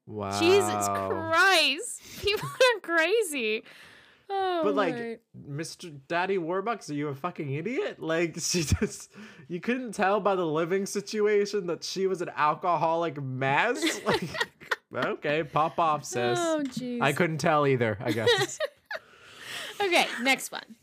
Wow. 0.08 0.40
Jesus 0.40 0.88
Christ. 0.88 2.02
People 2.22 2.48
are 2.50 2.80
crazy. 2.82 3.64
Oh, 4.30 4.62
But 4.64 4.76
like, 4.76 4.96
my. 4.96 5.18
Mr. 5.48 5.96
Daddy 6.08 6.38
Warbucks, 6.38 6.90
are 6.90 6.94
you 6.94 7.10
a 7.10 7.16
fucking 7.16 7.52
idiot? 7.54 8.02
Like, 8.02 8.36
she 8.40 8.64
just 8.64 9.12
you 9.48 9.60
couldn't 9.60 9.94
tell 9.94 10.20
by 10.20 10.36
the 10.36 10.46
living 10.46 10.86
situation 10.86 11.68
that 11.68 11.84
she 11.84 12.08
was 12.08 12.22
an 12.22 12.30
alcoholic 12.36 13.22
mess. 13.22 14.02
Like, 14.94 15.06
okay, 15.06 15.44
pop 15.44 15.78
off, 15.78 16.02
oh, 16.02 16.04
sis. 16.04 16.40
Oh, 16.40 16.62
jeez. 16.64 17.02
I 17.02 17.12
couldn't 17.12 17.40
tell 17.40 17.68
either. 17.68 17.98
I 18.00 18.12
guess. 18.12 18.60
Okay, 19.82 20.08
next 20.22 20.52
one. 20.52 20.76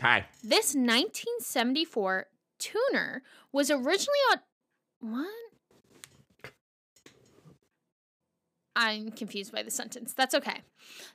Hi. 0.00 0.26
This 0.42 0.74
1974 0.74 2.26
tuner 2.58 3.22
was 3.52 3.70
originally 3.70 4.18
on. 4.32 4.38
What? 5.00 5.28
I'm 8.76 9.10
confused 9.10 9.52
by 9.52 9.62
the 9.62 9.70
sentence. 9.70 10.12
That's 10.12 10.34
okay. 10.34 10.60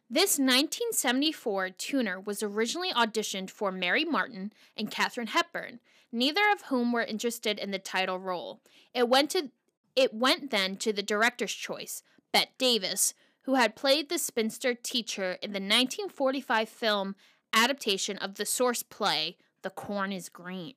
This 0.10 0.40
1974 0.40 1.70
tuner 1.70 2.20
was 2.20 2.42
originally 2.42 2.92
auditioned 2.92 3.52
for 3.52 3.72
Mary 3.72 4.04
Martin 4.04 4.52
and 4.76 4.90
Katharine 4.90 5.28
Hepburn, 5.28 5.80
neither 6.12 6.42
of 6.52 6.64
whom 6.64 6.92
were 6.92 7.04
interested 7.04 7.60
in 7.60 7.70
the 7.70 7.78
title 7.78 8.18
role. 8.18 8.62
It 8.96 9.08
went 9.08 9.30
to 9.32 9.52
it 9.96 10.14
went 10.14 10.50
then 10.50 10.78
to 10.78 10.92
the 10.92 11.04
director's 11.04 11.54
choice, 11.54 12.02
Bette 12.32 12.52
Davis, 12.58 13.14
who 13.42 13.56
had 13.56 13.76
played 13.76 14.10
the 14.10 14.18
spinster 14.18 14.74
teacher 14.74 15.34
in 15.42 15.52
the 15.52 15.60
1945 15.60 16.68
film 16.68 17.16
adaptation 17.54 18.18
of 18.18 18.36
the 18.36 18.46
source 18.46 18.84
play 18.84 19.38
The 19.62 19.70
Corn 19.70 20.12
is 20.12 20.30
Green. 20.30 20.74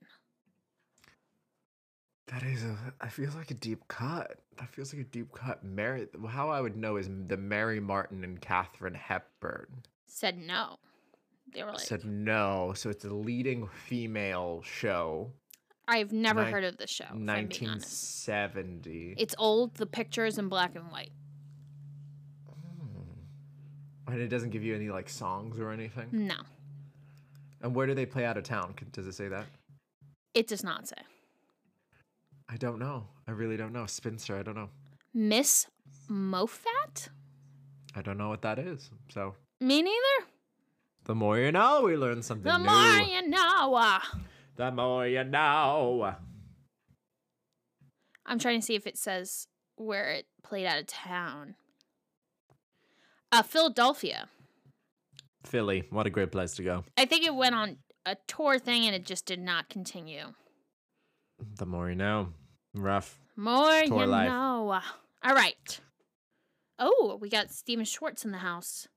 That 2.28 2.42
is 2.42 2.64
a. 2.64 2.76
I 3.00 3.08
feel 3.08 3.30
like 3.36 3.50
a 3.50 3.54
deep 3.54 3.86
cut. 3.88 4.38
That 4.58 4.68
feels 4.70 4.92
like 4.94 5.02
a 5.02 5.08
deep 5.08 5.32
cut. 5.32 5.62
Mary. 5.62 6.06
How 6.28 6.48
I 6.50 6.60
would 6.60 6.76
know 6.76 6.96
is 6.96 7.08
the 7.28 7.36
Mary 7.36 7.80
Martin 7.80 8.24
and 8.24 8.40
Katharine 8.40 8.94
Hepburn 8.94 9.82
Said 10.06 10.38
no. 10.38 10.76
They 11.52 11.62
were 11.62 11.70
like, 11.72 11.80
said 11.80 12.04
no. 12.04 12.72
So 12.74 12.88
it's 12.90 13.04
a 13.04 13.12
leading 13.12 13.68
female 13.86 14.62
show. 14.64 15.32
I've 15.86 16.12
never 16.12 16.42
Nin- 16.44 16.52
heard 16.52 16.64
of 16.64 16.78
this 16.78 16.88
show. 16.90 17.04
if 17.04 17.10
I'm 17.10 17.18
being 17.26 17.36
honest. 17.68 18.26
1970. 18.26 19.14
It's 19.18 19.34
old. 19.38 19.74
The 19.74 19.84
picture 19.86 20.24
is 20.24 20.38
in 20.38 20.48
black 20.48 20.74
and 20.74 20.90
white. 20.90 21.12
Hmm. 22.48 24.12
And 24.12 24.20
it 24.22 24.28
doesn't 24.28 24.50
give 24.50 24.62
you 24.64 24.74
any 24.74 24.88
like 24.88 25.08
songs 25.10 25.58
or 25.60 25.70
anything. 25.70 26.08
No, 26.10 26.36
And 27.60 27.74
where 27.74 27.86
do 27.86 27.94
they 27.94 28.06
play 28.06 28.24
out 28.24 28.36
of 28.38 28.44
town? 28.44 28.74
Does 28.92 29.06
it 29.06 29.12
say 29.14 29.28
that? 29.28 29.44
it 30.32 30.46
does 30.48 30.64
not 30.64 30.88
say. 30.88 30.96
I 32.48 32.56
don't 32.56 32.78
know. 32.78 33.08
I 33.26 33.32
really 33.32 33.56
don't 33.56 33.72
know. 33.72 33.86
Spinster. 33.86 34.36
I 34.38 34.42
don't 34.42 34.54
know. 34.54 34.68
Miss 35.12 35.66
Moffat? 36.08 37.08
I 37.94 38.02
don't 38.02 38.18
know 38.18 38.28
what 38.28 38.42
that 38.42 38.58
is. 38.58 38.90
So 39.08 39.34
Me 39.60 39.80
neither. 39.82 40.28
the 41.04 41.14
more 41.14 41.38
you 41.38 41.52
know, 41.52 41.82
we 41.82 41.96
learn 41.96 42.22
something 42.22 42.44
The 42.50 42.58
new. 42.58 42.64
more 42.64 42.98
you 42.98 43.28
know. 43.28 43.74
Uh, 43.74 44.00
The 44.56 44.70
more 44.72 45.06
you 45.06 45.24
know. 45.24 46.14
I'm 48.26 48.38
trying 48.38 48.60
to 48.60 48.64
see 48.66 48.74
if 48.74 48.86
it 48.86 48.96
says 48.98 49.46
where 49.76 50.10
it 50.10 50.26
played 50.42 50.66
out 50.66 50.78
of 50.80 50.86
town. 50.86 51.54
Uh, 53.32 53.42
Philadelphia. 53.42 54.28
Philly. 55.44 55.84
What 55.90 56.06
a 56.06 56.10
great 56.10 56.32
place 56.32 56.54
to 56.56 56.62
go. 56.62 56.84
I 56.96 57.04
think 57.04 57.24
it 57.24 57.34
went 57.34 57.54
on 57.54 57.78
a 58.06 58.16
tour 58.26 58.58
thing 58.58 58.84
and 58.86 58.94
it 58.94 59.04
just 59.04 59.26
did 59.26 59.40
not 59.40 59.68
continue. 59.68 60.32
The 61.56 61.66
more 61.66 61.88
you 61.88 61.94
know. 61.94 62.28
Rough. 62.74 63.18
More 63.36 63.82
Tour 63.86 64.00
you 64.00 64.06
life. 64.06 64.28
know. 64.28 64.80
All 65.24 65.34
right. 65.34 65.80
Oh, 66.78 67.18
we 67.20 67.28
got 67.28 67.50
Stephen 67.50 67.84
Schwartz 67.84 68.24
in 68.24 68.32
the 68.32 68.38
house. 68.38 68.88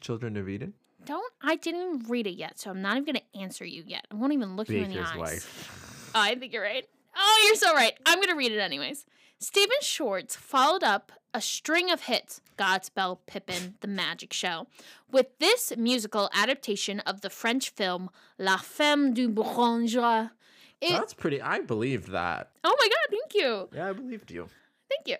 Children 0.00 0.36
of 0.36 0.48
Eden. 0.48 0.74
Don't 1.04 1.32
I 1.40 1.56
didn't 1.56 1.80
even 1.82 2.08
read 2.08 2.26
it 2.26 2.34
yet, 2.36 2.58
so 2.58 2.70
I'm 2.70 2.82
not 2.82 2.96
even 2.96 3.04
gonna 3.04 3.42
answer 3.42 3.64
you 3.64 3.84
yet. 3.86 4.06
I 4.10 4.14
won't 4.14 4.32
even 4.32 4.56
look 4.56 4.68
you 4.68 4.78
in 4.78 4.88
the 4.90 4.96
Baker's 4.96 5.10
eyes. 5.10 5.16
wife. 5.18 6.12
Oh, 6.14 6.20
I 6.20 6.34
think 6.34 6.52
you're 6.52 6.62
right. 6.62 6.84
Oh, 7.16 7.44
you're 7.46 7.56
so 7.56 7.72
right. 7.74 7.92
I'm 8.06 8.20
gonna 8.20 8.36
read 8.36 8.52
it 8.52 8.58
anyways. 8.58 9.06
Stephen 9.38 9.76
Schwartz 9.82 10.34
followed 10.34 10.82
up 10.82 11.12
a 11.34 11.40
string 11.40 11.90
of 11.90 12.02
hits, 12.02 12.40
Godspell, 12.58 13.18
Pippin, 13.26 13.74
The 13.80 13.88
Magic 13.88 14.32
Show, 14.32 14.66
with 15.10 15.38
this 15.38 15.72
musical 15.76 16.30
adaptation 16.32 17.00
of 17.00 17.20
the 17.20 17.28
French 17.30 17.70
film 17.70 18.08
La 18.38 18.56
Femme 18.56 19.12
du 19.12 19.28
Boulanger. 19.28 20.30
It, 20.86 20.92
That's 20.92 21.14
pretty. 21.14 21.42
I 21.42 21.60
believed 21.60 22.10
that. 22.12 22.50
oh 22.62 22.76
my 22.78 22.88
god, 22.88 23.10
thank 23.10 23.34
you. 23.34 23.68
Yeah, 23.74 23.88
I 23.88 23.92
believed 23.92 24.30
you. 24.30 24.48
Thank 24.88 25.08
you. 25.08 25.16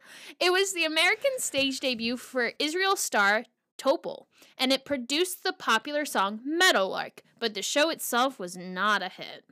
it 0.40 0.50
was 0.50 0.72
the 0.72 0.86
American 0.86 1.32
stage 1.38 1.80
debut 1.80 2.16
for 2.16 2.52
Israel 2.58 2.96
star 2.96 3.44
Topol, 3.76 4.24
and 4.56 4.72
it 4.72 4.86
produced 4.86 5.44
the 5.44 5.52
popular 5.52 6.06
song 6.06 6.40
Meadowlark, 6.44 7.22
but 7.38 7.52
the 7.52 7.60
show 7.60 7.90
itself 7.90 8.38
was 8.38 8.56
not 8.56 9.02
a 9.02 9.10
hit. 9.10 9.44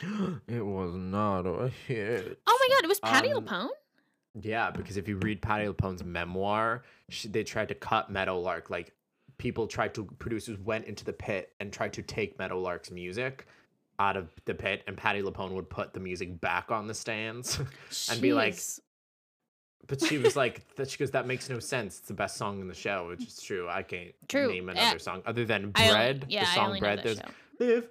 it 0.48 0.64
was 0.64 0.94
not 0.94 1.46
a 1.46 1.68
hit. 1.68 2.40
Oh 2.46 2.68
my 2.68 2.74
god, 2.74 2.84
it 2.84 2.88
was 2.88 3.00
Patti 3.00 3.32
Um, 3.32 3.44
LuPone? 3.44 3.68
Yeah, 4.40 4.70
because 4.70 4.96
if 4.96 5.06
you 5.06 5.18
read 5.18 5.42
Patti 5.42 5.66
LuPone's 5.66 6.04
memoir, 6.04 6.82
she, 7.10 7.28
they 7.28 7.44
tried 7.44 7.68
to 7.68 7.74
cut 7.74 8.10
Meadowlark. 8.10 8.70
Like 8.70 8.94
people 9.36 9.66
tried 9.66 9.94
to 9.94 10.04
producers 10.18 10.58
went 10.58 10.86
into 10.86 11.04
the 11.04 11.12
pit 11.12 11.52
and 11.60 11.72
tried 11.72 11.92
to 11.94 12.02
take 12.02 12.38
Meadowlark's 12.38 12.90
music 12.90 13.46
out 13.98 14.16
of 14.16 14.28
the 14.44 14.54
pit, 14.54 14.82
and 14.86 14.96
Patti 14.96 15.22
LuPone 15.22 15.52
would 15.52 15.68
put 15.68 15.92
the 15.92 16.00
music 16.00 16.40
back 16.40 16.70
on 16.70 16.86
the 16.86 16.94
stands 16.94 17.58
and 18.10 18.20
be 18.20 18.32
like, 18.32 18.56
But 19.86 20.02
she 20.02 20.18
was 20.18 20.36
like, 20.36 20.62
that 20.76 20.90
she 20.90 20.98
goes, 20.98 21.10
that 21.12 21.26
makes 21.26 21.48
no 21.48 21.58
sense. 21.58 21.98
It's 21.98 22.08
the 22.08 22.14
best 22.14 22.36
song 22.36 22.60
in 22.60 22.68
the 22.68 22.74
show, 22.74 23.08
which 23.08 23.26
is 23.26 23.40
true. 23.40 23.68
I 23.68 23.82
can't 23.82 24.12
True. 24.28 24.48
name 24.48 24.66
Yeah. 24.68 24.82
another 24.82 24.98
song 24.98 25.22
other 25.26 25.44
than 25.44 25.72
I 25.74 25.90
Bread. 25.90 26.26
yeah, 26.28 26.40
the 26.44 26.46
song 26.50 26.78
Bread. 26.78 27.00
There's 27.02 27.18
show. 27.18 27.24
Live 27.64 27.88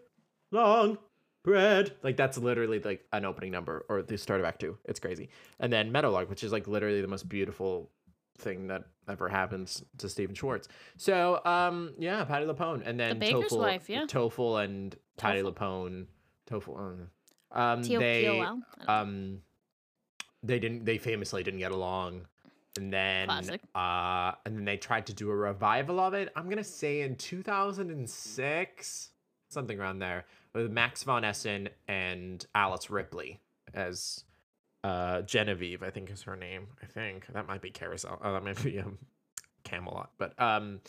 Long 0.51 0.97
Bread. 1.43 1.93
Like 2.03 2.15
that's 2.17 2.37
literally 2.37 2.79
like 2.79 3.03
an 3.11 3.25
opening 3.25 3.51
number 3.51 3.85
or 3.89 4.01
the 4.01 4.17
start 4.17 4.39
of 4.39 4.45
Act 4.45 4.61
Two. 4.61 4.77
It's 4.85 4.99
crazy. 4.99 5.29
And 5.59 5.71
then 5.73 5.91
Meadowlark, 5.91 6.29
which 6.29 6.43
is 6.43 6.51
like 6.51 6.67
literally 6.67 7.01
the 7.01 7.07
most 7.07 7.27
beautiful 7.27 7.89
thing 8.37 8.67
that 8.67 8.83
ever 9.07 9.27
happens 9.29 9.83
to 9.97 10.07
Stephen 10.09 10.35
Schwartz. 10.35 10.67
So 10.97 11.41
um 11.45 11.93
yeah, 11.97 12.23
Patti 12.25 12.45
LuPone. 12.45 12.83
And 12.85 12.99
then 12.99 13.19
Baker's 13.19 13.51
Toffel, 13.51 13.57
wife, 13.59 13.89
yeah. 13.89 14.05
Toffel 14.05 14.63
and 14.63 14.95
Patti. 15.17 15.41
LuPone. 15.41 16.05
Toffel. 16.49 16.75
I 16.75 16.79
don't 16.81 16.99
know. 16.99 17.07
Um, 17.51 17.83
they 17.83 18.21
P 18.23 18.27
O 18.27 18.41
L? 18.41 18.41
I 18.41 18.45
don't 18.45 18.87
know. 18.87 18.93
um 18.93 19.41
they 20.43 20.59
didn't 20.59 20.85
they 20.85 20.97
famously 20.97 21.43
didn't 21.43 21.59
get 21.59 21.71
along 21.71 22.27
and 22.77 22.93
then 22.93 23.27
Classic. 23.27 23.61
uh 23.73 24.33
and 24.45 24.55
then 24.55 24.65
they 24.65 24.77
tried 24.77 25.07
to 25.07 25.13
do 25.13 25.29
a 25.31 25.35
revival 25.35 25.99
of 25.99 26.13
it 26.13 26.31
i'm 26.35 26.47
gonna 26.47 26.63
say 26.63 27.01
in 27.01 27.15
2006 27.15 29.09
something 29.49 29.79
around 29.79 29.99
there 29.99 30.25
with 30.53 30.71
max 30.71 31.03
von 31.03 31.23
essen 31.25 31.69
and 31.87 32.45
alice 32.53 32.89
ripley 32.89 33.39
as 33.73 34.23
uh 34.83 35.21
genevieve 35.23 35.81
i 35.83 35.89
think 35.89 36.09
is 36.11 36.23
her 36.23 36.35
name 36.35 36.67
i 36.81 36.85
think. 36.85 37.25
That 37.33 37.47
might 37.47 37.61
be 37.61 37.69
carousel. 37.71 38.19
Oh 38.23 38.33
that 38.33 38.43
might 38.43 38.63
be 38.63 38.79
um 38.79 38.97
camelot. 39.63 40.11
But 40.17 40.39
um 40.41 40.79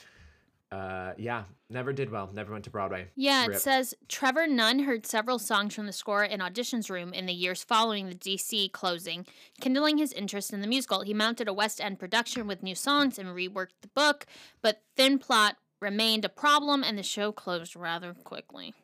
uh 0.70 1.12
yeah 1.16 1.44
never 1.70 1.92
did 1.92 2.10
well. 2.10 2.30
Never 2.32 2.52
went 2.52 2.64
to 2.64 2.70
broadway. 2.70 3.08
Yeah, 3.16 3.46
it 3.46 3.60
says 3.60 3.94
Trevor 4.06 4.46
Nunn 4.46 4.80
heard 4.80 5.06
several 5.06 5.38
songs 5.38 5.74
from 5.74 5.86
the 5.86 5.92
score 5.92 6.22
in 6.24 6.40
auditions 6.40 6.90
room 6.90 7.12
in 7.14 7.26
the 7.26 7.32
years 7.32 7.64
following 7.64 8.08
the 8.08 8.14
DC 8.14 8.70
closing, 8.72 9.26
kindling 9.60 9.98
his 9.98 10.12
interest 10.12 10.52
in 10.52 10.60
the 10.60 10.66
musical. 10.66 11.00
He 11.02 11.14
mounted 11.14 11.48
a 11.48 11.52
West 11.54 11.80
End 11.80 11.98
production 11.98 12.46
with 12.46 12.62
new 12.62 12.74
songs 12.74 13.18
and 13.18 13.28
reworked 13.30 13.80
the 13.80 13.88
book, 13.88 14.26
but 14.62 14.82
thin 14.96 15.18
plot 15.18 15.56
remained 15.80 16.24
a 16.24 16.28
problem 16.28 16.82
and 16.82 16.98
the 16.98 17.02
show 17.02 17.32
closed 17.32 17.74
rather 17.74 18.12
quickly. 18.12 18.74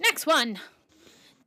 Next 0.00 0.26
one. 0.26 0.58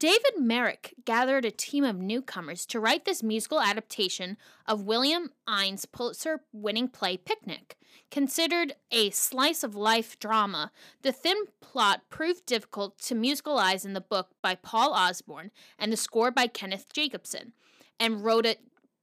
David 0.02 0.40
Merrick 0.40 0.96
gathered 1.06 1.46
a 1.46 1.52
team 1.52 1.84
of 1.84 1.96
newcomers 1.96 2.66
to 2.66 2.80
write 2.80 3.06
this 3.06 3.22
musical 3.22 3.62
adaptation 3.62 4.36
of 4.66 4.82
William 4.82 5.30
Inge's 5.48 5.86
Pulitzer 5.86 6.42
winning 6.52 6.88
play 6.88 7.18
Picnic. 7.18 7.78
Considered 8.10 8.74
a 8.90 9.12
slice 9.12 9.64
of 9.64 9.76
life 9.76 10.18
drama, 10.18 10.72
the 11.04 11.12
thin 11.12 11.38
plot 11.60 12.02
proved 12.10 12.48
difficult 12.48 12.98
to 13.02 13.14
musicalize 13.14 13.86
in 13.86 13.94
the 13.94 14.02
book 14.02 14.30
by 14.42 14.56
Paul 14.56 14.92
Osborn 14.96 15.52
and 15.78 15.94
the 15.94 15.98
score 15.98 16.32
by 16.32 16.48
Kenneth 16.48 16.92
Jacobson 16.92 17.54
and 18.00 18.26
Rhoda, 18.26 18.56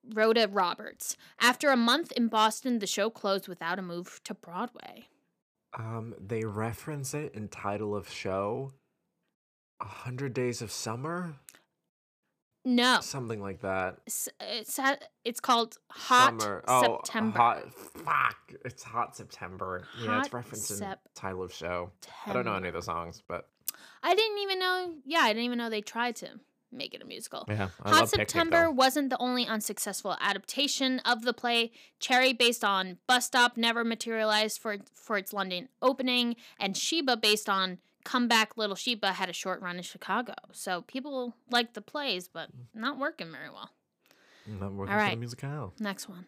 Rhoda 0.04 0.48
Roberts. 0.48 1.16
After 1.40 1.70
a 1.70 1.76
month 1.76 2.10
in 2.10 2.26
Boston, 2.26 2.80
the 2.80 2.88
show 2.88 3.08
closed 3.08 3.46
without 3.46 3.78
a 3.78 3.82
move 3.82 4.20
to 4.24 4.34
Broadway. 4.34 5.06
Um, 5.78 6.16
they 6.18 6.42
reference 6.42 7.14
it 7.14 7.36
in 7.36 7.46
title 7.46 7.94
of 7.94 8.10
show. 8.10 8.72
A 9.80 9.84
hundred 9.86 10.34
days 10.34 10.60
of 10.60 10.72
summer, 10.72 11.34
No, 12.64 12.98
something 13.00 13.40
like 13.40 13.60
that. 13.60 13.98
s- 14.08 14.28
it's 14.40 14.78
it's 15.24 15.38
called 15.40 15.78
Hot 15.90 16.40
summer. 16.40 16.64
Oh, 16.66 17.00
September. 17.04 17.38
hot. 17.38 17.72
Fuck! 17.72 18.52
It's 18.64 18.82
hot 18.82 19.16
September. 19.16 19.84
yeah, 20.02 20.18
it's 20.18 20.28
Hot 20.28 20.32
referenced 20.34 20.66
Sep- 20.76 21.00
title 21.14 21.44
of 21.44 21.52
show. 21.52 21.92
I 22.26 22.32
don't 22.32 22.44
know 22.44 22.54
any 22.56 22.68
of 22.68 22.74
the 22.74 22.82
songs, 22.82 23.22
but 23.28 23.48
I 24.02 24.14
didn't 24.16 24.38
even 24.38 24.58
know. 24.58 24.94
Yeah, 25.04 25.20
I 25.20 25.28
didn't 25.28 25.44
even 25.44 25.58
know 25.58 25.70
they 25.70 25.80
tried 25.80 26.16
to 26.16 26.40
make 26.72 26.92
it 26.92 27.00
a 27.00 27.04
musical. 27.06 27.44
yeah, 27.48 27.68
I 27.84 27.90
Hot 27.90 28.10
Picnic, 28.10 28.28
September 28.28 28.64
though. 28.64 28.70
wasn't 28.72 29.10
the 29.10 29.18
only 29.18 29.46
unsuccessful 29.46 30.16
adaptation 30.20 30.98
of 31.04 31.22
the 31.22 31.32
play. 31.32 31.70
Cherry, 32.00 32.32
based 32.32 32.64
on 32.64 32.98
Bus 33.06 33.26
Stop, 33.26 33.56
never 33.56 33.84
materialized 33.84 34.60
for 34.60 34.78
for 34.94 35.16
its 35.16 35.32
London 35.32 35.68
opening, 35.80 36.34
and 36.58 36.76
Sheba, 36.76 37.16
based 37.16 37.48
on 37.48 37.78
Comeback 38.08 38.56
Little 38.56 38.74
Sheba, 38.74 39.12
had 39.12 39.28
a 39.28 39.34
short 39.34 39.60
run 39.60 39.76
in 39.76 39.82
Chicago. 39.82 40.32
So 40.52 40.80
people 40.80 41.34
liked 41.50 41.74
the 41.74 41.82
plays, 41.82 42.26
but 42.26 42.48
mm. 42.48 42.64
not 42.72 42.98
working 42.98 43.30
very 43.30 43.50
well. 43.50 43.68
Not 44.46 44.72
working 44.72 44.94
All 44.94 45.04
for 45.04 45.10
the 45.10 45.16
musicale. 45.16 45.74
Next 45.78 46.08
one. 46.08 46.24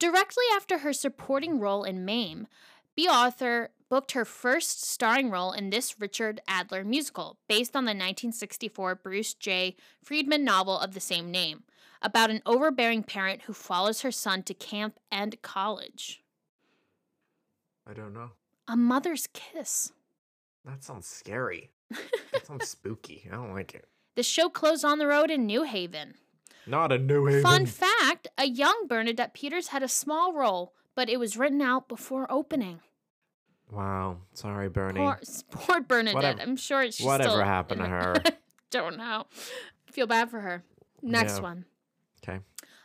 Directly 0.00 0.42
after 0.56 0.78
her 0.78 0.92
supporting 0.92 1.60
role 1.60 1.84
in 1.84 2.04
Mame, 2.04 2.48
Bea 2.96 3.06
Arthur 3.06 3.70
booked 3.88 4.12
her 4.12 4.24
first 4.24 4.82
starring 4.82 5.30
role 5.30 5.52
in 5.52 5.70
this 5.70 6.00
Richard 6.00 6.40
Adler 6.48 6.82
musical, 6.82 7.38
based 7.46 7.76
on 7.76 7.84
the 7.84 7.90
1964 7.90 8.96
Bruce 8.96 9.32
J. 9.32 9.76
Friedman 10.02 10.44
novel 10.44 10.76
of 10.76 10.92
the 10.92 10.98
same 10.98 11.30
name, 11.30 11.62
about 12.02 12.30
an 12.30 12.42
overbearing 12.44 13.04
parent 13.04 13.42
who 13.42 13.52
follows 13.52 14.00
her 14.00 14.10
son 14.10 14.42
to 14.42 14.54
camp 14.54 14.98
and 15.12 15.40
college. 15.40 16.24
I 17.86 17.92
don't 17.92 18.12
know. 18.12 18.32
A 18.66 18.76
Mother's 18.76 19.28
Kiss. 19.32 19.92
That 20.66 20.82
sounds 20.82 21.06
scary. 21.06 21.70
that 21.90 22.46
sounds 22.46 22.68
spooky. 22.68 23.28
I 23.30 23.34
don't 23.36 23.54
like 23.54 23.74
it. 23.74 23.86
The 24.16 24.22
show 24.22 24.48
closed 24.48 24.84
on 24.84 24.98
the 24.98 25.06
road 25.06 25.30
in 25.30 25.46
New 25.46 25.62
Haven. 25.62 26.14
Not 26.66 26.90
a 26.92 26.98
New 26.98 27.26
Haven. 27.26 27.42
Fun 27.42 27.66
fact 27.66 28.26
a 28.36 28.46
young 28.46 28.86
Bernadette 28.88 29.34
Peters 29.34 29.68
had 29.68 29.82
a 29.82 29.88
small 29.88 30.32
role, 30.32 30.74
but 30.94 31.08
it 31.08 31.18
was 31.20 31.36
written 31.36 31.62
out 31.62 31.88
before 31.88 32.26
opening. 32.30 32.80
Wow. 33.70 34.18
Sorry, 34.32 34.68
Bernie. 34.68 35.00
Poor, 35.00 35.20
poor 35.50 35.80
Bernadette. 35.80 36.14
Whatever- 36.14 36.40
I'm 36.42 36.56
sure 36.56 36.90
she's 36.90 37.04
whatever 37.06 37.30
still 37.30 37.44
happened 37.44 37.80
to 37.82 37.86
her. 37.88 38.14
Don't 38.70 38.96
know. 38.96 39.26
Feel 39.90 40.06
bad 40.06 40.30
for 40.30 40.40
her. 40.40 40.64
Next 41.02 41.36
Yeah. 41.36 41.42
one. 41.42 41.64
Okay. 42.22 42.40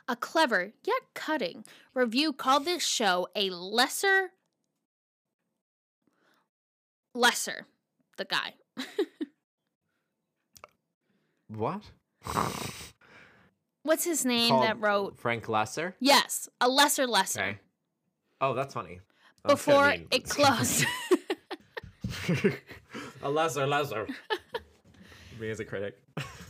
A 0.07 0.15
clever 0.15 0.73
yet 0.85 1.01
cutting 1.13 1.63
review 1.93 2.33
called 2.33 2.65
this 2.65 2.83
show 2.85 3.27
a 3.35 3.49
lesser. 3.49 4.31
Loesser, 7.15 7.65
the 8.17 8.25
guy. 8.25 8.53
What? 11.55 11.81
What's 13.83 14.03
his 14.05 14.25
name 14.25 14.49
Called 14.49 14.63
that 14.63 14.79
wrote? 14.79 15.17
Frank 15.17 15.45
Loesser. 15.45 15.93
Yes, 15.99 16.47
a 16.61 16.69
lesser 16.69 17.07
Loesser. 17.07 17.41
Okay. 17.41 17.57
Oh, 18.39 18.53
that's 18.53 18.73
funny. 18.73 19.01
That's 19.43 19.53
Before 19.53 19.89
mean, 19.89 20.07
it 20.11 20.29
closed. 20.29 20.85
a 23.23 23.29
lesser 23.29 23.65
Loesser. 23.65 24.07
Me 25.39 25.49
as 25.49 25.59
a 25.59 25.65
critic. 25.65 25.99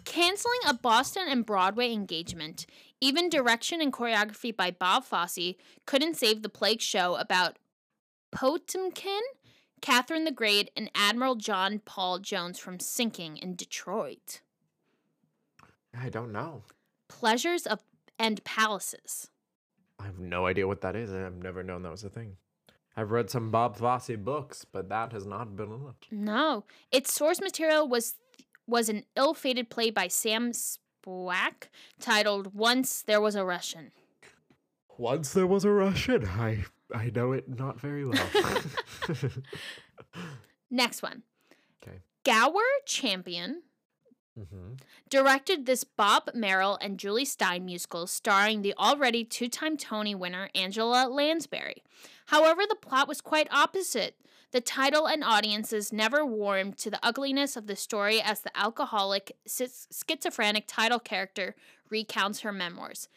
Canceling 0.06 0.60
a 0.68 0.74
Boston 0.74 1.24
and 1.30 1.46
Broadway 1.46 1.94
engagement, 1.94 2.66
even 3.00 3.30
direction 3.30 3.82
and 3.82 3.94
choreography 3.94 4.56
by 4.56 4.72
Bob 4.72 5.06
Fosse 5.06 5.56
couldn't 5.86 6.18
save 6.18 6.42
the 6.42 6.50
plague 6.50 6.82
show 6.82 7.16
about 7.16 7.58
Potemkin, 8.34 9.22
Catherine 9.82 10.26
the 10.26 10.32
Great, 10.32 10.72
and 10.76 10.92
Admiral 10.94 11.36
John 11.36 11.80
Paul 11.80 12.20
Jones 12.20 12.60
from 12.60 12.80
sinking 12.80 13.38
in 13.38 13.56
Detroit. 13.56 14.42
I 16.00 16.10
don't 16.10 16.32
know. 16.32 16.64
Pleasures 17.10 17.66
of 17.66 17.84
and 18.18 18.44
Palaces. 18.44 19.30
I 20.00 20.06
have 20.06 20.20
no 20.20 20.46
idea 20.46 20.68
what 20.68 20.82
that 20.82 20.96
is. 20.96 21.12
I've 21.12 21.42
never 21.42 21.64
known 21.64 21.82
that 21.84 21.92
was 21.92 22.04
a 22.04 22.10
thing. 22.10 22.38
I've 22.96 23.12
read 23.12 23.30
some 23.30 23.52
Bob 23.52 23.78
Fosse 23.78 24.16
books, 24.18 24.66
but 24.66 24.90
that 24.90 25.12
has 25.12 25.26
not 25.26 25.56
been 25.56 25.72
it. 25.72 26.08
No, 26.12 26.66
its 26.92 27.14
source 27.14 27.42
material 27.42 27.88
was 27.88 28.16
was 28.68 28.90
an 28.90 29.04
ill-fated 29.16 29.70
play 29.70 29.90
by 29.90 30.08
Sam 30.08 30.52
Spewack 30.52 31.70
titled 32.00 32.54
"Once 32.54 33.02
There 33.02 33.22
Was 33.22 33.36
a 33.36 33.44
Russian." 33.44 33.92
Once 34.98 35.34
there 35.34 35.48
was 35.48 35.66
a 35.66 35.72
Russian. 35.72 36.28
I 36.28 36.66
I 36.94 37.12
know 37.14 37.32
it 37.34 37.48
not 37.48 37.80
very 37.80 38.06
well. 38.06 38.28
Next 40.70 41.02
one. 41.02 41.24
Okay. 41.82 42.00
Gower 42.24 42.62
Champion 42.86 43.64
hmm 44.38 44.74
directed 45.10 45.66
this 45.66 45.84
Bob 45.84 46.30
Merrill 46.34 46.78
and 46.82 46.98
Jule 46.98 47.26
Styne 47.26 47.64
musical 47.64 48.08
starring 48.08 48.62
the 48.62 48.74
already 48.78 49.26
two 49.26 49.50
time 49.50 49.76
Tony 49.76 50.16
winner 50.16 50.50
Angela 50.56 51.08
Lansbury. 51.10 51.84
However, 52.28 52.62
the 52.68 52.76
plot 52.76 53.10
was 53.10 53.20
quite 53.20 53.52
opposite. 53.52 54.16
The 54.52 54.62
title 54.62 55.08
and 55.08 55.24
audiences 55.24 55.94
never 55.94 56.26
warmed 56.26 56.78
to 56.80 56.90
the 56.90 57.00
ugliness 57.04 57.56
of 57.56 57.68
the 57.68 57.76
story 57.76 58.22
as 58.22 58.42
the 58.42 58.58
alcoholic, 58.58 59.36
schizophrenic 59.46 60.66
title 60.68 61.00
character 61.00 61.56
recounts 61.90 62.42
her 62.42 62.52
memoirs. 62.52 63.08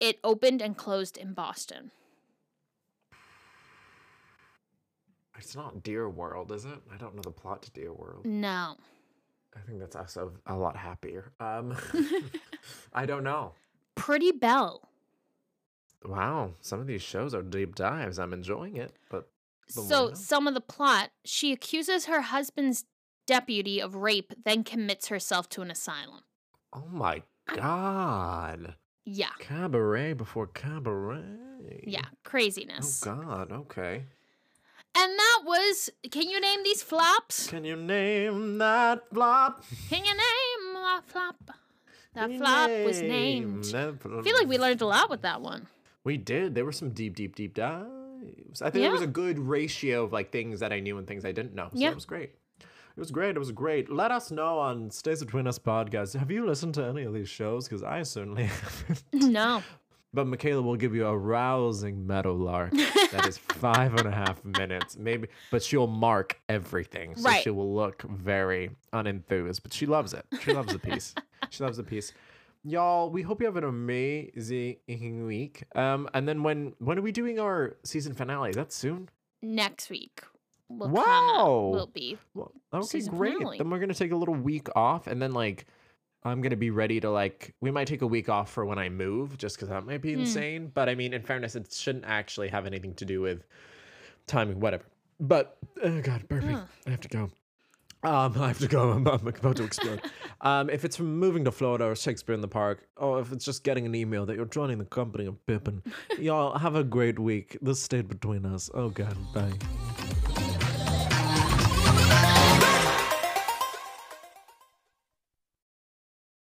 It 0.00 0.18
opened 0.22 0.60
and 0.60 0.76
closed 0.76 1.16
in 1.16 1.32
Boston. 1.32 1.90
It's 5.38 5.54
not 5.56 5.82
Dear 5.82 6.08
World, 6.08 6.50
is 6.52 6.64
it? 6.64 6.78
I 6.92 6.96
don't 6.96 7.14
know 7.14 7.22
the 7.22 7.30
plot 7.30 7.62
to 7.62 7.70
Dear 7.70 7.92
World. 7.92 8.24
No. 8.24 8.76
I 9.56 9.60
think 9.66 9.78
that's 9.78 9.96
also 9.96 10.32
a 10.46 10.54
lot 10.56 10.76
happier. 10.76 11.32
Um, 11.40 11.76
I 12.92 13.06
don't 13.06 13.24
know. 13.24 13.52
Prettybelle. 13.96 14.80
Wow, 16.04 16.52
some 16.60 16.80
of 16.80 16.86
these 16.86 17.02
shows 17.02 17.34
are 17.34 17.42
deep 17.42 17.74
dives. 17.74 18.18
I'm 18.18 18.32
enjoying 18.32 18.76
it, 18.76 18.92
but 19.10 19.28
So, 19.68 20.12
some 20.14 20.46
of 20.46 20.54
the 20.54 20.60
plot 20.60 21.10
she 21.24 21.52
accuses 21.52 22.04
her 22.06 22.20
husband's 22.20 22.84
deputy 23.26 23.80
of 23.80 23.96
rape, 23.96 24.32
then 24.44 24.62
commits 24.62 25.08
herself 25.08 25.48
to 25.50 25.62
an 25.62 25.70
asylum. 25.70 26.20
oh 26.72 26.84
my 26.92 27.22
god, 27.54 28.74
Yeah. 29.04 29.30
cabaret 29.40 30.12
before 30.12 30.46
cabaret. 30.46 31.82
Yeah. 31.84 32.04
Craziness. 32.24 33.04
Oh 33.04 33.10
Craziness. 33.16 33.24
god. 33.26 33.52
Okay. 33.52 34.04
And 34.98 35.12
that 35.18 35.42
was 35.44 35.90
can 36.10 36.28
you 36.30 36.40
name 36.40 36.62
these 36.64 36.82
flops? 36.82 37.48
Can 37.48 37.64
you 37.64 37.76
name 37.76 38.58
that 38.58 39.02
flop? 39.12 39.62
Can 39.90 40.04
you 40.04 40.12
name 40.12 40.74
that 40.74 41.02
flop? 41.06 41.50
That 42.14 42.30
Can 42.30 42.38
flop 42.38 42.70
was 42.86 43.02
named. 43.02 43.64
that 43.64 43.98
I 44.18 44.22
feel 44.22 44.36
like 44.36 44.48
we 44.48 44.56
learned 44.58 44.80
a 44.80 44.86
lot 44.86 45.10
with 45.10 45.20
that 45.22 45.42
one. 45.42 45.66
We 46.02 46.16
did. 46.16 46.54
There 46.54 46.64
were 46.64 46.72
some 46.72 46.90
deep, 46.90 47.14
deep, 47.14 47.36
deep 47.36 47.52
dives. 47.54 48.62
I 48.62 48.70
think 48.70 48.82
there 48.84 48.90
was 48.92 49.02
a 49.02 49.06
good 49.06 49.38
ratio 49.38 50.04
of 50.04 50.12
like 50.12 50.32
things 50.32 50.60
that 50.60 50.72
I 50.72 50.80
knew 50.80 50.96
and 50.98 51.06
things 51.06 51.24
I 51.26 51.32
didn't 51.32 51.54
know. 51.54 51.68
So 51.72 51.78
Yeah. 51.78 51.90
it 51.90 51.94
was 51.94 52.06
great. 52.06 52.30
It 52.60 53.00
was 53.00 53.10
great. 53.10 53.36
It 53.36 53.38
was 53.38 53.52
great. 53.52 53.90
Let 53.92 54.10
us 54.10 54.30
know 54.30 54.58
on 54.58 54.90
Stays 54.90 55.22
Between 55.22 55.46
Us 55.46 55.58
podcast. 55.58 56.16
Have 56.18 56.30
you 56.30 56.46
listened 56.46 56.72
to 56.76 56.84
any 56.84 57.02
of 57.02 57.12
these 57.12 57.28
shows? 57.28 57.68
Because 57.68 57.82
I 57.82 58.02
certainly 58.04 58.44
haven't. 58.46 59.02
No. 59.12 59.62
But 60.14 60.26
Michaela 60.26 60.62
will 60.62 60.76
give 60.76 60.94
you 60.94 61.06
a 61.06 61.16
rousing 61.16 62.06
meadowlark 62.06 62.70
that 63.12 63.26
is 63.28 63.36
five 63.58 63.94
and 63.96 64.06
a 64.08 64.10
half 64.10 64.42
minutes, 64.44 64.96
maybe. 64.96 65.28
But 65.50 65.62
she'll 65.62 65.86
mark 65.86 66.40
everything, 66.48 67.16
so 67.16 67.28
Right. 67.28 67.42
she 67.42 67.50
will 67.50 67.74
look 67.74 68.02
very 68.02 68.70
unenthused. 68.94 69.62
But 69.62 69.72
she 69.74 69.84
loves 69.84 70.14
it. 70.14 70.24
She 70.40 70.52
loves 70.54 70.72
the 70.72 70.78
piece. 70.78 71.14
she 71.50 71.62
loves 71.62 71.76
the 71.76 71.82
piece. 71.82 72.12
Y'all, 72.64 73.10
we 73.10 73.22
hope 73.22 73.40
you 73.40 73.46
have 73.46 73.56
an 73.56 73.64
amazing 73.64 75.26
week. 75.26 75.64
Um, 75.74 76.08
and 76.14 76.26
then 76.26 76.42
when 76.42 76.72
when 76.78 76.98
are 76.98 77.02
we 77.02 77.12
doing 77.12 77.38
our 77.38 77.76
season 77.84 78.14
finale? 78.14 78.52
That's 78.52 78.74
soon? 78.74 79.08
Next 79.42 79.90
week 79.90 80.22
will 80.68 80.88
Wow. 80.88 81.70
Will 81.72 81.86
be. 81.92 82.16
Well, 82.34 82.52
okay, 82.72 83.00
great. 83.02 83.34
finale. 83.36 83.58
Then 83.58 83.70
we're 83.70 83.78
gonna 83.78 83.94
take 83.94 84.12
a 84.12 84.16
little 84.16 84.34
week 84.34 84.68
off, 84.74 85.06
and 85.06 85.20
then 85.20 85.32
like 85.32 85.66
I'm 86.26 86.40
gonna 86.40 86.56
be 86.56 86.70
ready 86.70 86.98
to 87.00 87.10
like. 87.10 87.54
We 87.60 87.70
might 87.70 87.86
take 87.86 88.02
a 88.02 88.06
week 88.06 88.28
off 88.28 88.50
for 88.52 88.64
when 88.64 88.78
I 88.78 88.88
move, 88.88 89.38
just 89.38 89.56
because 89.56 89.68
that 89.68 89.86
might 89.86 90.02
be 90.02 90.12
Hmm. 90.14 90.20
insane. 90.20 90.70
But 90.74 90.88
I 90.88 90.94
mean, 90.94 91.14
in 91.14 91.22
fairness, 91.22 91.54
it 91.54 91.72
shouldn't 91.72 92.04
actually 92.04 92.48
have 92.48 92.66
anything 92.66 92.94
to 92.94 93.04
do 93.04 93.20
with 93.20 93.44
timing, 94.26 94.60
whatever. 94.60 94.84
But 95.20 95.56
oh 95.82 96.00
god, 96.02 96.28
burping. 96.28 96.56
Ugh. 96.56 96.68
I 96.86 96.90
have 96.90 97.00
to 97.02 97.08
go. 97.08 97.30
Um, 98.02 98.34
I 98.40 98.48
have 98.48 98.58
to 98.58 98.68
go. 98.68 98.90
I'm, 98.92 99.06
I'm 99.08 99.26
about 99.26 99.56
to 99.56 99.64
explode. 99.64 100.02
um, 100.40 100.68
if 100.68 100.84
it's 100.84 100.96
from 100.96 101.16
moving 101.18 101.44
to 101.44 101.50
Florida 101.52 101.84
or 101.86 101.96
Shakespeare 101.96 102.34
in 102.34 102.40
the 102.40 102.48
Park, 102.48 102.86
or 102.96 103.20
if 103.20 103.32
it's 103.32 103.44
just 103.44 103.64
getting 103.64 103.86
an 103.86 103.94
email 103.94 104.26
that 104.26 104.36
you're 104.36 104.44
joining 104.44 104.78
the 104.78 104.84
company 104.84 105.26
of 105.26 105.44
Pippin, 105.46 105.82
y'all 106.18 106.58
have 106.58 106.74
a 106.74 106.84
great 106.84 107.18
week. 107.18 107.56
This 107.62 107.80
stayed 107.82 108.08
between 108.08 108.44
us. 108.44 108.70
Oh 108.74 108.90
God, 108.90 109.16
bye. 109.32 109.52